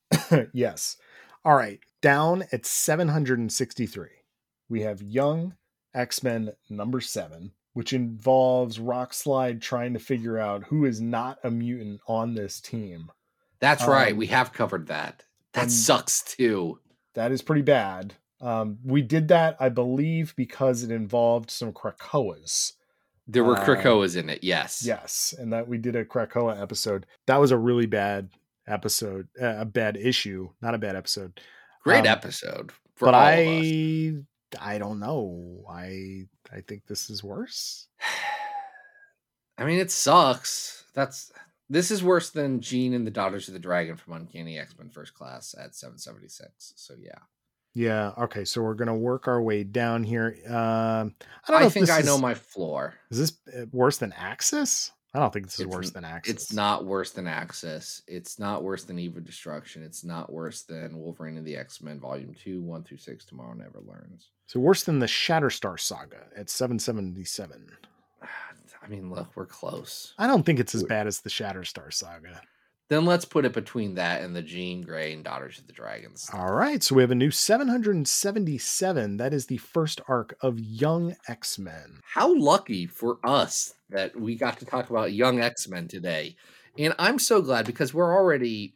yes. 0.52 0.96
All 1.44 1.54
right. 1.54 1.80
Down 2.00 2.44
at 2.52 2.66
763, 2.66 4.08
we 4.68 4.80
have 4.82 5.02
young 5.02 5.54
X 5.94 6.22
Men 6.22 6.52
number 6.70 7.00
seven, 7.00 7.52
which 7.72 7.92
involves 7.92 8.78
Rockslide 8.78 9.60
trying 9.60 9.92
to 9.94 9.98
figure 9.98 10.38
out 10.38 10.64
who 10.64 10.84
is 10.84 11.00
not 11.00 11.38
a 11.44 11.50
mutant 11.50 12.00
on 12.06 12.34
this 12.34 12.60
team. 12.60 13.10
That's 13.60 13.86
right. 13.86 14.12
Um, 14.12 14.18
We 14.18 14.26
have 14.26 14.52
covered 14.52 14.88
that. 14.88 15.24
That 15.52 15.70
sucks 15.70 16.22
too. 16.22 16.80
That 17.14 17.30
is 17.32 17.42
pretty 17.42 17.62
bad. 17.62 18.14
Um, 18.40 18.78
we 18.84 19.02
did 19.02 19.28
that, 19.28 19.56
I 19.60 19.68
believe, 19.68 20.34
because 20.34 20.82
it 20.82 20.90
involved 20.90 21.50
some 21.50 21.72
Krakoas. 21.72 22.72
There 23.28 23.44
were 23.44 23.56
uh, 23.56 23.64
Krakoas 23.64 24.16
in 24.16 24.28
it. 24.28 24.42
Yes. 24.42 24.82
Yes, 24.84 25.32
and 25.38 25.52
that 25.52 25.68
we 25.68 25.78
did 25.78 25.94
a 25.94 26.04
Krakoa 26.04 26.60
episode. 26.60 27.06
That 27.26 27.36
was 27.36 27.52
a 27.52 27.56
really 27.56 27.86
bad 27.86 28.30
episode, 28.66 29.28
uh, 29.40 29.58
a 29.58 29.64
bad 29.64 29.96
issue, 29.96 30.48
not 30.60 30.74
a 30.74 30.78
bad 30.78 30.96
episode. 30.96 31.38
Great 31.84 32.00
Um, 32.00 32.06
episode 32.06 32.72
for 32.96 33.06
but 33.06 33.14
all 33.14 33.20
I. 33.20 34.14
I 34.60 34.78
don't 34.78 35.00
know. 35.00 35.64
I, 35.70 36.26
I 36.52 36.60
think 36.66 36.86
this 36.86 37.10
is 37.10 37.22
worse. 37.22 37.88
I 39.58 39.64
mean, 39.64 39.78
it 39.78 39.90
sucks. 39.90 40.84
That's 40.94 41.32
this 41.72 41.90
is 41.90 42.02
worse 42.02 42.30
than 42.30 42.60
Jean 42.60 42.92
and 42.92 43.06
the 43.06 43.10
Daughters 43.10 43.48
of 43.48 43.54
the 43.54 43.60
Dragon 43.60 43.96
from 43.96 44.12
Uncanny 44.12 44.58
X 44.58 44.76
Men 44.78 44.90
First 44.90 45.14
Class 45.14 45.54
at 45.58 45.74
776. 45.74 46.74
So 46.76 46.94
yeah, 47.00 47.18
Yeah. 47.74 48.12
Okay. 48.24 48.44
So 48.44 48.60
we're 48.62 48.74
gonna 48.74 48.94
work 48.96 49.28
our 49.28 49.40
way 49.40 49.64
down 49.64 50.04
here. 50.04 50.36
Um, 50.46 50.52
I 50.54 51.02
don't 51.48 51.50
know. 51.50 51.56
I 51.56 51.66
if 51.66 51.72
think 51.72 51.90
I 51.90 52.00
know 52.00 52.18
my 52.18 52.34
floor. 52.34 52.94
Is 53.10 53.18
this 53.18 53.32
uh, 53.56 53.66
worse 53.72 53.98
than 53.98 54.12
Axis? 54.12 54.90
I 55.14 55.18
don't 55.18 55.32
think 55.32 55.46
this 55.46 55.54
is 55.54 55.66
It's 55.66 55.74
worse 55.74 55.90
than 55.90 56.04
Axis. 56.04 56.34
It's 56.34 56.52
not 56.52 56.84
worse 56.86 57.10
than 57.10 57.26
Axis. 57.26 58.02
It's 58.06 58.38
not 58.38 58.62
worse 58.62 58.84
than 58.84 58.98
Eva 58.98 59.20
Destruction. 59.20 59.82
It's 59.82 60.04
not 60.04 60.32
worse 60.32 60.62
than 60.62 60.98
Wolverine 60.98 61.36
and 61.36 61.46
the 61.46 61.56
X 61.56 61.82
Men 61.82 62.00
Volume 62.00 62.34
Two, 62.34 62.62
One 62.62 62.82
through 62.82 62.98
Six. 62.98 63.24
Tomorrow 63.24 63.54
Never 63.54 63.80
Learns. 63.86 64.30
So 64.52 64.60
worse 64.60 64.82
than 64.82 64.98
the 64.98 65.06
Shatterstar 65.06 65.80
saga 65.80 66.26
at 66.36 66.50
777. 66.50 67.70
I 68.22 68.86
mean, 68.86 69.10
look, 69.10 69.28
we're 69.34 69.46
close. 69.46 70.12
I 70.18 70.26
don't 70.26 70.44
think 70.44 70.60
it's 70.60 70.74
as 70.74 70.82
bad 70.82 71.06
as 71.06 71.20
the 71.20 71.30
Shatterstar 71.30 71.90
saga. 71.90 72.42
Then 72.90 73.06
let's 73.06 73.24
put 73.24 73.46
it 73.46 73.54
between 73.54 73.94
that 73.94 74.20
and 74.20 74.36
the 74.36 74.42
Jean 74.42 74.82
Grey 74.82 75.14
and 75.14 75.24
Daughters 75.24 75.58
of 75.58 75.68
the 75.68 75.72
Dragons. 75.72 76.28
All 76.34 76.52
right, 76.52 76.82
so 76.82 76.94
we 76.94 77.00
have 77.00 77.10
a 77.10 77.14
new 77.14 77.30
777. 77.30 79.16
That 79.16 79.32
is 79.32 79.46
the 79.46 79.56
first 79.56 80.02
arc 80.06 80.36
of 80.42 80.60
Young 80.60 81.16
X-Men. 81.28 82.00
How 82.04 82.36
lucky 82.36 82.84
for 82.86 83.20
us 83.24 83.72
that 83.88 84.14
we 84.20 84.34
got 84.34 84.58
to 84.58 84.66
talk 84.66 84.90
about 84.90 85.14
young 85.14 85.40
X 85.40 85.66
Men 85.66 85.88
today. 85.88 86.36
And 86.76 86.92
I'm 86.98 87.18
so 87.18 87.40
glad 87.40 87.64
because 87.64 87.94
we're 87.94 88.14
already 88.14 88.74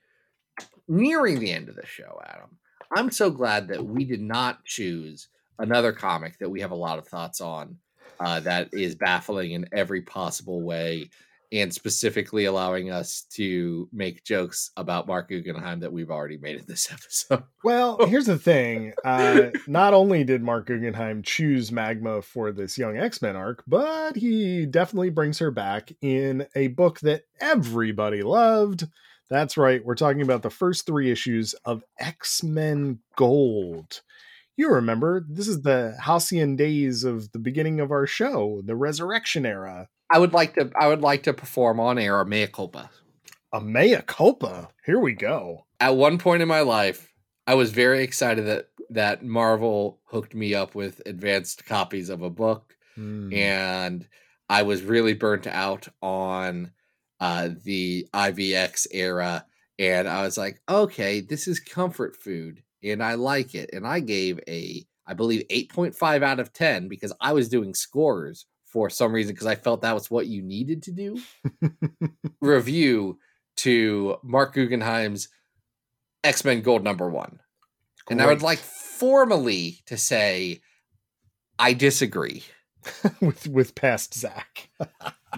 nearing 0.89 1.39
the 1.39 1.53
end 1.53 1.69
of 1.69 1.77
the 1.77 1.85
show, 1.85 2.19
Adam. 2.25 2.57
I'm 2.97 3.11
so 3.11 3.29
glad 3.29 3.69
that 3.69 3.85
we 3.85 4.07
did 4.07 4.23
not 4.23 4.65
choose 4.65 5.29
another 5.59 5.93
comic 5.93 6.39
that 6.39 6.51
we 6.51 6.61
have 6.61 6.71
a 6.71 6.77
lot 6.77 6.99
of 6.99 7.07
thoughts 7.07 7.41
on 7.41 7.77
uh, 8.21 8.41
that 8.41 8.69
is 8.73 8.95
baffling 8.95 9.53
in 9.53 9.67
every 9.73 10.03
possible 10.03 10.63
way 10.63 11.11
and 11.53 11.73
specifically 11.73 12.47
allowing 12.47 12.91
us 12.91 13.23
to 13.31 13.89
make 13.93 14.25
jokes 14.25 14.71
about 14.77 15.07
Marc 15.07 15.29
Guggenheim 15.29 15.81
that 15.81 15.93
we've 15.93 16.11
already 16.11 16.39
made 16.39 16.57
in 16.57 16.65
this 16.67 16.89
episode. 16.93 17.45
Well, 17.63 18.05
here's 18.07 18.27
the 18.27 18.39
thing. 18.39 18.93
Uh, 19.05 19.51
not 19.67 19.95
only 19.95 20.25
did 20.25 20.43
Marc 20.43 20.67
Guggenheim 20.67 21.23
choose 21.23 21.71
Magma 21.71 22.23
for 22.23 22.53
this 22.53 22.77
Young 22.77 22.97
X-Men 22.97 23.37
arc, 23.37 23.63
but 23.67 24.17
he 24.17 24.67
definitely 24.67 25.11
brings 25.11 25.39
her 25.39 25.51
back 25.51 25.93
in 26.03 26.47
a 26.55 26.69
book 26.69 27.01
that 27.01 27.23
everybody 27.41 28.23
loved. 28.23 28.87
That's 29.29 29.57
right. 29.57 29.85
We're 29.85 29.97
talking 29.97 30.23
about 30.23 30.43
the 30.43 30.51
first 30.51 30.87
three 30.87 31.11
issues 31.11 31.55
of 31.65 31.83
X-Men 31.99 33.01
Gold. 33.17 34.03
You 34.57 34.71
remember, 34.71 35.25
this 35.29 35.49
is 35.49 35.63
the 35.63 35.97
halcyon 36.03 36.57
days 36.57 37.05
of 37.05 37.33
the 37.33 37.39
beginning 37.39 37.79
of 37.81 37.91
our 37.91 38.07
show, 38.07 38.63
the 38.65 38.75
resurrection 38.77 39.45
era. 39.45 39.89
I 40.11 40.19
would 40.19 40.33
like 40.33 40.55
to 40.55 40.71
I 40.79 40.89
would 40.89 41.01
like 41.03 41.25
to 41.25 41.35
perform 41.35 41.79
on 41.81 41.99
air 41.99 42.21
a 42.21 42.27
mea 42.27 42.47
culpa. 42.47 42.91
A 43.53 43.61
mea 43.61 43.99
culpa. 44.07 44.69
Here 44.85 44.99
we 45.01 45.13
go. 45.13 45.67
at 45.81 45.97
one 45.97 46.17
point 46.19 46.43
in 46.43 46.49
my 46.49 46.61
life, 46.61 47.13
I 47.47 47.55
was 47.55 47.71
very 47.73 48.03
excited 48.03 48.47
that 48.47 48.69
that 48.91 49.25
Marvel 49.25 50.01
hooked 50.07 50.35
me 50.35 50.55
up 50.55 50.75
with 50.75 51.03
advanced 51.07 51.67
copies 51.67 52.09
of 52.09 52.23
a 52.23 52.31
book, 52.31 52.77
Hmm. 52.95 53.31
and 53.35 54.07
I 54.49 54.63
was 54.63 54.83
really 54.83 55.13
burnt 55.15 55.47
out 55.47 55.89
on 56.01 56.73
uh, 57.21 57.51
the 57.65 58.07
IVX 58.15 58.87
era. 58.93 59.45
And 59.79 60.09
I 60.09 60.23
was 60.23 60.39
like, 60.39 60.63
okay, 60.69 61.21
this 61.21 61.47
is 61.49 61.61
comfort 61.61 62.17
food, 62.17 62.63
and 62.91 63.03
I 63.03 63.15
like 63.15 63.55
it. 63.55 63.71
And 63.73 63.87
I 63.87 64.01
gave 64.01 64.41
a, 64.49 64.85
I 65.07 65.15
believe, 65.15 65.45
eight 65.51 65.73
point 65.73 65.95
five 65.95 66.23
out 66.23 66.41
of 66.41 66.53
ten 66.53 66.89
because 66.89 67.13
I 67.21 67.33
was 67.33 67.49
doing 67.49 67.75
scores 67.75 68.47
for 68.65 68.91
some 68.91 69.13
reason 69.13 69.35
because 69.35 69.47
I 69.47 69.55
felt 69.55 69.83
that 69.83 69.95
was 69.95 70.11
what 70.11 70.27
you 70.27 70.43
needed 70.43 70.83
to 70.85 70.93
do. 70.93 71.21
Review 72.41 73.19
to 73.59 74.17
Marc 74.23 74.55
Guggenheim's 74.55 75.29
X 76.25 76.45
Men 76.45 76.61
Gold 76.61 76.85
number 76.85 77.09
one. 77.09 77.41
And 78.09 78.23
I 78.23 78.27
would 78.27 78.43
like 78.43 78.59
formally 78.59 79.81
to 79.87 79.97
say, 79.97 80.61
I 81.59 81.73
disagree. 81.73 82.45
with 83.21 83.49
with 83.49 83.75
past 83.75 84.15
Zack. 84.15 84.71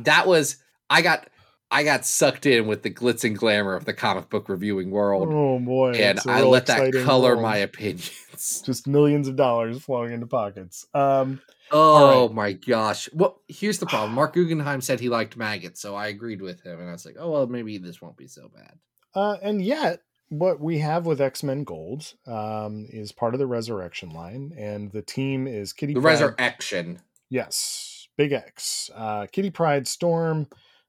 That 0.02 0.28
was 0.28 0.58
I 0.88 1.02
got 1.02 1.28
I 1.70 1.82
got 1.84 2.06
sucked 2.06 2.46
in 2.46 2.66
with 2.66 2.82
the 2.82 2.90
glitz 2.90 3.24
and 3.24 3.36
glamour 3.36 3.74
of 3.74 3.84
the 3.84 3.92
comic 3.92 4.30
book 4.30 4.48
reviewing 4.48 4.90
world, 4.90 5.28
Oh 5.30 5.58
boy! 5.58 5.92
and 5.92 6.18
I 6.26 6.42
let 6.42 6.66
that 6.66 6.92
color 7.04 7.30
world. 7.32 7.42
my 7.42 7.56
opinions. 7.58 8.62
just 8.64 8.86
millions 8.86 9.28
of 9.28 9.36
dollars 9.36 9.80
flowing 9.82 10.12
into 10.12 10.26
pockets. 10.26 10.86
Um, 10.94 11.40
Oh 11.70 12.26
right. 12.28 12.34
my 12.34 12.52
gosh! 12.52 13.10
Well, 13.12 13.42
here's 13.48 13.78
the 13.78 13.84
problem. 13.86 14.12
Marc 14.14 14.32
Guggenheim 14.32 14.80
said 14.80 15.00
he 15.00 15.10
liked 15.10 15.36
maggots, 15.36 15.82
so 15.82 15.94
I 15.94 16.06
agreed 16.06 16.40
with 16.40 16.62
him, 16.62 16.80
and 16.80 16.88
I 16.88 16.92
was 16.92 17.04
like, 17.04 17.16
"Oh 17.18 17.30
well, 17.30 17.46
maybe 17.46 17.76
this 17.76 18.00
won't 18.00 18.16
be 18.16 18.26
so 18.28 18.48
bad." 18.54 18.78
uh, 19.14 19.36
and 19.42 19.60
yet, 19.60 20.00
what 20.30 20.60
we 20.60 20.78
have 20.78 21.04
with 21.04 21.20
X 21.20 21.42
Men 21.42 21.64
Gold 21.64 22.14
um, 22.26 22.86
is 22.88 23.12
part 23.12 23.34
of 23.34 23.40
the 23.40 23.46
Resurrection 23.46 24.08
line, 24.10 24.54
and 24.56 24.90
the 24.92 25.02
team 25.02 25.46
is 25.46 25.74
Kitty. 25.74 25.92
The 25.92 26.00
Pryde- 26.00 26.12
resurrection. 26.22 27.00
Yes, 27.28 28.08
Big 28.16 28.32
X, 28.32 28.88
uh, 28.94 29.26
Kitty 29.30 29.50
Pryde, 29.50 29.86
Storm, 29.86 30.46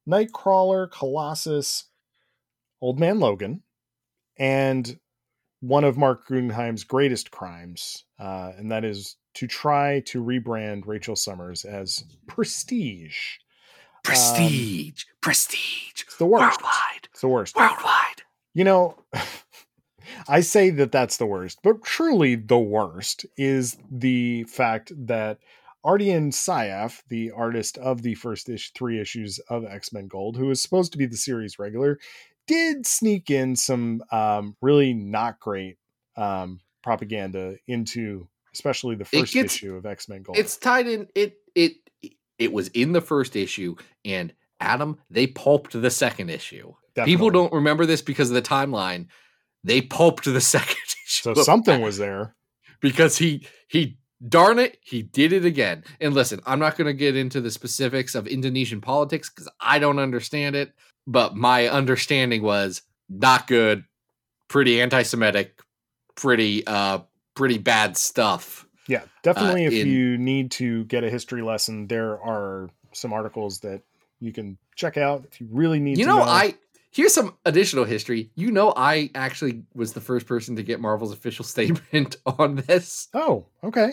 Nightcrawler, 0.09 0.89
Colossus, 0.91 1.85
Old 2.81 2.99
Man 2.99 3.19
Logan, 3.19 3.61
and 4.37 4.97
one 5.61 5.83
of 5.83 5.97
Marc 5.97 6.25
Guggenheim's 6.27 6.83
greatest 6.83 7.31
crimes, 7.31 8.05
uh, 8.19 8.53
and 8.57 8.71
that 8.71 8.83
is 8.85 9.17
to 9.35 9.45
try 9.47 9.99
to 10.07 10.23
rebrand 10.23 10.87
Rachel 10.87 11.15
Summers 11.15 11.65
as 11.65 12.03
Prestige. 12.27 13.17
Prestige, 14.03 15.03
prestige, 15.21 16.03
It's 16.03 16.15
the 16.17 16.25
worst. 16.25 16.61
worldwide, 16.61 17.07
It's 17.11 17.21
the 17.21 17.27
worst. 17.27 17.55
worldwide. 17.55 18.23
You 18.53 18.63
know, 18.63 18.95
I 20.27 20.39
say 20.39 20.69
that 20.71 20.91
that's 20.91 21.17
the 21.17 21.25
worst, 21.25 21.59
but 21.63 21.83
truly 21.83 22.35
the 22.35 22.57
worst 22.57 23.25
is 23.37 23.77
the 23.91 24.45
fact 24.45 24.91
that 25.07 25.39
Ardian 25.85 26.29
Syaf, 26.31 27.01
the 27.09 27.31
artist 27.31 27.77
of 27.77 28.01
the 28.01 28.15
first 28.15 28.49
ish, 28.49 28.71
three 28.73 28.99
issues 28.99 29.39
of 29.49 29.65
X 29.65 29.93
Men 29.93 30.07
Gold, 30.07 30.35
who 30.37 30.49
is 30.51 30.61
supposed 30.61 30.91
to 30.91 30.97
be 30.97 31.05
the 31.05 31.17
series 31.17 31.57
regular, 31.59 31.99
did 32.47 32.85
sneak 32.85 33.29
in 33.29 33.55
some 33.55 34.03
um, 34.11 34.55
really 34.61 34.93
not 34.93 35.39
great 35.39 35.77
um, 36.17 36.59
propaganda 36.83 37.55
into, 37.67 38.27
especially 38.53 38.95
the 38.95 39.05
first 39.05 39.33
gets- 39.33 39.55
issue 39.55 39.75
of 39.75 39.85
X 39.85 40.09
Men 40.09 40.23
Gold. 40.23 40.37
It's 40.37 40.57
tied 40.57 40.87
in. 40.87 41.07
It 41.15 41.37
it 41.55 41.73
it 42.37 42.51
was 42.51 42.67
in 42.69 42.91
the 42.91 43.01
first 43.01 43.35
issue, 43.35 43.75
and 44.03 44.33
Adam 44.59 44.97
they 45.09 45.27
pulped 45.27 45.79
the 45.81 45.89
second 45.91 46.29
issue. 46.29 46.73
People 47.05 47.29
don't 47.29 47.53
remember 47.53 47.85
this 47.85 48.01
because 48.01 48.29
of 48.29 48.35
the 48.35 48.41
timeline. 48.41 49.07
They 49.63 49.81
pulped 49.81 50.25
the 50.25 50.41
second 50.57 50.75
issue. 51.05 51.33
So 51.33 51.41
something 51.43 51.79
was 51.81 51.97
there. 51.97 52.35
because 52.81 53.17
he 53.17 53.47
he 53.69 53.98
darn 54.27 54.59
it 54.59 54.77
he 54.81 55.01
did 55.01 55.33
it 55.33 55.45
again. 55.45 55.83
And 56.01 56.13
listen, 56.13 56.41
I'm 56.45 56.59
not 56.59 56.77
going 56.77 56.87
to 56.87 56.93
get 56.93 57.15
into 57.15 57.41
the 57.41 57.51
specifics 57.51 58.15
of 58.15 58.27
Indonesian 58.27 58.81
politics 58.81 59.29
because 59.29 59.49
I 59.59 59.79
don't 59.79 59.99
understand 59.99 60.55
it. 60.55 60.73
But 61.07 61.35
my 61.35 61.67
understanding 61.67 62.43
was 62.43 62.81
not 63.09 63.47
good, 63.47 63.85
pretty 64.47 64.81
anti-Semitic, 64.81 65.59
pretty 66.15 66.65
uh 66.67 66.99
pretty 67.35 67.57
bad 67.57 67.97
stuff. 67.97 68.67
Yeah, 68.87 69.03
definitely. 69.23 69.65
if 69.65 69.73
in- 69.73 69.87
you 69.87 70.17
need 70.17 70.51
to 70.51 70.83
get 70.85 71.03
a 71.03 71.09
history 71.09 71.41
lesson, 71.41 71.87
there 71.87 72.21
are 72.21 72.69
some 72.91 73.13
articles 73.13 73.59
that 73.59 73.81
you 74.19 74.33
can 74.33 74.57
check 74.75 74.97
out 74.97 75.25
if 75.31 75.39
you 75.39 75.47
really 75.51 75.79
need 75.79 75.97
you 75.97 76.05
to 76.05 76.09
know, 76.11 76.21
I 76.21 76.55
here's 76.91 77.13
some 77.13 77.35
additional 77.45 77.85
history. 77.85 78.31
You 78.35 78.51
know, 78.51 78.73
I 78.75 79.11
actually 79.15 79.63
was 79.73 79.93
the 79.93 80.01
first 80.01 80.25
person 80.25 80.55
to 80.57 80.63
get 80.63 80.79
Marvel's 80.79 81.13
official 81.13 81.45
statement 81.45 82.17
on 82.25 82.55
this. 82.55 83.07
Oh, 83.13 83.45
okay. 83.63 83.91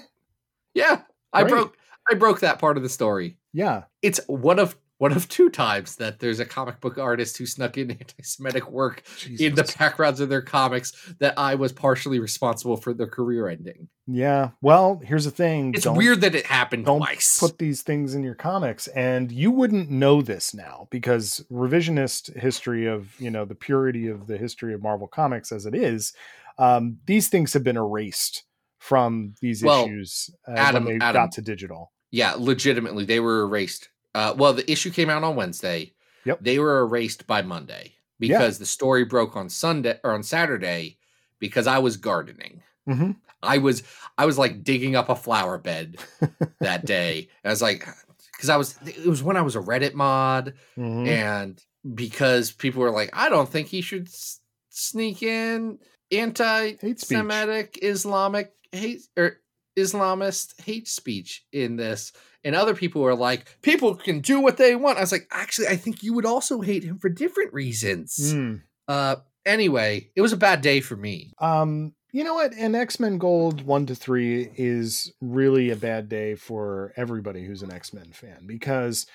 Yeah, 0.77 1.01
I 1.33 1.43
Great. 1.43 1.51
broke 1.51 1.79
I 2.09 2.14
broke 2.14 2.41
that 2.41 2.59
part 2.59 2.77
of 2.77 2.83
the 2.83 2.89
story. 2.89 3.39
Yeah. 3.53 3.85
It's 4.03 4.20
one 4.29 4.59
of 4.59 4.77
one 4.99 5.12
of 5.12 5.29
two 5.29 5.51
times 5.51 5.97
that 5.97 6.20
there's 6.20 6.41
a 6.41 6.45
comic 6.47 6.81
book 6.81 6.97
artist 6.97 7.37
who 7.37 7.45
snuck 7.45 7.77
in 7.77 7.91
anti-Semitic 8.01 8.70
work 8.70 9.03
in 9.39 9.55
the 9.55 9.74
backgrounds 9.79 10.20
of 10.20 10.29
their 10.31 10.41
comics 10.41 10.93
that 11.18 11.35
I 11.39 11.55
was 11.55 11.72
partially 11.72 12.18
responsible 12.18 12.77
for 12.77 12.95
their 12.95 13.07
career 13.07 13.49
ending. 13.49 13.89
Yeah. 14.07 14.51
Well, 14.62 15.01
here's 15.05 15.24
the 15.24 15.31
thing. 15.31 15.74
It's 15.74 15.85
Don't 15.85 15.97
weird 15.97 16.20
that 16.20 16.35
it 16.35 16.47
happened 16.47 16.87
don't 16.87 16.99
twice. 16.99 17.39
Put 17.41 17.59
these 17.59 17.83
things 17.83 18.14
in 18.14 18.22
your 18.22 18.35
comics, 18.35 18.87
and 18.89 19.33
you 19.33 19.51
wouldn't 19.51 19.91
know 19.91 20.20
this 20.22 20.55
now 20.55 20.89
because 20.91 21.45
revisionist 21.51 22.39
history 22.39 22.87
of 22.87 23.18
you 23.18 23.31
know 23.31 23.45
the 23.45 23.55
purity 23.55 24.09
of 24.09 24.27
the 24.27 24.37
history 24.39 24.74
of 24.74 24.83
Marvel 24.83 25.09
Comics 25.09 25.53
as 25.53 25.66
it 25.66 25.74
is, 25.74 26.12
um, 26.59 26.99
these 27.07 27.29
things 27.29 27.53
have 27.53 27.64
been 27.64 27.77
erased 27.77 28.45
from 28.87 29.34
these 29.41 29.62
Well, 29.64 29.84
issues 29.84 30.30
uh, 30.49 30.53
Adam- 30.53 30.84
when 30.84 30.99
they 30.99 31.05
Adam, 31.05 31.22
got 31.24 31.32
to 31.32 31.43
digital. 31.43 31.93
yeah, 32.11 32.34
legitimately, 32.39 33.05
they 33.05 33.20
were 33.20 33.41
erased. 33.43 33.89
Uh, 34.14 34.32
well, 34.37 34.53
the 34.53 34.70
issue 34.70 34.91
came 34.91 35.11
out 35.11 35.24
on 35.24 35.34
Wednesday. 35.37 35.93
Yep. 36.24 36.39
They 36.41 36.59
were 36.59 36.80
erased 36.80 37.26
by 37.26 37.43
Monday 37.43 37.95
Yeah. 38.18 38.39
because 38.39 38.59
the 38.59 38.66
story 38.66 39.05
broke 39.05 39.37
on 39.37 39.49
Sunday 39.49 39.99
or 40.05 40.12
on 40.12 40.22
Saturday 40.22 40.99
because 41.41 41.66
I 41.66 41.78
was 41.78 41.97
gardening. 41.97 42.62
hmm 42.87 43.12
I 43.43 43.59
was 43.59 43.82
I 44.16 44.24
was 44.26 44.39
like 44.39 44.64
digging 44.64 44.97
up 44.97 45.09
a 45.09 45.14
flower 45.16 45.59
bed 45.59 45.99
that 46.61 46.87
day. 46.87 47.28
And 47.45 47.51
I 47.51 47.53
was 47.53 47.61
like, 47.62 47.87
because 48.32 48.49
I 48.49 48.57
was 48.57 48.78
it 48.87 49.07
was 49.07 49.22
when 49.22 49.37
I 49.37 49.43
was 49.43 49.55
a 49.57 49.61
Reddit 49.61 49.95
mod, 49.95 50.55
hmm 50.74 51.07
and 51.07 51.61
because 51.95 52.51
people 52.53 52.82
were 52.82 52.91
like, 52.91 53.11
I 53.12 53.28
don't 53.28 53.49
think 53.49 53.68
he 53.68 53.82
should 53.82 54.07
s- 54.09 54.41
sneak 54.70 55.22
in 55.22 55.78
anti-Semitic 56.11 57.78
Islamic 57.82 58.53
hate 58.77 59.03
or 59.16 59.41
Islamist 59.79 60.61
hate 60.61 60.89
speech 60.89 61.45
in 61.53 61.77
this. 61.77 62.12
And 62.45 62.55
other 62.55 62.74
people 62.74 63.03
were 63.03 63.14
like, 63.14 63.59
people 63.62 63.95
can 63.95 64.20
do 64.20 64.41
what 64.41 64.57
they 64.57 64.77
want. 64.77 64.99
I 64.99 65.01
was 65.01 65.12
like, 65.12 65.27
actually, 65.33 65.68
I 65.68 65.77
think 65.77 66.03
you 66.03 66.14
would 66.14 66.27
also 66.27 66.61
hate 66.61 66.85
him 66.85 66.99
for 66.99 67.09
different 67.09 67.53
reasons. 67.53 68.35
Mm. 68.35 68.62
Uh, 68.87 69.16
anyway, 69.45 70.11
it 70.14 70.22
was 70.22 70.33
a 70.33 70.37
bad 70.37 70.61
day 70.61 70.81
for 70.81 70.97
me. 70.97 71.33
Um, 71.39 71.95
you 72.12 72.24
know 72.24 72.35
what? 72.35 72.55
And 72.55 72.74
X 72.74 72.99
Men 73.01 73.18
Gold 73.18 73.66
one 73.66 73.85
to 73.87 73.95
three 73.95 74.49
is 74.57 75.12
really 75.20 75.70
a 75.70 75.77
bad 75.77 76.09
day 76.09 76.35
for 76.35 76.93
everybody 76.97 77.45
who's 77.45 77.62
an 77.62 77.72
X 77.72 77.93
Men 77.93 78.11
fan 78.12 78.47
because 78.47 79.07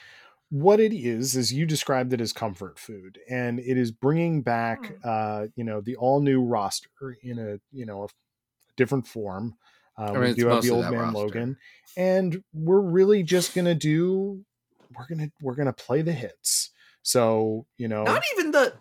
what 0.49 0.79
it 0.81 0.93
is 0.93 1.35
is 1.35 1.53
you 1.53 1.65
described 1.65 2.11
it 2.13 2.21
as 2.21 2.33
comfort 2.33 2.77
food, 2.77 3.17
and 3.29 3.59
it 3.59 3.77
is 3.77 3.89
bringing 3.89 4.41
back, 4.41 4.97
uh, 5.03 5.47
you 5.55 5.63
know, 5.63 5.79
the 5.79 5.95
all 5.95 6.19
new 6.19 6.43
roster 6.43 7.17
in 7.23 7.39
a 7.39 7.59
you 7.71 7.85
know 7.85 8.03
a 8.03 8.07
different 8.75 9.07
form. 9.07 9.55
Uh, 9.97 10.13
mean, 10.13 10.21
we 10.21 10.33
do 10.33 10.47
have 10.47 10.63
the 10.63 10.69
old 10.71 10.83
man 10.85 10.93
roster. 10.93 11.17
Logan, 11.17 11.57
and 11.97 12.43
we're 12.53 12.79
really 12.81 13.23
just 13.23 13.53
gonna 13.53 13.75
do 13.75 14.43
we're 14.95 15.07
gonna 15.07 15.31
we're 15.41 15.55
gonna 15.55 15.73
play 15.73 16.01
the 16.01 16.13
hits. 16.13 16.71
So 17.03 17.65
you 17.77 17.87
know, 17.87 18.03
not 18.03 18.23
even 18.33 18.51
the 18.51 18.73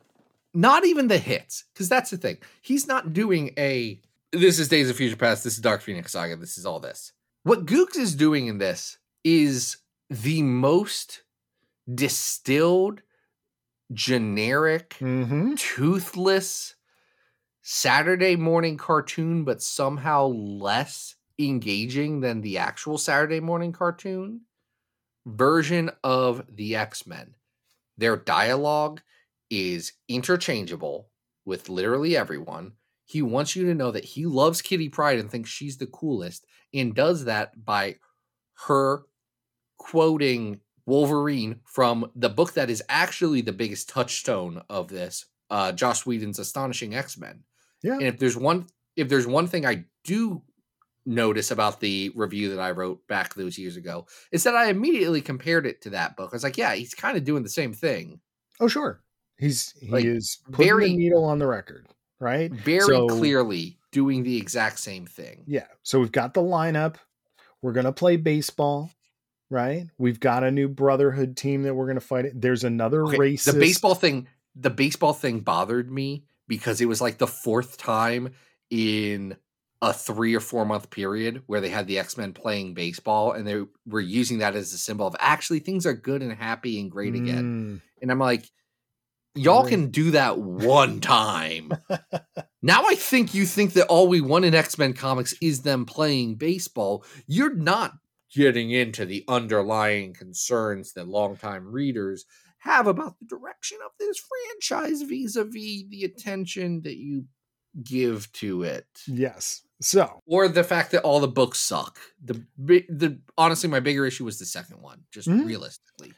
not 0.53 0.85
even 0.85 1.09
the 1.09 1.19
hits 1.19 1.65
because 1.73 1.89
that's 1.89 2.11
the 2.11 2.17
thing 2.17 2.37
he's 2.61 2.89
not 2.89 3.13
doing 3.13 3.53
a 3.57 4.01
this 4.33 4.59
is 4.59 4.67
days 4.69 4.91
of 4.91 4.97
future 4.97 5.15
past 5.15 5.45
this 5.45 5.53
is 5.53 5.61
dark 5.61 5.81
phoenix 5.81 6.11
saga 6.11 6.35
this 6.35 6.59
is 6.59 6.67
all 6.67 6.81
this 6.81 7.13
what 7.45 7.67
Googs 7.67 7.97
is 7.97 8.17
doing 8.17 8.49
in 8.49 8.59
this 8.59 8.99
is 9.23 9.77
the 10.09 10.43
most 10.43 11.23
distilled 11.93 13.03
generic 13.93 14.97
Mhm. 15.01 15.57
toothless 15.59 16.75
saturday 17.73 18.35
morning 18.35 18.77
cartoon 18.77 19.45
but 19.45 19.63
somehow 19.63 20.27
less 20.27 21.15
engaging 21.39 22.21
than 22.21 22.41
the 22.41 22.59
actual 22.59 22.99
saturday 22.99 23.39
morning 23.39 23.73
cartoon 23.73 24.41
version 25.25 25.89
of 26.03 26.45
the 26.49 26.75
x-men 26.75 27.35
their 27.97 28.17
dialogue 28.17 29.03
is 29.51 29.93
interchangeable 30.09 31.11
with 31.45 31.69
literally 31.69 32.17
everyone. 32.17 32.73
He 33.05 33.21
wants 33.21 33.55
you 33.55 33.67
to 33.67 33.75
know 33.75 33.91
that 33.91 34.05
he 34.05 34.25
loves 34.25 34.63
Kitty 34.63 34.89
Pryde 34.89 35.19
and 35.19 35.31
thinks 35.31 35.51
she's 35.51 35.77
the 35.77 35.87
coolest, 35.87 36.47
and 36.73 36.95
does 36.95 37.25
that 37.25 37.65
by 37.65 37.97
her 38.67 39.03
quoting 39.77 40.61
Wolverine 40.87 41.61
from 41.65 42.11
the 42.15 42.29
book 42.29 42.55
that 42.55 42.71
is 42.71 42.83
actually 42.89 43.43
the 43.43 43.53
biggest 43.53 43.89
touchstone 43.89 44.63
of 44.71 44.89
this, 44.89 45.27
uh, 45.51 45.73
Joss 45.73 46.07
Whedon's 46.07 46.39
Astonishing 46.39 46.95
X 46.95 47.19
Men. 47.19 47.43
Yeah. 47.83 47.95
And 47.95 48.03
if 48.03 48.19
there's 48.19 48.37
one, 48.37 48.67
if 48.97 49.09
there's 49.09 49.27
one 49.27 49.47
thing 49.47 49.65
I 49.67 49.85
do 50.05 50.43
notice 51.07 51.51
about 51.51 51.81
the 51.81 52.11
review 52.15 52.51
that 52.55 52.61
I 52.61 52.71
wrote 52.73 53.07
back 53.09 53.35
those 53.35 53.59
years 53.59 53.77
ago, 53.77 54.07
is 54.33 54.45
that 54.45 54.55
I 54.55 54.67
immediately 54.69 55.21
compared 55.23 55.67
it 55.67 55.81
to 55.83 55.91
that 55.91 56.17
book. 56.17 56.31
I 56.33 56.37
was 56.37 56.45
like, 56.45 56.59
yeah, 56.59 56.75
he's 56.75 56.95
kind 56.95 57.17
of 57.17 57.25
doing 57.25 57.43
the 57.43 57.49
same 57.49 57.73
thing. 57.73 58.21
Oh, 58.61 58.69
sure. 58.69 59.01
He's 59.39 59.73
he 59.81 59.89
Like, 59.91 60.05
is 60.05 60.39
putting 60.53 60.67
very- 60.67 60.89
the 60.89 60.97
needle 60.97 61.25
on 61.25 61.39
the 61.39 61.47
record, 61.47 61.87
right? 62.19 62.53
very 62.53 62.81
So- 62.87 63.09
clearly 63.09 63.79
doing 63.93 64.23
the 64.23 64.37
exact 64.37 64.79
same 64.79 65.07
thing. 65.07 65.45
Yeah. 65.47 65.67
So 65.83 65.99
we've 65.99 66.13
got 66.13 66.35
the 66.35 66.43
lineup. 66.43 66.97
We're 67.63 67.73
gonna 67.73 67.93
play 67.93 68.17
baseball, 68.17 68.91
right? 69.49 69.87
We've 69.99 70.21
got 70.21 70.45
a 70.45 70.51
new 70.51 70.69
brotherhood 70.69 71.37
team 71.37 71.63
that 71.63 71.75
we're 71.75 71.87
gonna 71.87 72.01
fight. 72.01 72.27
It. 72.27 72.41
There's 72.41 72.63
another 72.65 73.05
Okay, 73.07 73.17
racist. 73.17 73.53
the 73.55 73.59
baseball 73.59 73.95
thing, 73.95 74.29
the 74.55 74.71
baseball 74.71 75.13
thing 75.15 75.41
bothered 75.41 75.91
me 75.91 76.25
because 76.51 76.81
it 76.81 76.87
was 76.87 77.01
like 77.01 77.17
the 77.17 77.29
fourth 77.29 77.79
time 77.79 78.35
in 78.71 79.37
a 79.81 79.95
three 79.95 80.35
or 80.35 80.41
four 80.41 80.67
month 80.67 80.91
period 80.91 81.43
where 81.47 81.61
they 81.61 81.71
had 81.71 81.87
the 81.87 81.99
X 81.99 82.19
Men 82.19 82.35
playing 82.35 82.75
baseball 82.75 83.33
and 83.33 83.47
they 83.47 83.63
were 83.87 84.01
using 84.01 84.39
that 84.39 84.57
as 84.57 84.75
a 84.75 84.79
symbol 84.79 85.07
of 85.07 85.17
actually 85.19 85.61
things 85.61 85.87
are 85.87 85.95
good 85.95 86.23
and 86.23 86.33
happy 86.33 86.79
and 86.81 86.91
great 86.91 87.15
again. 87.15 87.81
Mm, 87.81 87.81
And 88.03 88.11
I'm 88.11 88.19
like, 88.19 88.51
y'all 89.35 89.65
can 89.65 89.91
do 89.91 90.11
that 90.11 90.39
one 90.39 91.01
time. 91.01 91.73
now 92.63 92.85
I 92.85 92.97
think 92.97 93.33
you 93.33 93.47
think 93.47 93.73
that 93.75 93.87
all 93.87 94.09
we 94.09 94.21
want 94.21 94.45
in 94.45 94.55
X 94.55 94.77
Men 94.77 94.93
comics 94.93 95.35
is 95.41 95.63
them 95.63 95.87
playing 95.87 96.35
baseball. 96.35 97.05
You're 97.27 97.55
not 97.55 97.93
getting 98.35 98.71
into 98.73 99.07
the 99.07 99.25
underlying 99.29 100.15
concerns 100.15 100.93
that 100.95 101.09
longtime 101.09 101.67
readers 101.71 102.27
have 102.61 102.87
about 102.87 103.19
the 103.21 103.27
direction 103.27 103.79
of 103.85 103.93
this 103.99 104.19
franchise 104.19 105.03
vis 105.03 105.37
a 105.37 105.45
vis 105.45 105.85
the 105.89 106.05
attention 106.05 106.83
that 106.83 106.97
you 106.97 107.27
give 107.83 108.31
to 108.33 108.63
it. 108.65 108.87
yes. 109.07 109.63
So 109.83 110.21
Or 110.27 110.49
the 110.49 110.65
fact 110.65 110.91
that 110.93 111.03
all 111.05 111.21
the 111.21 111.29
books 111.29 111.59
suck. 111.61 111.99
The 112.25 112.45
the 112.59 113.21
honestly, 113.39 113.69
my 113.69 113.81
bigger 113.81 114.05
issue 114.07 114.25
was 114.25 114.39
the 114.39 114.45
second 114.47 114.83
one, 114.83 115.05
just 115.13 115.29
Mhm. 115.29 115.47
realistically. 115.47 116.13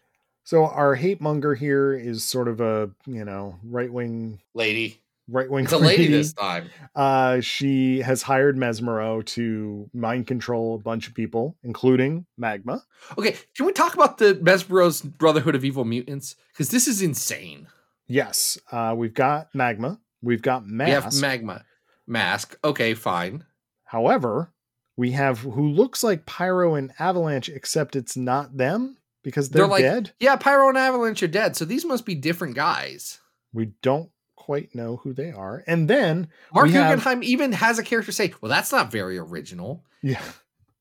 so 0.45 0.65
our 0.67 0.95
hate 0.97 1.21
monger 1.21 1.55
here 1.55 1.93
is 1.95 2.25
sort 2.25 2.49
of 2.49 2.61
a 2.61 2.91
you 3.07 3.25
know 3.25 3.59
right 3.65 3.93
wing 3.93 4.41
Lady. 4.55 5.02
Right 5.33 5.51
wing. 5.51 5.65
It's 5.65 5.73
a 5.73 5.79
lady 5.79 6.07
this 6.07 6.33
time. 6.33 6.71
Uh, 6.95 7.41
she 7.41 8.01
has 8.01 8.23
hired 8.23 8.57
Mesmero 8.57 9.25
to 9.27 9.91
mind 9.93 10.27
control 10.27 10.75
a 10.77 10.79
bunch 10.79 11.09
of 11.09 11.15
people, 11.15 11.57
including 11.65 12.27
Magma. 12.37 12.85
Okay, 13.19 13.37
can 13.57 13.67
we 13.67 13.73
talk 13.73 13.95
about 13.95 14.19
the 14.19 14.35
Mesmero's 14.41 15.01
Brotherhood 15.03 15.55
of 15.55 15.65
Evil 15.65 15.85
Mutants? 15.85 16.37
Because 16.53 16.69
this 16.69 16.87
is 16.87 17.03
insane. 17.03 17.67
Yes, 18.07 18.59
uh, 18.71 18.95
we've 18.97 19.15
got 19.15 19.55
Magma. 19.55 19.99
We've 20.23 20.43
got 20.43 20.63
We 20.65 20.91
have 20.91 21.05
Mask. 21.05 21.21
Magma. 21.23 21.65
Mask. 22.07 22.59
Okay, 22.63 22.95
fine. 22.95 23.45
However, 23.85 24.53
we 24.97 25.13
have 25.13 25.39
who 25.41 25.69
looks 25.69 26.03
like 26.05 26.27
Pyro 26.27 26.75
and 26.75 26.93
Avalanche, 26.99 27.49
except 27.49 27.97
it's 27.97 28.17
not 28.17 28.57
them 28.57 28.99
because 29.23 29.49
they're, 29.51 29.63
They're 29.63 29.69
like- 29.69 29.83
dead. 29.83 30.13
Yeah, 30.21 30.37
Pyro 30.37 30.69
and 30.69 30.77
Avalanche 30.79 31.23
are 31.23 31.29
dead, 31.29 31.57
so 31.57 31.65
these 31.65 31.85
must 31.85 32.05
be 32.05 32.15
different 32.15 32.55
guys. 32.55 33.21
We 33.53 33.73
don't 33.83 34.11
quite 34.43 34.75
know 34.75 34.97
who 34.97 35.13
they 35.13 35.31
are. 35.31 35.63
And 35.67 35.89
then, 35.89 36.29
Marc 36.53 36.67
We 36.67 36.73
have- 36.73 37.23
even 37.23 37.53
has 37.53 37.79
a 37.79 37.83
character 37.85 38.11
say, 38.13 38.33
Well, 38.41 38.51
that's 38.51 38.73
not 38.73 38.91
very 38.91 39.17
original. 39.19 39.85
yeah, 40.03 40.23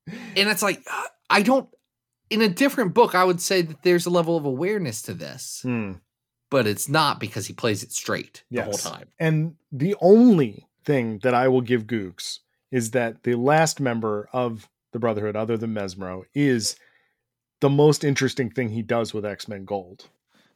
And 0.08 0.50
it's 0.50 0.64
like, 0.64 0.84
uh, 0.92 1.04
I 1.30 1.42
don't, 1.44 1.70
in 2.30 2.42
a 2.42 2.50
different 2.50 2.94
book, 2.94 3.14
I 3.14 3.24
would 3.24 3.40
say 3.42 3.62
that 3.62 3.84
there's 3.84 4.06
a 4.06 4.10
level 4.10 4.36
of 4.36 4.46
awareness 4.46 5.02
to 5.04 5.14
this, 5.14 5.60
Hmm. 5.64 5.94
but 6.50 6.66
it's 6.66 6.90
not 6.90 7.20
because 7.20 7.46
he 7.48 7.54
plays 7.54 7.84
it 7.84 7.92
straight 7.92 8.44
the 8.50 8.64
whole 8.64 8.74
time. 8.74 9.10
And 9.20 9.56
the 9.72 9.96
only 10.02 10.68
thing 10.86 11.20
that 11.20 11.34
I 11.36 11.48
will 11.48 11.62
give 11.62 11.84
Googs 11.86 12.40
is 12.72 12.92
that 12.92 13.24
the 13.24 13.36
last 13.36 13.80
member 13.80 14.28
of 14.34 14.68
the 14.92 15.00
Brotherhood, 15.00 15.36
other 15.36 15.56
than 15.58 15.74
Mesmero, 15.74 16.24
is 16.34 16.76
the 17.60 17.70
most 17.70 18.04
interesting 18.04 18.50
thing 18.50 18.70
he 18.70 18.82
does 18.82 19.14
with 19.14 19.24
X 19.26 19.48
Men 19.48 19.66
Gold. 19.66 20.10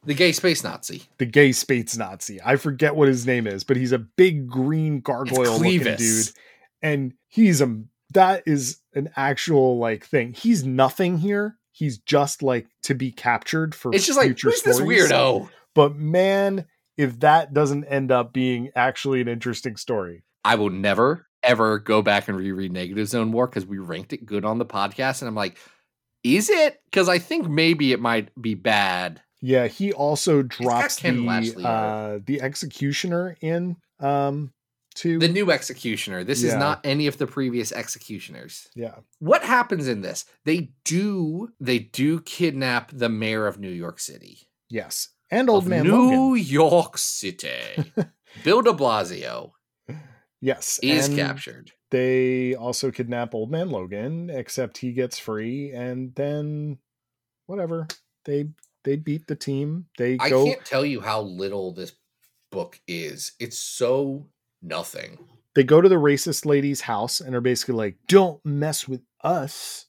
The 0.06 0.14
gay 0.14 0.32
space 0.32 0.62
Nazi. 0.62 1.02
The 1.18 1.26
gay 1.26 1.52
space 1.52 1.96
Nazi. 1.96 2.40
I 2.44 2.56
forget 2.56 2.94
what 2.94 3.08
his 3.08 3.26
name 3.26 3.46
is, 3.46 3.64
but 3.64 3.76
he's 3.76 3.92
a 3.92 3.98
big 3.98 4.48
green 4.48 5.00
gargoyle 5.00 5.58
looking 5.58 5.96
dude. 5.96 6.30
And 6.80 7.14
he's 7.28 7.60
a 7.60 7.82
that 8.12 8.44
is 8.46 8.78
an 8.94 9.10
actual 9.16 9.78
like 9.78 10.06
thing. 10.06 10.32
He's 10.32 10.64
nothing 10.64 11.18
here. 11.18 11.58
He's 11.72 11.98
just 11.98 12.42
like 12.42 12.68
to 12.84 12.94
be 12.94 13.10
captured 13.10 13.74
for 13.74 13.94
It's 13.94 14.06
just 14.06 14.18
like, 14.18 14.38
who's 14.40 14.62
this 14.62 14.80
weirdo? 14.80 15.48
But 15.74 15.96
man, 15.96 16.66
if 16.96 17.20
that 17.20 17.52
doesn't 17.52 17.84
end 17.84 18.10
up 18.12 18.32
being 18.32 18.70
actually 18.74 19.20
an 19.20 19.28
interesting 19.28 19.76
story. 19.76 20.22
I 20.44 20.54
will 20.54 20.70
never 20.70 21.26
ever 21.42 21.78
go 21.78 22.02
back 22.02 22.28
and 22.28 22.36
reread 22.36 22.72
Negative 22.72 23.06
Zone 23.06 23.32
War 23.32 23.46
because 23.46 23.66
we 23.66 23.78
ranked 23.78 24.12
it 24.12 24.24
good 24.24 24.44
on 24.44 24.58
the 24.58 24.66
podcast, 24.66 25.20
and 25.20 25.28
I'm 25.28 25.34
like, 25.34 25.58
is 26.22 26.48
it? 26.48 26.80
Because 26.86 27.08
I 27.08 27.18
think 27.18 27.48
maybe 27.48 27.92
it 27.92 28.00
might 28.00 28.30
be 28.40 28.54
bad 28.54 29.20
Yeah, 29.40 29.66
he 29.66 29.92
also 29.92 30.42
drops 30.42 30.96
the 30.96 31.62
uh 31.64 32.18
the 32.24 32.40
executioner 32.40 33.36
in 33.40 33.76
um 34.00 34.52
to 34.96 35.18
The 35.18 35.28
new 35.28 35.50
executioner. 35.50 36.24
This 36.24 36.42
is 36.42 36.54
not 36.54 36.80
any 36.84 37.06
of 37.06 37.18
the 37.18 37.26
previous 37.26 37.70
executioners. 37.70 38.68
yeah. 38.74 38.94
What 39.18 39.42
happens 39.44 39.88
in 39.88 40.00
this? 40.00 40.24
They 40.46 40.70
do 40.84 41.50
they 41.60 41.78
do 41.80 42.20
kidnap 42.20 42.90
the 42.94 43.08
mayor 43.10 43.46
of 43.46 43.58
New 43.58 43.70
York 43.70 44.00
City. 44.00 44.48
Yes. 44.70 45.08
And 45.30 45.50
old 45.50 45.66
man 45.66 45.84
New 45.84 46.10
Logan. 46.32 46.44
York 46.46 46.96
City. 46.98 47.50
Bill 48.44 48.62
de 48.62 48.72
Blasio 48.72 49.50
Yes. 50.40 50.78
is 50.82 51.08
captured. 51.08 51.72
They 51.90 52.54
also 52.54 52.90
kidnap 52.90 53.34
old 53.34 53.50
man 53.50 53.70
Logan, 53.70 54.30
except 54.30 54.78
he 54.78 54.92
gets 54.92 55.18
free 55.18 55.72
and 55.72 56.14
then 56.14 56.78
whatever. 57.46 57.86
They 58.24 58.48
they 58.86 58.96
beat 58.96 59.26
the 59.26 59.36
team. 59.36 59.86
They 59.98 60.16
I 60.18 60.30
go 60.30 60.46
can't 60.46 60.64
tell 60.64 60.86
you 60.86 61.02
how 61.02 61.20
little 61.20 61.72
this 61.72 61.92
book 62.50 62.80
is. 62.88 63.32
It's 63.38 63.58
so 63.58 64.28
nothing. 64.62 65.18
they 65.54 65.64
go 65.64 65.80
to 65.82 65.88
the 65.88 65.96
racist 65.96 66.46
lady's 66.46 66.80
house 66.82 67.20
and 67.20 67.34
are 67.34 67.40
basically 67.42 67.74
like, 67.74 67.96
"Don't 68.08 68.42
mess 68.46 68.88
with 68.88 69.02
us. 69.22 69.86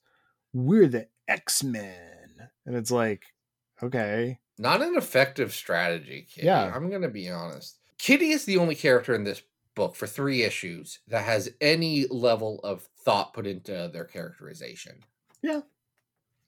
We're 0.52 0.88
the 0.88 1.08
X-Men." 1.28 2.50
And 2.66 2.76
it's 2.76 2.92
like, 2.92 3.24
"Okay. 3.82 4.40
Not 4.58 4.82
an 4.82 4.96
effective 4.96 5.54
strategy, 5.54 6.28
Kitty. 6.30 6.48
Yeah. 6.48 6.74
I'm 6.76 6.90
gonna 6.90 7.10
be 7.10 7.30
honest. 7.30 7.78
Kitty 8.00 8.32
is 8.32 8.46
the 8.46 8.58
only 8.58 8.76
character 8.76 9.14
in 9.14 9.24
this 9.24 9.42
book 9.76 9.96
for 9.96 10.08
three 10.08 10.42
issues 10.42 11.00
that 11.08 11.24
has 11.26 11.54
any 11.62 12.08
level 12.08 12.60
of 12.64 12.90
thought 13.06 13.34
put 13.34 13.46
into 13.46 13.90
their 13.94 14.06
characterization. 14.06 15.04
Yeah. 15.44 15.62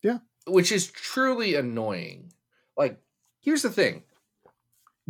Yeah. 0.02 0.20
Which 0.48 0.72
is 0.72 0.88
truly 0.88 1.54
annoying. 1.56 2.34
Like, 2.80 3.00
here's 3.42 3.62
the 3.62 3.70
thing. 3.70 4.04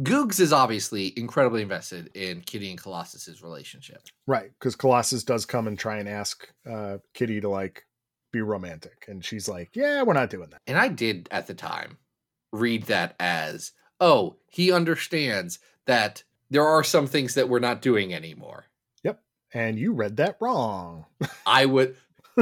Googs 0.01 0.39
is 0.39 0.51
obviously 0.51 1.13
incredibly 1.17 1.61
invested 1.61 2.09
in 2.15 2.41
Kitty 2.41 2.69
and 2.71 2.81
Colossus's 2.81 3.43
relationship. 3.43 4.01
Right, 4.27 4.51
because 4.57 4.75
Colossus 4.75 5.23
does 5.23 5.45
come 5.45 5.67
and 5.67 5.77
try 5.77 5.97
and 5.97 6.09
ask 6.09 6.49
uh, 6.69 6.97
Kitty 7.13 7.41
to 7.41 7.49
like 7.49 7.85
be 8.31 8.41
romantic, 8.41 9.05
and 9.07 9.23
she's 9.23 9.49
like, 9.49 9.75
"Yeah, 9.75 10.03
we're 10.03 10.13
not 10.13 10.29
doing 10.29 10.49
that." 10.51 10.61
And 10.67 10.77
I 10.77 10.87
did 10.87 11.27
at 11.31 11.47
the 11.47 11.53
time 11.53 11.97
read 12.53 12.83
that 12.83 13.15
as, 13.19 13.73
oh, 13.99 14.37
he 14.47 14.71
understands 14.71 15.59
that 15.85 16.23
there 16.49 16.65
are 16.65 16.83
some 16.83 17.05
things 17.05 17.35
that 17.35 17.49
we're 17.49 17.59
not 17.59 17.81
doing 17.81 18.13
anymore. 18.13 18.65
Yep, 19.03 19.21
and 19.53 19.77
you 19.77 19.93
read 19.93 20.17
that 20.17 20.37
wrong. 20.39 21.05
I 21.45 21.65
would, 21.65 21.95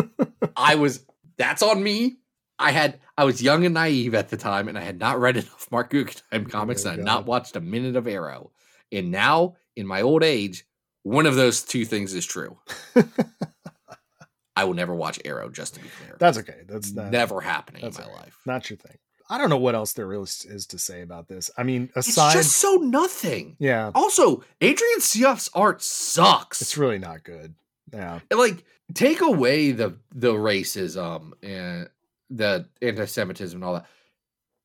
I 0.55 0.75
was, 0.75 1.03
that's 1.37 1.63
on 1.63 1.81
me. 1.81 2.19
I 2.59 2.71
had, 2.71 2.99
I 3.17 3.23
was 3.23 3.41
young 3.41 3.65
and 3.65 3.73
naive 3.73 4.15
at 4.15 4.29
the 4.29 4.37
time, 4.37 4.67
and 4.67 4.77
I 4.77 4.81
had 4.81 4.99
not 4.99 5.19
read 5.19 5.37
enough 5.43 5.67
Marc 5.71 5.89
Guggenheim 5.91 6.45
oh 6.47 6.49
comics, 6.49 6.83
and 6.83 6.91
I 6.93 6.95
had 6.95 7.05
not 7.05 7.25
watched 7.25 7.55
a 7.55 7.61
minute 7.61 7.95
of 7.95 8.07
Arrow. 8.07 8.51
And 8.91 9.11
now, 9.11 9.55
in 9.75 9.85
my 9.85 10.01
old 10.01 10.23
age, 10.23 10.65
one 11.03 11.25
of 11.25 11.35
those 11.35 11.61
two 11.61 11.85
things 11.85 12.13
is 12.13 12.25
true. 12.25 12.57
I 14.55 14.63
will 14.63 14.73
never 14.73 14.95
watch 14.95 15.19
Arrow, 15.23 15.49
just 15.49 15.75
to 15.75 15.79
be 15.79 15.87
clear. 16.01 16.15
That's 16.19 16.37
okay. 16.39 16.61
That's 16.67 16.91
not, 16.91 17.11
never 17.11 17.41
happening 17.41 17.83
in 17.83 17.93
my 17.93 18.07
life. 18.11 18.37
not 18.45 18.69
your 18.69 18.77
thing. 18.77 18.97
I 19.29 19.37
don't 19.37 19.49
know 19.49 19.57
what 19.57 19.75
else 19.75 19.93
there 19.93 20.07
really 20.07 20.23
is 20.23 20.45
is 20.49 20.65
to 20.67 20.79
say 20.79 21.01
about 21.01 21.27
this. 21.27 21.51
I 21.57 21.63
mean, 21.63 21.89
It's 21.95 22.07
aside, 22.07 22.33
just 22.33 22.53
so 22.57 22.75
nothing. 22.75 23.55
yeah, 23.59 23.91
Also, 23.93 24.37
Ardian 24.61 24.99
Syaf's 24.99 25.49
art 25.53 25.83
sucks. 25.83 26.61
it's 26.61 26.77
really 26.77 26.97
not 26.97 27.23
good. 27.23 27.53
Yeah, 27.93 28.19
like 28.31 28.63
take 28.93 29.21
away 29.21 29.71
the 29.73 29.97
the 30.13 30.33
racism 30.33 31.31
and 31.43 31.89
the 32.29 32.67
anti-Semitism 32.81 33.57
and 33.57 33.63
all 33.63 33.73
that. 33.75 33.85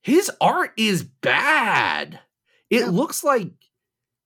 His 0.03 0.31
art 0.41 0.73
is 0.77 1.03
bad. 1.03 2.19
It 2.71 2.81
Yeah. 2.81 2.87
looks 2.91 3.23
like 3.23 3.51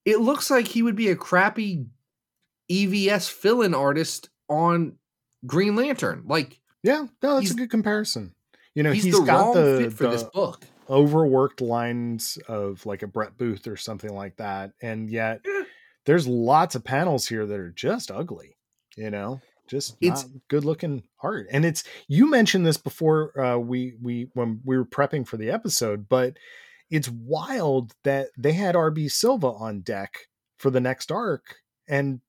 it 0.05 0.21
looks 0.21 0.51
like 0.51 0.69
he 0.69 0.83
would 0.83 0.95
be 0.97 1.09
a 1.11 1.17
crappy 1.17 1.87
EVS 2.71 3.29
fill-in 3.29 3.75
artist 3.75 4.29
on 4.49 4.99
Green 5.47 5.75
Lantern. 5.77 6.25
Like 6.27 6.61
yeah, 6.83 7.07
no, 7.23 7.35
that's 7.41 7.51
a 7.51 7.55
good 7.55 7.71
comparison. 7.71 8.33
You 8.75 8.83
know, 8.85 8.93
he's, 8.93 9.05
he's 9.05 9.19
the 9.19 9.25
got 9.25 9.39
wrong 9.41 9.55
the, 9.55 9.79
fit 9.85 9.93
for 9.95 10.09
this 10.09 10.23
book. 10.23 10.63
overworked 10.89 11.61
lines 11.61 12.39
of 12.49 12.85
like 12.87 13.03
a 13.03 13.07
Brett 13.07 13.37
Booth 13.37 13.67
or 13.67 13.77
something 13.77 14.13
like 14.15 14.37
that, 14.37 14.73
and 14.81 15.11
yet 15.11 15.41
Yeah. 15.45 15.63
there's 16.05 16.27
lots 16.29 16.75
of 16.75 16.85
panels 16.85 17.27
here 17.27 17.45
that 17.47 17.59
are 17.59 17.71
just 17.73 18.11
ugly. 18.11 18.57
You 18.97 19.11
know, 19.11 19.41
just 19.67 19.97
It's- 20.01 20.27
good 20.49 20.65
looking 20.65 21.03
art. 21.21 21.47
And 21.51 21.65
it's 21.65 21.85
you 22.09 22.29
mentioned 22.31 22.67
this 22.67 22.77
before 22.77 23.39
uh, 23.41 23.59
we 23.59 23.95
we 24.01 24.29
when 24.35 24.61
we 24.65 24.77
were 24.77 24.85
prepping 24.87 25.27
for 25.27 25.37
the 25.37 25.51
episode, 25.51 26.09
but 26.09 26.37
it's 26.91 27.09
wild 27.09 27.95
that 28.05 28.29
they 28.39 28.53
had 28.53 28.75
RB 28.75 29.11
Silva 29.11 29.49
on 29.49 29.81
deck 29.81 30.29
for 30.59 30.71
the 30.71 30.81
next 30.81 31.11
arc, 31.11 31.57
and 31.89 32.21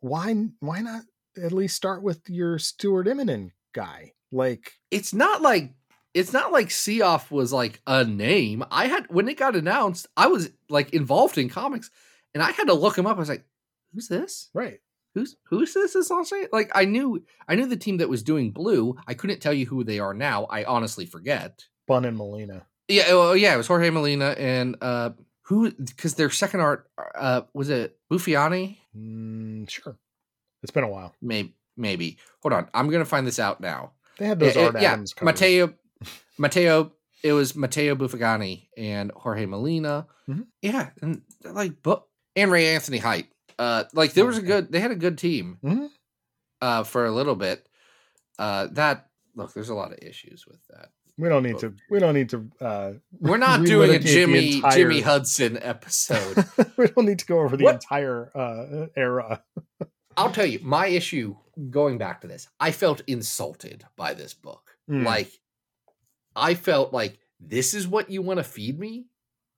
why 0.00 0.34
why 0.60 0.80
not 0.80 1.02
at 1.42 1.52
least 1.52 1.76
start 1.76 2.02
with 2.02 2.28
your 2.28 2.58
Stuart 2.58 3.06
Eminem 3.06 3.50
guy? 3.72 4.12
Like, 4.32 4.72
it's 4.90 5.12
not 5.14 5.42
like 5.42 5.72
it's 6.12 6.32
not 6.32 6.52
like 6.52 6.68
Syaf 6.68 7.30
was 7.30 7.52
like 7.52 7.80
a 7.86 8.04
name. 8.04 8.64
I 8.70 8.86
had 8.86 9.06
when 9.10 9.28
it 9.28 9.36
got 9.36 9.56
announced, 9.56 10.06
I 10.16 10.26
was 10.28 10.50
like 10.68 10.92
involved 10.94 11.38
in 11.38 11.48
comics, 11.48 11.90
and 12.34 12.42
I 12.42 12.50
had 12.50 12.66
to 12.68 12.74
look 12.74 12.96
him 12.98 13.06
up. 13.06 13.16
I 13.16 13.20
was 13.20 13.28
like, 13.28 13.44
"Who's 13.92 14.08
this? 14.08 14.50
right? 14.54 14.80
Who's 15.14 15.36
who's 15.44 15.74
this?" 15.74 15.94
Is 15.94 16.10
last? 16.10 16.32
Like 16.52 16.70
I 16.74 16.84
knew 16.84 17.24
I 17.48 17.54
knew 17.54 17.66
the 17.66 17.76
team 17.76 17.98
that 17.98 18.08
was 18.08 18.22
doing 18.22 18.50
Blue. 18.50 18.96
I 19.06 19.14
couldn't 19.14 19.40
tell 19.40 19.52
you 19.52 19.66
who 19.66 19.84
they 19.84 19.98
are 19.98 20.14
now. 20.14 20.44
I 20.44 20.64
honestly 20.64 21.06
forget. 21.06 21.64
Bunn 21.86 22.04
and 22.04 22.16
Molina. 22.16 22.66
Yeah, 22.88 23.04
oh 23.08 23.32
yeah, 23.32 23.54
it 23.54 23.56
was 23.56 23.66
Jorge 23.66 23.90
Molina 23.90 24.34
and 24.38 24.76
uh 24.80 25.10
who 25.42 25.70
because 25.72 26.14
their 26.14 26.30
second 26.30 26.60
art 26.60 26.88
uh 27.14 27.42
was 27.54 27.70
it 27.70 27.96
Buffagni? 28.10 28.78
Mm, 28.96 29.68
sure, 29.70 29.98
it's 30.62 30.72
been 30.72 30.84
a 30.84 30.88
while. 30.88 31.14
Maybe 31.22 31.54
maybe. 31.76 32.18
Hold 32.42 32.52
on, 32.54 32.68
I'm 32.74 32.90
gonna 32.90 33.04
find 33.04 33.26
this 33.26 33.38
out 33.38 33.60
now. 33.60 33.92
They 34.18 34.26
had 34.26 34.38
those 34.40 34.54
Yeah, 34.56 34.66
Art 34.66 34.80
yeah, 34.80 34.92
Adams 34.92 35.12
covers. 35.14 35.26
Mateo, 35.34 35.74
Mateo. 36.38 36.92
It 37.22 37.32
was 37.32 37.56
Matteo 37.56 37.94
Buffagni 37.94 38.68
and 38.76 39.10
Jorge 39.12 39.46
Molina. 39.46 40.06
Mhm. 40.28 40.46
Yeah, 40.60 40.90
and 41.00 41.22
like, 41.42 41.82
but 41.82 42.04
and 42.36 42.50
Ray 42.50 42.74
Anthony 42.74 42.98
Height. 42.98 43.26
Uh, 43.58 43.84
like 43.92 44.12
there 44.14 44.26
was 44.26 44.38
a 44.38 44.42
good. 44.42 44.70
They 44.72 44.80
had 44.80 44.90
a 44.90 44.96
good 44.96 45.18
team. 45.18 45.58
Mhm. 45.64 45.88
Uh, 46.60 46.82
for 46.84 47.04
a 47.06 47.10
little 47.12 47.36
bit. 47.36 47.66
Uh, 48.38 48.68
that 48.72 49.08
look. 49.34 49.52
There's 49.52 49.68
a 49.68 49.74
lot 49.74 49.92
of 49.92 49.98
issues 50.02 50.46
with 50.46 50.60
that. 50.70 50.90
We 51.16 51.28
don't 51.28 51.44
need 51.44 51.58
to. 51.60 51.74
We 51.90 52.00
don't 52.00 52.14
need 52.14 52.30
to. 52.30 52.50
Uh, 52.60 52.92
We're 53.20 53.36
not 53.36 53.64
doing 53.64 53.90
a 53.94 53.98
Jimmy 54.00 54.56
entire- 54.56 54.76
Jimmy 54.76 55.00
Hudson 55.00 55.58
episode. 55.62 56.44
we 56.76 56.88
don't 56.88 57.04
need 57.06 57.20
to 57.20 57.26
go 57.26 57.40
over 57.40 57.56
the 57.56 57.64
What- 57.64 57.74
entire 57.76 58.30
uh, 58.36 58.86
era. 58.96 59.42
I'll 60.16 60.32
tell 60.32 60.46
you 60.46 60.60
my 60.62 60.86
issue. 60.88 61.36
Going 61.70 61.98
back 61.98 62.22
to 62.22 62.26
this, 62.26 62.48
I 62.58 62.72
felt 62.72 63.02
insulted 63.06 63.84
by 63.96 64.14
this 64.14 64.34
book. 64.34 64.76
Mm. 64.90 65.04
Like, 65.04 65.30
I 66.34 66.54
felt 66.54 66.92
like 66.92 67.20
this 67.38 67.74
is 67.74 67.86
what 67.86 68.10
you 68.10 68.22
want 68.22 68.38
to 68.38 68.44
feed 68.44 68.76
me. 68.76 69.06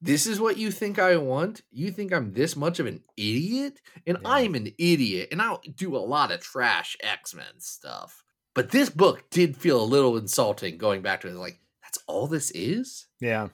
This 0.01 0.27
is 0.27 0.41
what 0.41 0.59
you 0.59 0.71
think 0.71 0.99
I 0.99 1.17
want. 1.17 1.63
You 1.71 1.91
think 1.91 2.13
I'm 2.13 2.33
this 2.33 2.55
much 2.55 2.79
of 2.79 2.87
an 2.87 3.03
idiot, 3.17 3.81
and 4.07 4.19
Yeah. 4.23 4.29
I'm 4.29 4.55
an 4.55 4.73
idiot, 4.79 5.29
and 5.33 5.41
I'll 5.41 5.63
do 5.75 5.97
a 5.97 5.99
lot 5.99 6.31
of 6.33 6.41
trash 6.41 6.97
X 7.03 7.35
Men 7.35 7.59
stuff. 7.61 8.23
But 8.55 8.71
this 8.71 8.91
book 8.91 9.25
did 9.31 9.57
feel 9.57 9.83
a 9.83 9.85
little 9.85 10.17
insulting. 10.17 10.79
Going 10.79 11.03
back 11.03 11.23
to 11.23 11.29
it, 11.29 11.35
like 11.35 11.61
that's 11.83 11.99
all 12.07 12.27
this 12.27 12.51
is. 12.51 13.07
Yeah. 13.21 13.49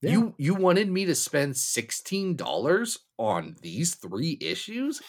Yeah. 0.00 0.10
You 0.10 0.34
you 0.38 0.54
wanted 0.54 0.90
me 0.90 1.04
to 1.06 1.14
spend 1.14 1.56
sixteen 1.56 2.36
dollars 2.36 2.98
on 3.18 3.56
these 3.62 3.94
three 3.94 4.38
issues? 4.40 5.00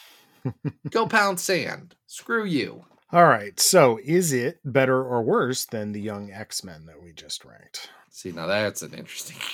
Go 0.90 1.06
pound 1.06 1.40
sand. 1.40 1.94
Screw 2.06 2.44
you. 2.44 2.84
All 3.12 3.24
right. 3.24 3.58
So, 3.60 3.98
is 4.04 4.32
it 4.32 4.58
better 4.64 5.02
or 5.02 5.22
worse 5.22 5.64
than 5.66 5.92
the 5.92 6.00
Young 6.00 6.30
X 6.32 6.62
Men 6.64 6.86
that 6.86 7.02
we 7.02 7.12
just 7.12 7.44
ranked? 7.44 7.88
See, 8.10 8.32
now 8.32 8.46
that's 8.46 8.82
an 8.82 8.92
interesting. 8.94 9.36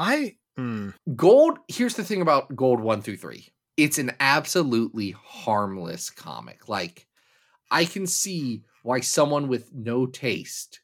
I. 0.00 0.36
mm, 0.58 0.94
Gold, 1.14 1.58
here's 1.68 1.94
the 1.94 2.04
thing 2.04 2.22
about 2.22 2.54
Gold 2.56 2.80
1 2.80 3.02
through 3.02 3.18
3. 3.18 3.46
It's 3.76 3.98
an 3.98 4.12
absolutely 4.20 5.10
harmless 5.12 6.10
comic. 6.10 6.68
Like, 6.68 7.06
I 7.70 7.84
can 7.84 8.06
see 8.06 8.64
why 8.82 9.00
someone 9.00 9.48
with 9.48 9.72
no 9.72 10.06
taste 10.06 10.80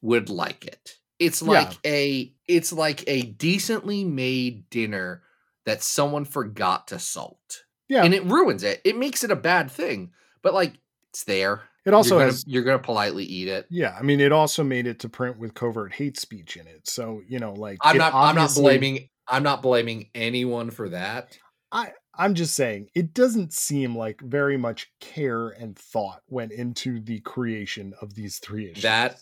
would 0.00 0.28
like 0.30 0.64
it. 0.64 0.96
It's 1.18 1.42
Yeah. 1.42 1.48
like 1.48 1.78
a 1.84 2.34
it's 2.48 2.72
like 2.72 3.04
a 3.06 3.22
decently 3.22 4.04
made 4.04 4.68
dinner 4.70 5.22
that 5.66 5.82
someone 5.82 6.24
forgot 6.24 6.88
to 6.88 6.98
salt. 6.98 7.64
Yeah. 7.88 8.02
And 8.04 8.14
it 8.14 8.24
ruins 8.24 8.62
it. 8.64 8.80
It 8.84 8.96
makes 8.96 9.22
it 9.22 9.30
a 9.30 9.36
bad 9.36 9.70
thing. 9.70 10.12
But 10.42 10.54
like 10.54 10.74
it's 11.10 11.24
there. 11.24 11.62
It 11.84 11.94
also 11.94 12.14
you're 12.14 12.20
gonna, 12.20 12.32
has. 12.32 12.44
you're 12.46 12.62
gonna 12.62 12.78
politely 12.78 13.24
eat 13.24 13.48
it. 13.48 13.66
Yeah, 13.70 13.96
I 13.98 14.02
mean, 14.02 14.20
it 14.20 14.32
also 14.32 14.62
made 14.64 14.86
it 14.86 15.00
to 15.00 15.08
print 15.08 15.38
with 15.38 15.54
covert 15.54 15.92
hate 15.92 16.18
speech 16.18 16.56
in 16.56 16.66
it. 16.66 16.88
So 16.88 17.22
you 17.28 17.38
know, 17.38 17.52
like 17.54 17.78
I'm 17.82 17.96
not 17.98 18.14
I'm 18.14 18.34
not 18.34 18.54
blaming 18.54 19.08
I'm 19.28 19.42
not 19.42 19.62
blaming 19.62 20.10
anyone 20.14 20.70
for 20.70 20.88
that. 20.90 21.36
I 21.70 21.92
I'm 22.14 22.34
just 22.34 22.54
saying 22.54 22.88
it 22.94 23.14
doesn't 23.14 23.52
seem 23.52 23.96
like 23.96 24.20
very 24.20 24.56
much 24.56 24.90
care 25.00 25.48
and 25.48 25.76
thought 25.76 26.20
went 26.28 26.52
into 26.52 27.00
the 27.00 27.20
creation 27.20 27.94
of 28.02 28.14
these 28.14 28.38
three 28.38 28.70
issues. 28.70 28.82
That 28.82 29.18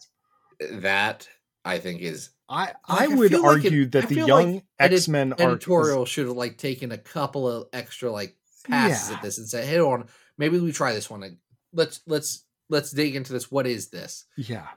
that 0.71 1.29
I 1.65 1.79
think 1.79 2.01
is 2.01 2.31
I 2.49 2.73
I 2.87 3.05
I 3.05 3.07
would 3.09 3.31
feel 3.31 3.43
like 3.43 3.65
it- 3.65 3.67
argue 3.69 3.83
I 3.83 3.89
that 3.91 4.09
the 4.09 4.15
feel 4.17 4.29
like 4.29 4.47
young 4.47 4.63
X 4.79 5.09
Men 5.09 5.35
editorial 5.39 6.05
should 6.05 6.27
have 6.27 6.37
like 6.37 6.59
taken 6.59 6.93
a 6.93 6.99
couple 6.99 7.49
of 7.49 7.69
extra 7.73 8.11
like 8.11 8.37
passes 8.67 9.11
Yeah. 9.11 9.17
at 9.17 9.23
this 9.23 9.39
and 9.39 9.49
said, 9.49 9.65
"Hey, 9.67 9.79
on, 9.81 10.07
maybe 10.37 10.59
we 10.59 10.73
try 10.73 10.93
this 10.93 11.09
one. 11.09 11.21
Like, 11.21 11.37
Let's 11.73 12.01
let's 12.07 12.45
let's 12.71 12.91
dig 12.91 13.15
into 13.15 13.33
this. 13.33 13.51
What 13.51 13.67
is 13.67 13.89
this?" 13.91 14.25
Yeah, 14.37 14.69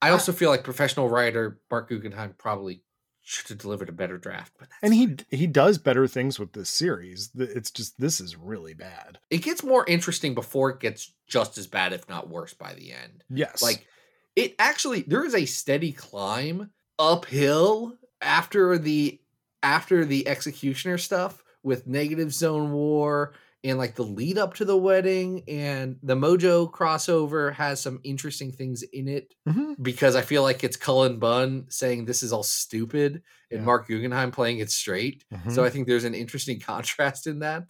I 0.00 0.10
also 0.10 0.32
feel 0.32 0.50
like 0.50 0.64
professional 0.64 1.08
writer 1.08 1.60
Marc 1.70 1.88
Guggenheim 1.88 2.34
probably 2.38 2.82
should 3.24 3.48
have 3.48 3.58
delivered 3.58 3.88
a 3.88 3.92
better 3.92 4.18
draft, 4.18 4.52
but 4.58 4.68
and 4.82 4.92
he 4.92 5.06
fine. 5.06 5.24
he 5.30 5.46
does 5.46 5.78
better 5.78 6.06
things 6.08 6.38
with 6.38 6.52
this 6.52 6.68
series. 6.68 7.30
It's 7.36 7.70
just 7.70 7.98
this 8.00 8.20
is 8.20 8.36
really 8.36 8.74
bad. 8.74 9.18
it 9.30 9.38
gets 9.38 9.62
more 9.62 9.84
interesting 9.86 10.34
before 10.34 10.70
it 10.70 10.80
gets 10.80 11.12
just 11.26 11.56
as 11.56 11.66
bad, 11.66 11.92
if 11.92 12.08
not 12.08 12.28
worse, 12.28 12.52
by 12.52 12.74
the 12.74 12.92
end. 12.92 13.24
Yes, 13.30 13.62
Like 13.62 13.86
it 14.34 14.54
actually, 14.58 15.02
there 15.02 15.24
is 15.24 15.34
a 15.34 15.46
steady 15.46 15.92
climb 15.92 16.70
uphill 16.98 17.96
after 18.20 18.76
the 18.78 19.20
after 19.62 20.04
the 20.04 20.26
executioner 20.26 20.98
stuff 20.98 21.42
with 21.62 21.86
negative 21.86 22.32
zone 22.34 22.72
war 22.72 23.32
and 23.64 23.78
like 23.78 23.94
the 23.94 24.02
lead 24.02 24.38
up 24.38 24.54
to 24.54 24.64
the 24.64 24.76
wedding 24.76 25.42
and 25.48 25.96
the 26.02 26.14
mojo 26.16 26.70
crossover 26.70 27.52
has 27.54 27.80
some 27.80 28.00
interesting 28.04 28.50
things 28.52 28.82
in 28.82 29.08
it 29.08 29.34
Mhm. 29.48 29.74
because 29.82 30.16
i 30.16 30.22
feel 30.22 30.42
like 30.42 30.64
it's 30.64 30.76
cullen 30.76 31.18
bunn 31.18 31.66
saying 31.68 32.04
this 32.04 32.22
is 32.22 32.32
all 32.32 32.42
stupid 32.42 33.22
and 33.50 33.60
Yeah. 33.60 33.64
marc 33.64 33.86
guggenheim 33.86 34.30
playing 34.32 34.58
it 34.58 34.70
straight 34.70 35.24
Mhm. 35.32 35.52
so 35.54 35.64
I 35.64 35.70
think 35.70 35.86
there's 35.86 36.04
an 36.04 36.14
interesting 36.14 36.58
contrast 36.70 37.26
in 37.26 37.38
that. 37.40 37.64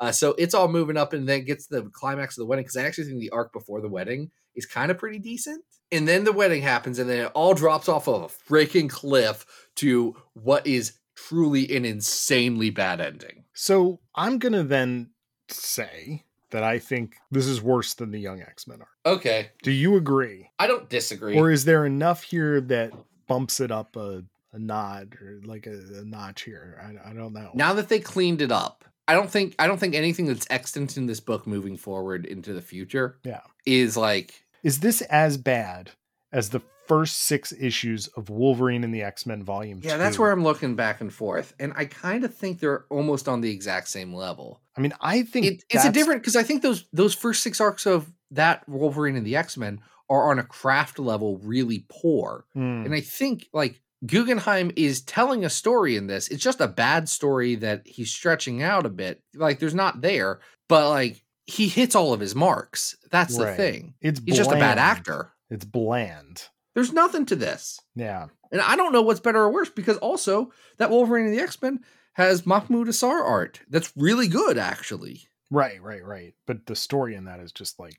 Uh, 0.00 0.12
so 0.12 0.30
it's 0.38 0.54
all 0.54 0.68
moving 0.68 0.96
up 0.96 1.12
and 1.12 1.28
then 1.28 1.44
gets 1.44 1.66
the 1.66 1.82
climax 1.92 2.36
of 2.36 2.42
the 2.42 2.46
wedding 2.46 2.62
because 2.64 2.76
I 2.76 2.84
actually 2.84 3.04
think 3.08 3.18
the 3.20 3.30
arc 3.30 3.52
before 3.52 3.80
the 3.80 3.88
wedding 3.88 4.30
is 4.54 4.64
kind 4.64 4.92
of 4.92 4.98
pretty 4.98 5.18
decent. 5.18 5.64
And 5.90 6.06
then 6.06 6.22
the 6.22 6.32
wedding 6.32 6.62
happens 6.62 7.00
and 7.00 7.10
then 7.10 7.26
it 7.26 7.32
all 7.34 7.52
drops 7.52 7.88
off 7.88 8.06
of 8.08 8.22
a 8.22 8.28
freaking 8.52 8.88
cliff 8.88 9.44
to 9.76 10.14
what 10.34 10.66
is 10.68 10.92
truly 11.16 11.74
an 11.76 11.84
insanely 11.84 12.70
bad 12.70 13.00
ending. 13.00 13.42
So 13.54 13.98
I'm 14.14 14.38
gonna 14.38 14.62
then 14.62 15.10
say 15.52 16.24
that 16.50 16.62
I 16.62 16.78
think 16.78 17.16
this 17.30 17.46
is 17.46 17.60
worse 17.60 17.94
than 17.94 18.10
the 18.10 18.18
Young 18.20 18.40
X 18.40 18.66
Men 18.66 18.80
are. 18.80 19.12
Okay. 19.14 19.50
Do 19.62 19.70
you 19.70 19.96
agree, 19.96 20.50
I 20.58 20.66
don't 20.66 20.88
disagree. 20.88 21.36
or 21.36 21.50
is 21.50 21.64
there 21.64 21.84
enough 21.84 22.22
here 22.22 22.60
that 22.62 22.92
bumps 23.26 23.60
it 23.60 23.70
up 23.70 23.96
a, 23.96 24.24
a 24.52 24.58
nod 24.58 25.16
or 25.20 25.40
like 25.44 25.66
a, 25.66 25.72
a 26.00 26.04
notch 26.04 26.42
here? 26.42 26.80
I, 26.82 27.10
I 27.10 27.12
don't 27.12 27.32
know. 27.34 27.50
now 27.54 27.74
that 27.74 27.88
they 27.88 28.00
cleaned 28.00 28.40
it 28.40 28.50
up, 28.52 28.84
I 29.06 29.14
don't 29.14 29.30
think 29.30 29.54
I 29.58 29.66
don't 29.66 29.78
think 29.78 29.94
anything 29.94 30.26
that's 30.26 30.46
extant 30.50 30.96
in 30.96 31.06
this 31.06 31.20
book 31.20 31.46
moving 31.46 31.76
forward 31.76 32.24
into 32.26 32.52
the 32.52 32.62
future 32.62 33.18
Yeah. 33.24 33.40
is 33.66 33.96
like 33.96 34.44
is 34.62 34.80
this 34.80 35.00
as 35.02 35.36
bad 35.36 35.90
as 36.32 36.50
the 36.50 36.60
first 36.88 37.18
six 37.18 37.52
issues 37.52 38.08
of 38.08 38.30
Wolverine 38.30 38.82
and 38.82 38.94
the 38.94 39.02
X 39.02 39.26
Men 39.26 39.42
Volume? 39.44 39.80
yeah, 39.82 39.96
that's 39.96 40.18
where 40.18 40.30
I'm 40.32 40.42
looking 40.42 40.74
back 40.74 41.00
and 41.00 41.12
forth. 41.12 41.54
And 41.60 41.72
I 41.76 41.84
kind 41.84 42.24
of 42.24 42.34
think 42.34 42.58
they're 42.60 42.84
almost 42.90 43.28
on 43.28 43.40
the 43.40 43.50
exact 43.50 43.88
same 43.88 44.12
level. 44.14 44.60
I 44.76 44.80
mean, 44.80 44.92
I 45.00 45.22
think 45.22 45.46
it, 45.46 45.64
it's 45.70 45.84
a 45.84 45.92
different 45.92 46.22
because 46.22 46.36
I 46.36 46.42
think 46.42 46.62
those 46.62 46.84
those 46.92 47.14
first 47.14 47.42
six 47.42 47.60
arcs 47.60 47.86
of 47.86 48.10
that 48.32 48.68
Wolverine 48.68 49.16
and 49.16 49.26
the 49.26 49.36
X 49.36 49.56
Men 49.56 49.80
are 50.10 50.30
on 50.30 50.38
a 50.38 50.42
craft 50.44 50.98
level 50.98 51.38
really 51.38 51.84
poor, 51.88 52.46
Mm, 52.56 52.86
and 52.86 52.94
I 52.94 53.00
think 53.00 53.46
like 53.52 53.80
Guggenheim 54.06 54.70
is 54.76 55.02
telling 55.02 55.44
a 55.44 55.50
story 55.50 55.96
in 55.96 56.06
this. 56.06 56.28
It's 56.28 56.42
just 56.42 56.60
a 56.60 56.68
bad 56.68 57.08
story 57.08 57.56
that 57.56 57.82
he's 57.86 58.10
stretching 58.10 58.62
out 58.62 58.86
a 58.86 58.90
bit. 58.90 59.22
Like 59.34 59.58
there's 59.58 59.74
not 59.74 60.00
there, 60.00 60.40
but 60.68 60.88
like 60.88 61.22
he 61.46 61.68
hits 61.68 61.94
all 61.94 62.12
of 62.12 62.20
his 62.20 62.34
marks. 62.34 62.96
That's 63.10 63.36
the 63.36 63.44
Right. 63.46 63.56
thing. 63.56 63.94
it's 64.00 64.20
He's 64.24 64.36
just 64.36 64.50
a 64.52 64.54
bad 64.54 64.78
actor. 64.78 65.32
It's 65.50 65.64
bland. 65.64 66.44
There's 66.78 66.92
nothing 66.92 67.26
to 67.26 67.34
this. 67.34 67.80
Yeah. 67.96 68.28
And 68.52 68.60
I 68.60 68.76
don't 68.76 68.92
know 68.92 69.02
what's 69.02 69.18
better 69.18 69.40
or 69.40 69.50
worse 69.50 69.68
because 69.68 69.96
also 69.96 70.52
that 70.76 70.90
Wolverine 70.90 71.26
and 71.26 71.36
the 71.36 71.42
X 71.42 71.60
Men 71.60 71.80
has 72.12 72.46
Mahmud 72.46 72.86
Asrar 72.86 73.20
art 73.20 73.58
that's 73.68 73.92
really 73.96 74.28
good, 74.28 74.56
actually. 74.56 75.22
Right, 75.50 75.82
right, 75.82 76.04
right. 76.04 76.34
But 76.46 76.66
the 76.66 76.76
story 76.76 77.16
in 77.16 77.24
that 77.24 77.40
is 77.40 77.50
just 77.50 77.80
like, 77.80 77.98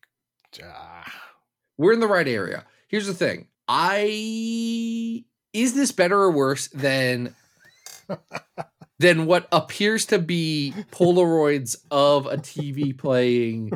ah, 0.63 1.13
we're 1.77 1.91
in 1.91 1.99
the 1.99 2.07
right 2.07 2.25
area. 2.25 2.65
Here's 2.87 3.05
the 3.05 3.13
thing. 3.13 3.49
I 3.67 5.25
is 5.51 5.73
this 5.73 5.91
better 5.91 6.17
or 6.17 6.31
worse 6.31 6.69
than 6.69 7.35
than 8.99 9.25
what 9.25 9.49
appears 9.51 10.05
to 10.05 10.19
be 10.19 10.73
Polaroids 10.93 11.75
of 11.91 12.27
a 12.27 12.37
TV 12.37 12.97
playing 12.97 13.71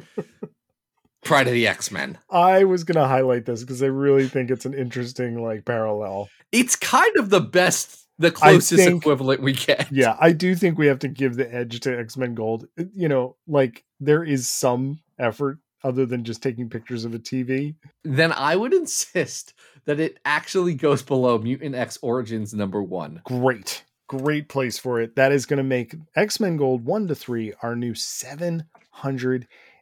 Pride 1.23 1.47
of 1.47 1.53
the 1.53 1.67
X-Men. 1.67 2.17
I 2.29 2.63
was 2.63 2.83
gonna 2.83 3.07
highlight 3.07 3.45
this 3.45 3.61
because 3.61 3.81
I 3.81 3.87
really 3.87 4.27
think 4.27 4.51
it's 4.51 4.65
an 4.65 4.73
interesting 4.73 5.41
like 5.41 5.65
parallel. 5.65 6.29
It's 6.51 6.75
kind 6.75 7.15
of 7.17 7.29
the 7.29 7.41
best, 7.41 8.07
the 8.19 8.31
closest 8.31 8.83
think- 8.83 9.01
equivalent 9.01 9.41
we 9.41 9.53
get. 9.53 9.91
Yeah, 9.91 10.15
I 10.19 10.31
do 10.31 10.55
think 10.55 10.77
we 10.77 10.87
have 10.87 10.99
to 10.99 11.07
give 11.07 11.35
the 11.35 11.53
edge 11.53 11.79
to 11.81 11.97
X 11.97 12.17
Men 12.17 12.35
Gold. 12.35 12.67
You 12.93 13.07
know, 13.07 13.35
like 13.47 13.83
there 13.99 14.23
is 14.23 14.49
some 14.49 14.99
effort 15.19 15.59
other 15.83 16.05
than 16.05 16.23
just 16.23 16.41
taking 16.41 16.69
pictures 16.69 17.03
of 17.05 17.13
a 17.13 17.19
TV. 17.19 17.75
Then 18.03 18.31
I 18.31 18.55
would 18.55 18.73
insist 18.73 19.53
that 19.85 19.99
it 19.99 20.17
actually 20.23 20.75
goes 20.75 21.01
below 21.01 21.37
Mutant 21.37 21.75
X 21.75 21.97
Origins 22.01 22.53
number 22.53 22.81
one. 22.81 23.21
Great, 23.25 23.83
great 24.07 24.47
place 24.47 24.77
for 24.77 25.01
it. 25.01 25.15
That 25.17 25.33
is 25.33 25.45
going 25.45 25.57
to 25.57 25.63
make 25.63 25.95
X 26.15 26.39
Men 26.39 26.55
Gold 26.57 26.85
one 26.85 27.07
to 27.07 27.15
three 27.15 27.53
our 27.61 27.75
new 27.75 27.95
seven 27.95 28.65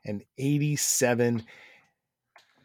hundred 0.05 0.21
and 0.21 0.23
eighty-seven. 0.37 1.43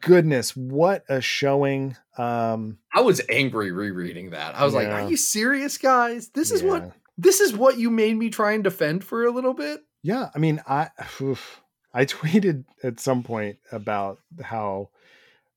Goodness, 0.01 0.55
what 0.57 1.05
a 1.09 1.21
showing! 1.21 1.97
Um, 2.19 2.79
I 2.95 3.01
was 3.01 3.21
angry 3.29 3.73
rereading 3.73 4.31
that. 4.31 4.55
I 4.55 4.65
was 4.65 4.75
like, 4.75 4.89
"Are 4.89 5.09
you 5.09 5.17
serious, 5.17 5.79
guys? 5.79 6.29
This 6.29 6.51
is 6.51 6.63
what 6.63 6.93
this 7.19 7.41
is 7.41 7.53
what 7.55 7.79
you 7.79 7.91
made 7.91 8.17
me 8.17 8.31
try 8.31 8.53
and 8.53 8.63
defend 8.63 9.05
for 9.05 9.25
a 9.25 9.31
little 9.31 9.55
bit." 9.55 9.81
Yeah, 10.03 10.31
I 10.35 10.39
mean, 10.39 10.61
I 10.67 10.91
oof. 11.21 11.61
I 11.93 12.05
tweeted 12.07 12.65
at 12.83 13.01
some 13.01 13.23
point 13.23 13.59
about 13.73 14.19
how 14.43 14.91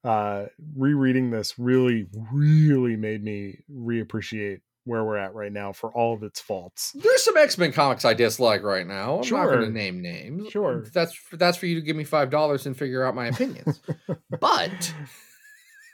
uh 0.03 0.45
rereading 0.75 1.31
this 1.31 1.59
really, 1.59 2.07
really 2.31 2.95
made 2.95 3.23
me 3.23 3.59
reappreciate 3.71 4.61
where 4.89 5.03
we're 5.05 5.17
at 5.17 5.33
right 5.33 5.51
now 5.51 5.71
for 5.71 5.91
all 5.93 6.13
of 6.13 6.23
its 6.23 6.39
faults. 6.41 6.91
There's 6.93 7.23
some 7.23 7.37
X 7.37 7.57
Men 7.57 7.71
comics 7.71 8.03
I 8.05 8.13
dislike 8.13 8.63
right 8.63 8.85
now. 8.87 9.11
I'm 9.13 9.17
not 9.19 9.25
Sure. 9.25 9.51
going 9.55 9.65
to 9.65 9.71
name 9.71 10.01
names. 10.01 10.49
Sure. 10.51 10.85
that's 10.93 11.17
that's 11.33 11.57
for 11.57 11.65
you 11.67 11.75
to 11.75 11.81
give 11.81 11.95
me 11.95 12.03
five 12.03 12.29
dollars 12.29 12.65
and 12.65 12.75
figure 12.77 13.03
out 13.05 13.15
my 13.15 13.27
opinions. 13.27 13.79
but 14.41 14.93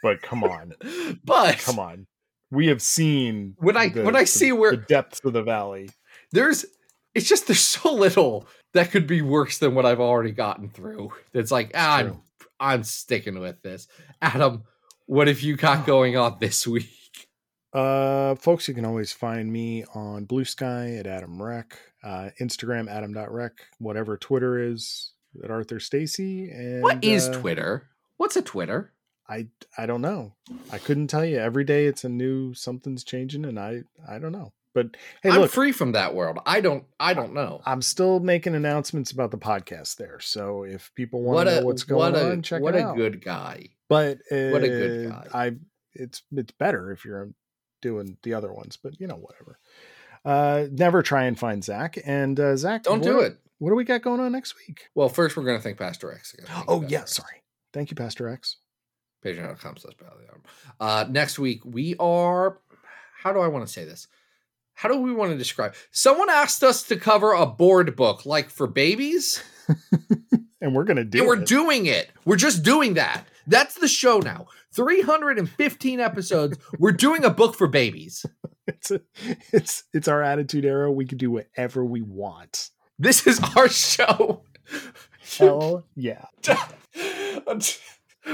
But 0.01 0.21
come 0.21 0.43
on, 0.43 0.73
but 1.23 1.57
come 1.59 1.79
on, 1.79 2.07
we 2.51 2.67
have 2.67 2.81
seen 2.81 3.55
When 3.59 3.75
I- 3.77 3.89
when 3.89 4.15
I 4.15 4.23
see 4.23 4.51
where- 4.51 4.71
the 4.71 4.77
depths 4.77 5.21
of 5.23 5.33
the 5.33 5.43
valley. 5.43 5.89
there's 6.31 6.65
it's 7.13 7.27
just 7.29 7.47
there's 7.47 7.59
so 7.61 7.93
little 7.93 8.47
that 8.73 8.91
could 8.91 9.07
be 9.07 9.21
worse 9.21 9.57
than 9.59 9.73
what 9.73 9.85
I've 9.85 10.01
already 10.01 10.31
gotten 10.31 10.69
through. 10.69 11.11
It's 11.33 11.51
like 11.51 11.71
ah, 11.75 11.97
I'm. 11.97 12.21
I'm 12.57 12.83
sticking 12.85 13.39
with 13.39 13.61
this. 13.63 13.87
Adam, 14.21 14.63
what 15.07 15.27
have 15.27 15.41
you 15.41 15.57
got 15.57 15.85
going 15.85 16.15
on 16.15 16.37
this 16.39 16.65
week? 16.65 16.89
Uh, 17.76 18.36
folks, 18.36 18.67
you 18.67 18.73
can 18.73 18.86
always 18.86 19.11
find 19.11 19.51
me 19.51 19.84
on 19.93 20.23
Blue 20.23 20.45
Sky 20.45 20.95
at 20.95 21.07
Adam 21.07 21.41
Reck, 21.41 21.78
uh, 22.03 22.30
Instagram 22.39 22.89
Adam.rec, 22.89 23.51
whatever 23.80 24.15
Twitter 24.15 24.57
is 24.59 25.11
at 25.43 25.51
Arthur 25.51 25.82
Stacy. 25.82 26.49
And 26.49 26.82
What 26.82 27.03
is 27.03 27.28
uh, 27.28 27.34
Twitter? 27.34 27.89
What's 28.17 28.38
a 28.38 28.41
Twitter? 28.41 28.93
I 29.28 29.47
I 29.78 29.88
don't 29.88 30.01
know. 30.01 30.36
I 30.71 30.78
couldn't 30.78 31.07
tell 31.07 31.26
you. 31.26 31.38
Every 31.38 31.63
day 31.65 31.86
it's 31.88 32.03
a 32.03 32.09
new 32.09 32.53
something's 32.53 33.03
changing, 33.03 33.43
and 33.43 33.59
I 33.59 33.84
I 34.07 34.19
don't 34.19 34.32
know. 34.32 34.53
But 34.73 34.95
hey, 35.23 35.32
I'm 35.32 35.41
look, 35.41 35.51
free 35.51 35.71
from 35.71 35.93
that 35.93 36.13
world. 36.15 36.38
I 36.45 36.61
don't 36.61 36.86
I 36.99 37.13
don't 37.13 37.34
know. 37.34 37.61
I'm 37.65 37.82
still 37.82 38.19
making 38.19 38.55
announcements 38.55 39.11
about 39.11 39.32
the 39.32 39.38
podcast 39.38 39.97
there. 39.97 40.19
So 40.19 40.63
if 40.63 40.93
people 40.95 41.21
want 41.23 41.49
to 41.49 41.55
know 41.55 41.65
what's 41.65 41.84
going 41.84 42.13
what 42.13 42.21
a 42.21 42.32
on, 42.32 42.41
check 42.41 42.61
what 42.61 42.76
it 42.76 42.80
a 42.80 42.88
out. 42.88 42.95
good 42.95 43.21
guy. 43.23 43.69
but 43.89 44.17
uh, 44.32 44.49
what 44.51 44.63
a 44.63 44.69
good 44.69 45.09
guy. 45.09 45.28
I 45.34 45.55
it's 45.93 46.21
it's 46.32 46.51
better 46.51 46.91
if 46.91 47.03
you're 47.03 47.30
doing 47.86 48.17
the 48.23 48.33
other 48.33 48.51
ones, 48.51 48.77
but 48.81 48.99
you 48.99 49.05
know 49.05 49.15
whatever. 49.15 49.59
Uh, 50.25 50.65
never 50.71 51.03
try 51.03 51.25
and 51.25 51.38
find 51.38 51.63
Zack 51.63 51.99
and 52.03 52.39
uh, 52.39 52.57
Zack. 52.57 52.81
Don't 52.83 53.03
do 53.03 53.19
it. 53.19 53.38
What 53.59 53.69
do 53.69 53.75
we 53.75 53.83
got 53.83 54.01
going 54.01 54.19
on 54.19 54.31
next 54.31 54.55
week? 54.67 54.88
Well, 54.95 55.07
first 55.07 55.38
we're 55.38 55.43
gonna 55.43 55.61
thank 55.61 55.77
Pastor 55.77 56.11
X 56.11 56.33
again. 56.33 56.47
Oh 56.67 56.79
Pastor 56.79 56.93
yeah, 56.93 57.01
X. 57.01 57.15
sorry. 57.15 57.43
Thank 57.73 57.91
you, 57.91 57.95
Pastor 57.95 58.27
X. 58.27 58.57
Patreon.com 59.23 59.77
slash 59.77 59.93
Battle 59.97 60.15
of 60.15 60.21
the 60.21 60.27
Atom. 60.27 60.41
Uh 60.79 61.05
next 61.09 61.38
week 61.38 61.63
we 61.63 61.95
are 61.99 62.59
how 63.21 63.31
do 63.33 63.39
I 63.39 63.47
want 63.47 63.65
to 63.67 63.71
say 63.71 63.86
this? 63.86 64.07
How 64.73 64.89
do 64.89 64.99
we 64.99 65.13
want 65.13 65.31
to 65.31 65.38
describe? 65.38 65.75
Someone 65.91 66.29
asked 66.29 66.63
us 66.63 66.83
to 66.83 66.97
cover 66.97 67.33
a 67.33 67.45
board 67.45 67.95
book 67.95 68.25
like 68.25 68.49
for 68.49 68.67
babies, 68.67 69.41
And 70.61 70.73
we're 70.73 70.83
gonna 70.83 71.03
do 71.03 71.19
and 71.19 71.27
we're 71.27 71.45
doing 71.45 71.86
it. 71.86 72.09
We're 72.25 72.38
just 72.38 72.63
doing 72.63 72.95
that. 72.95 73.27
That's 73.47 73.75
the 73.75 73.87
show 73.87 74.19
now. 74.19 74.47
315 74.73 75.99
episodes. 75.99 76.57
We're 76.79 76.91
doing 76.91 77.23
a 77.23 77.29
book 77.29 77.55
for 77.55 77.67
babies. 77.67 78.25
it's 78.67 78.91
a, 78.91 79.01
it's 79.51 79.83
it's 79.93 80.07
our 80.07 80.21
attitude 80.23 80.65
era. 80.65 80.91
We 80.91 81.05
can 81.05 81.17
do 81.17 81.31
whatever 81.31 81.85
we 81.85 82.01
want. 82.01 82.69
This 82.97 83.27
is 83.27 83.39
our 83.55 83.69
show. 83.69 84.43
Hell 85.37 85.85
yeah. 85.95 86.25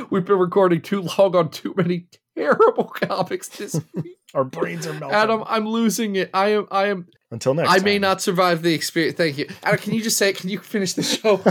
We've 0.10 0.24
been 0.24 0.38
recording 0.38 0.82
too 0.82 1.02
long 1.02 1.36
on 1.36 1.50
too 1.50 1.74
many 1.76 2.06
terrible 2.36 2.86
comics 2.86 3.50
this 3.50 3.80
week. 3.94 4.18
Our 4.34 4.46
brains 4.46 4.88
are 4.88 4.94
melting. 4.94 5.16
Adam, 5.16 5.44
I'm 5.46 5.68
losing 5.68 6.16
it. 6.16 6.30
I 6.34 6.50
am. 6.50 6.68
I 6.72 6.88
am. 6.88 7.08
Until 7.32 7.54
next 7.54 7.70
I 7.70 7.78
time. 7.78 7.86
may 7.86 8.00
not 8.00 8.22
survive 8.22 8.62
the 8.62 8.74
experience. 8.74 9.18
Thank 9.18 9.38
you, 9.38 9.48
Adam. 9.64 9.80
Can 9.80 9.94
you 9.94 10.02
just 10.02 10.18
say? 10.18 10.32
Can 10.32 10.50
you 10.50 10.60
finish 10.60 10.94
the 10.94 11.04
show? 11.04 11.42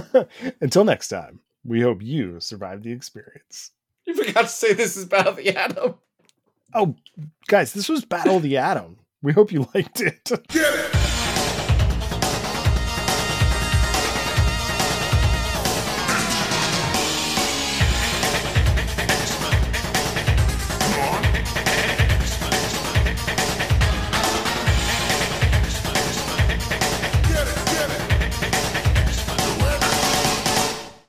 Until 0.61 0.85
next 0.85 1.09
time, 1.09 1.41
we 1.65 1.81
hope 1.81 2.03
you 2.03 2.41
survived 2.41 2.85
the 2.85 2.93
experience. 2.93 3.73
you 4.07 4.15
forgot 4.15 4.43
to 4.43 4.49
say 4.49 4.73
this 4.73 4.97
is 4.97 5.05
Battle 5.05 5.33
of 5.33 5.37
the 5.37 5.57
Atom. 5.57 5.95
Oh, 6.73 6.95
guys, 7.49 7.73
this 7.73 7.89
was 7.89 8.05
Battle 8.05 8.37
of 8.37 8.43
the 8.43 8.57
Atom. 8.57 8.99
We 9.23 9.33
hope 9.33 9.53
you 9.53 9.69
liked 9.75 10.01
it. 10.01 10.25
Get 10.25 10.41
it! 10.49 11.00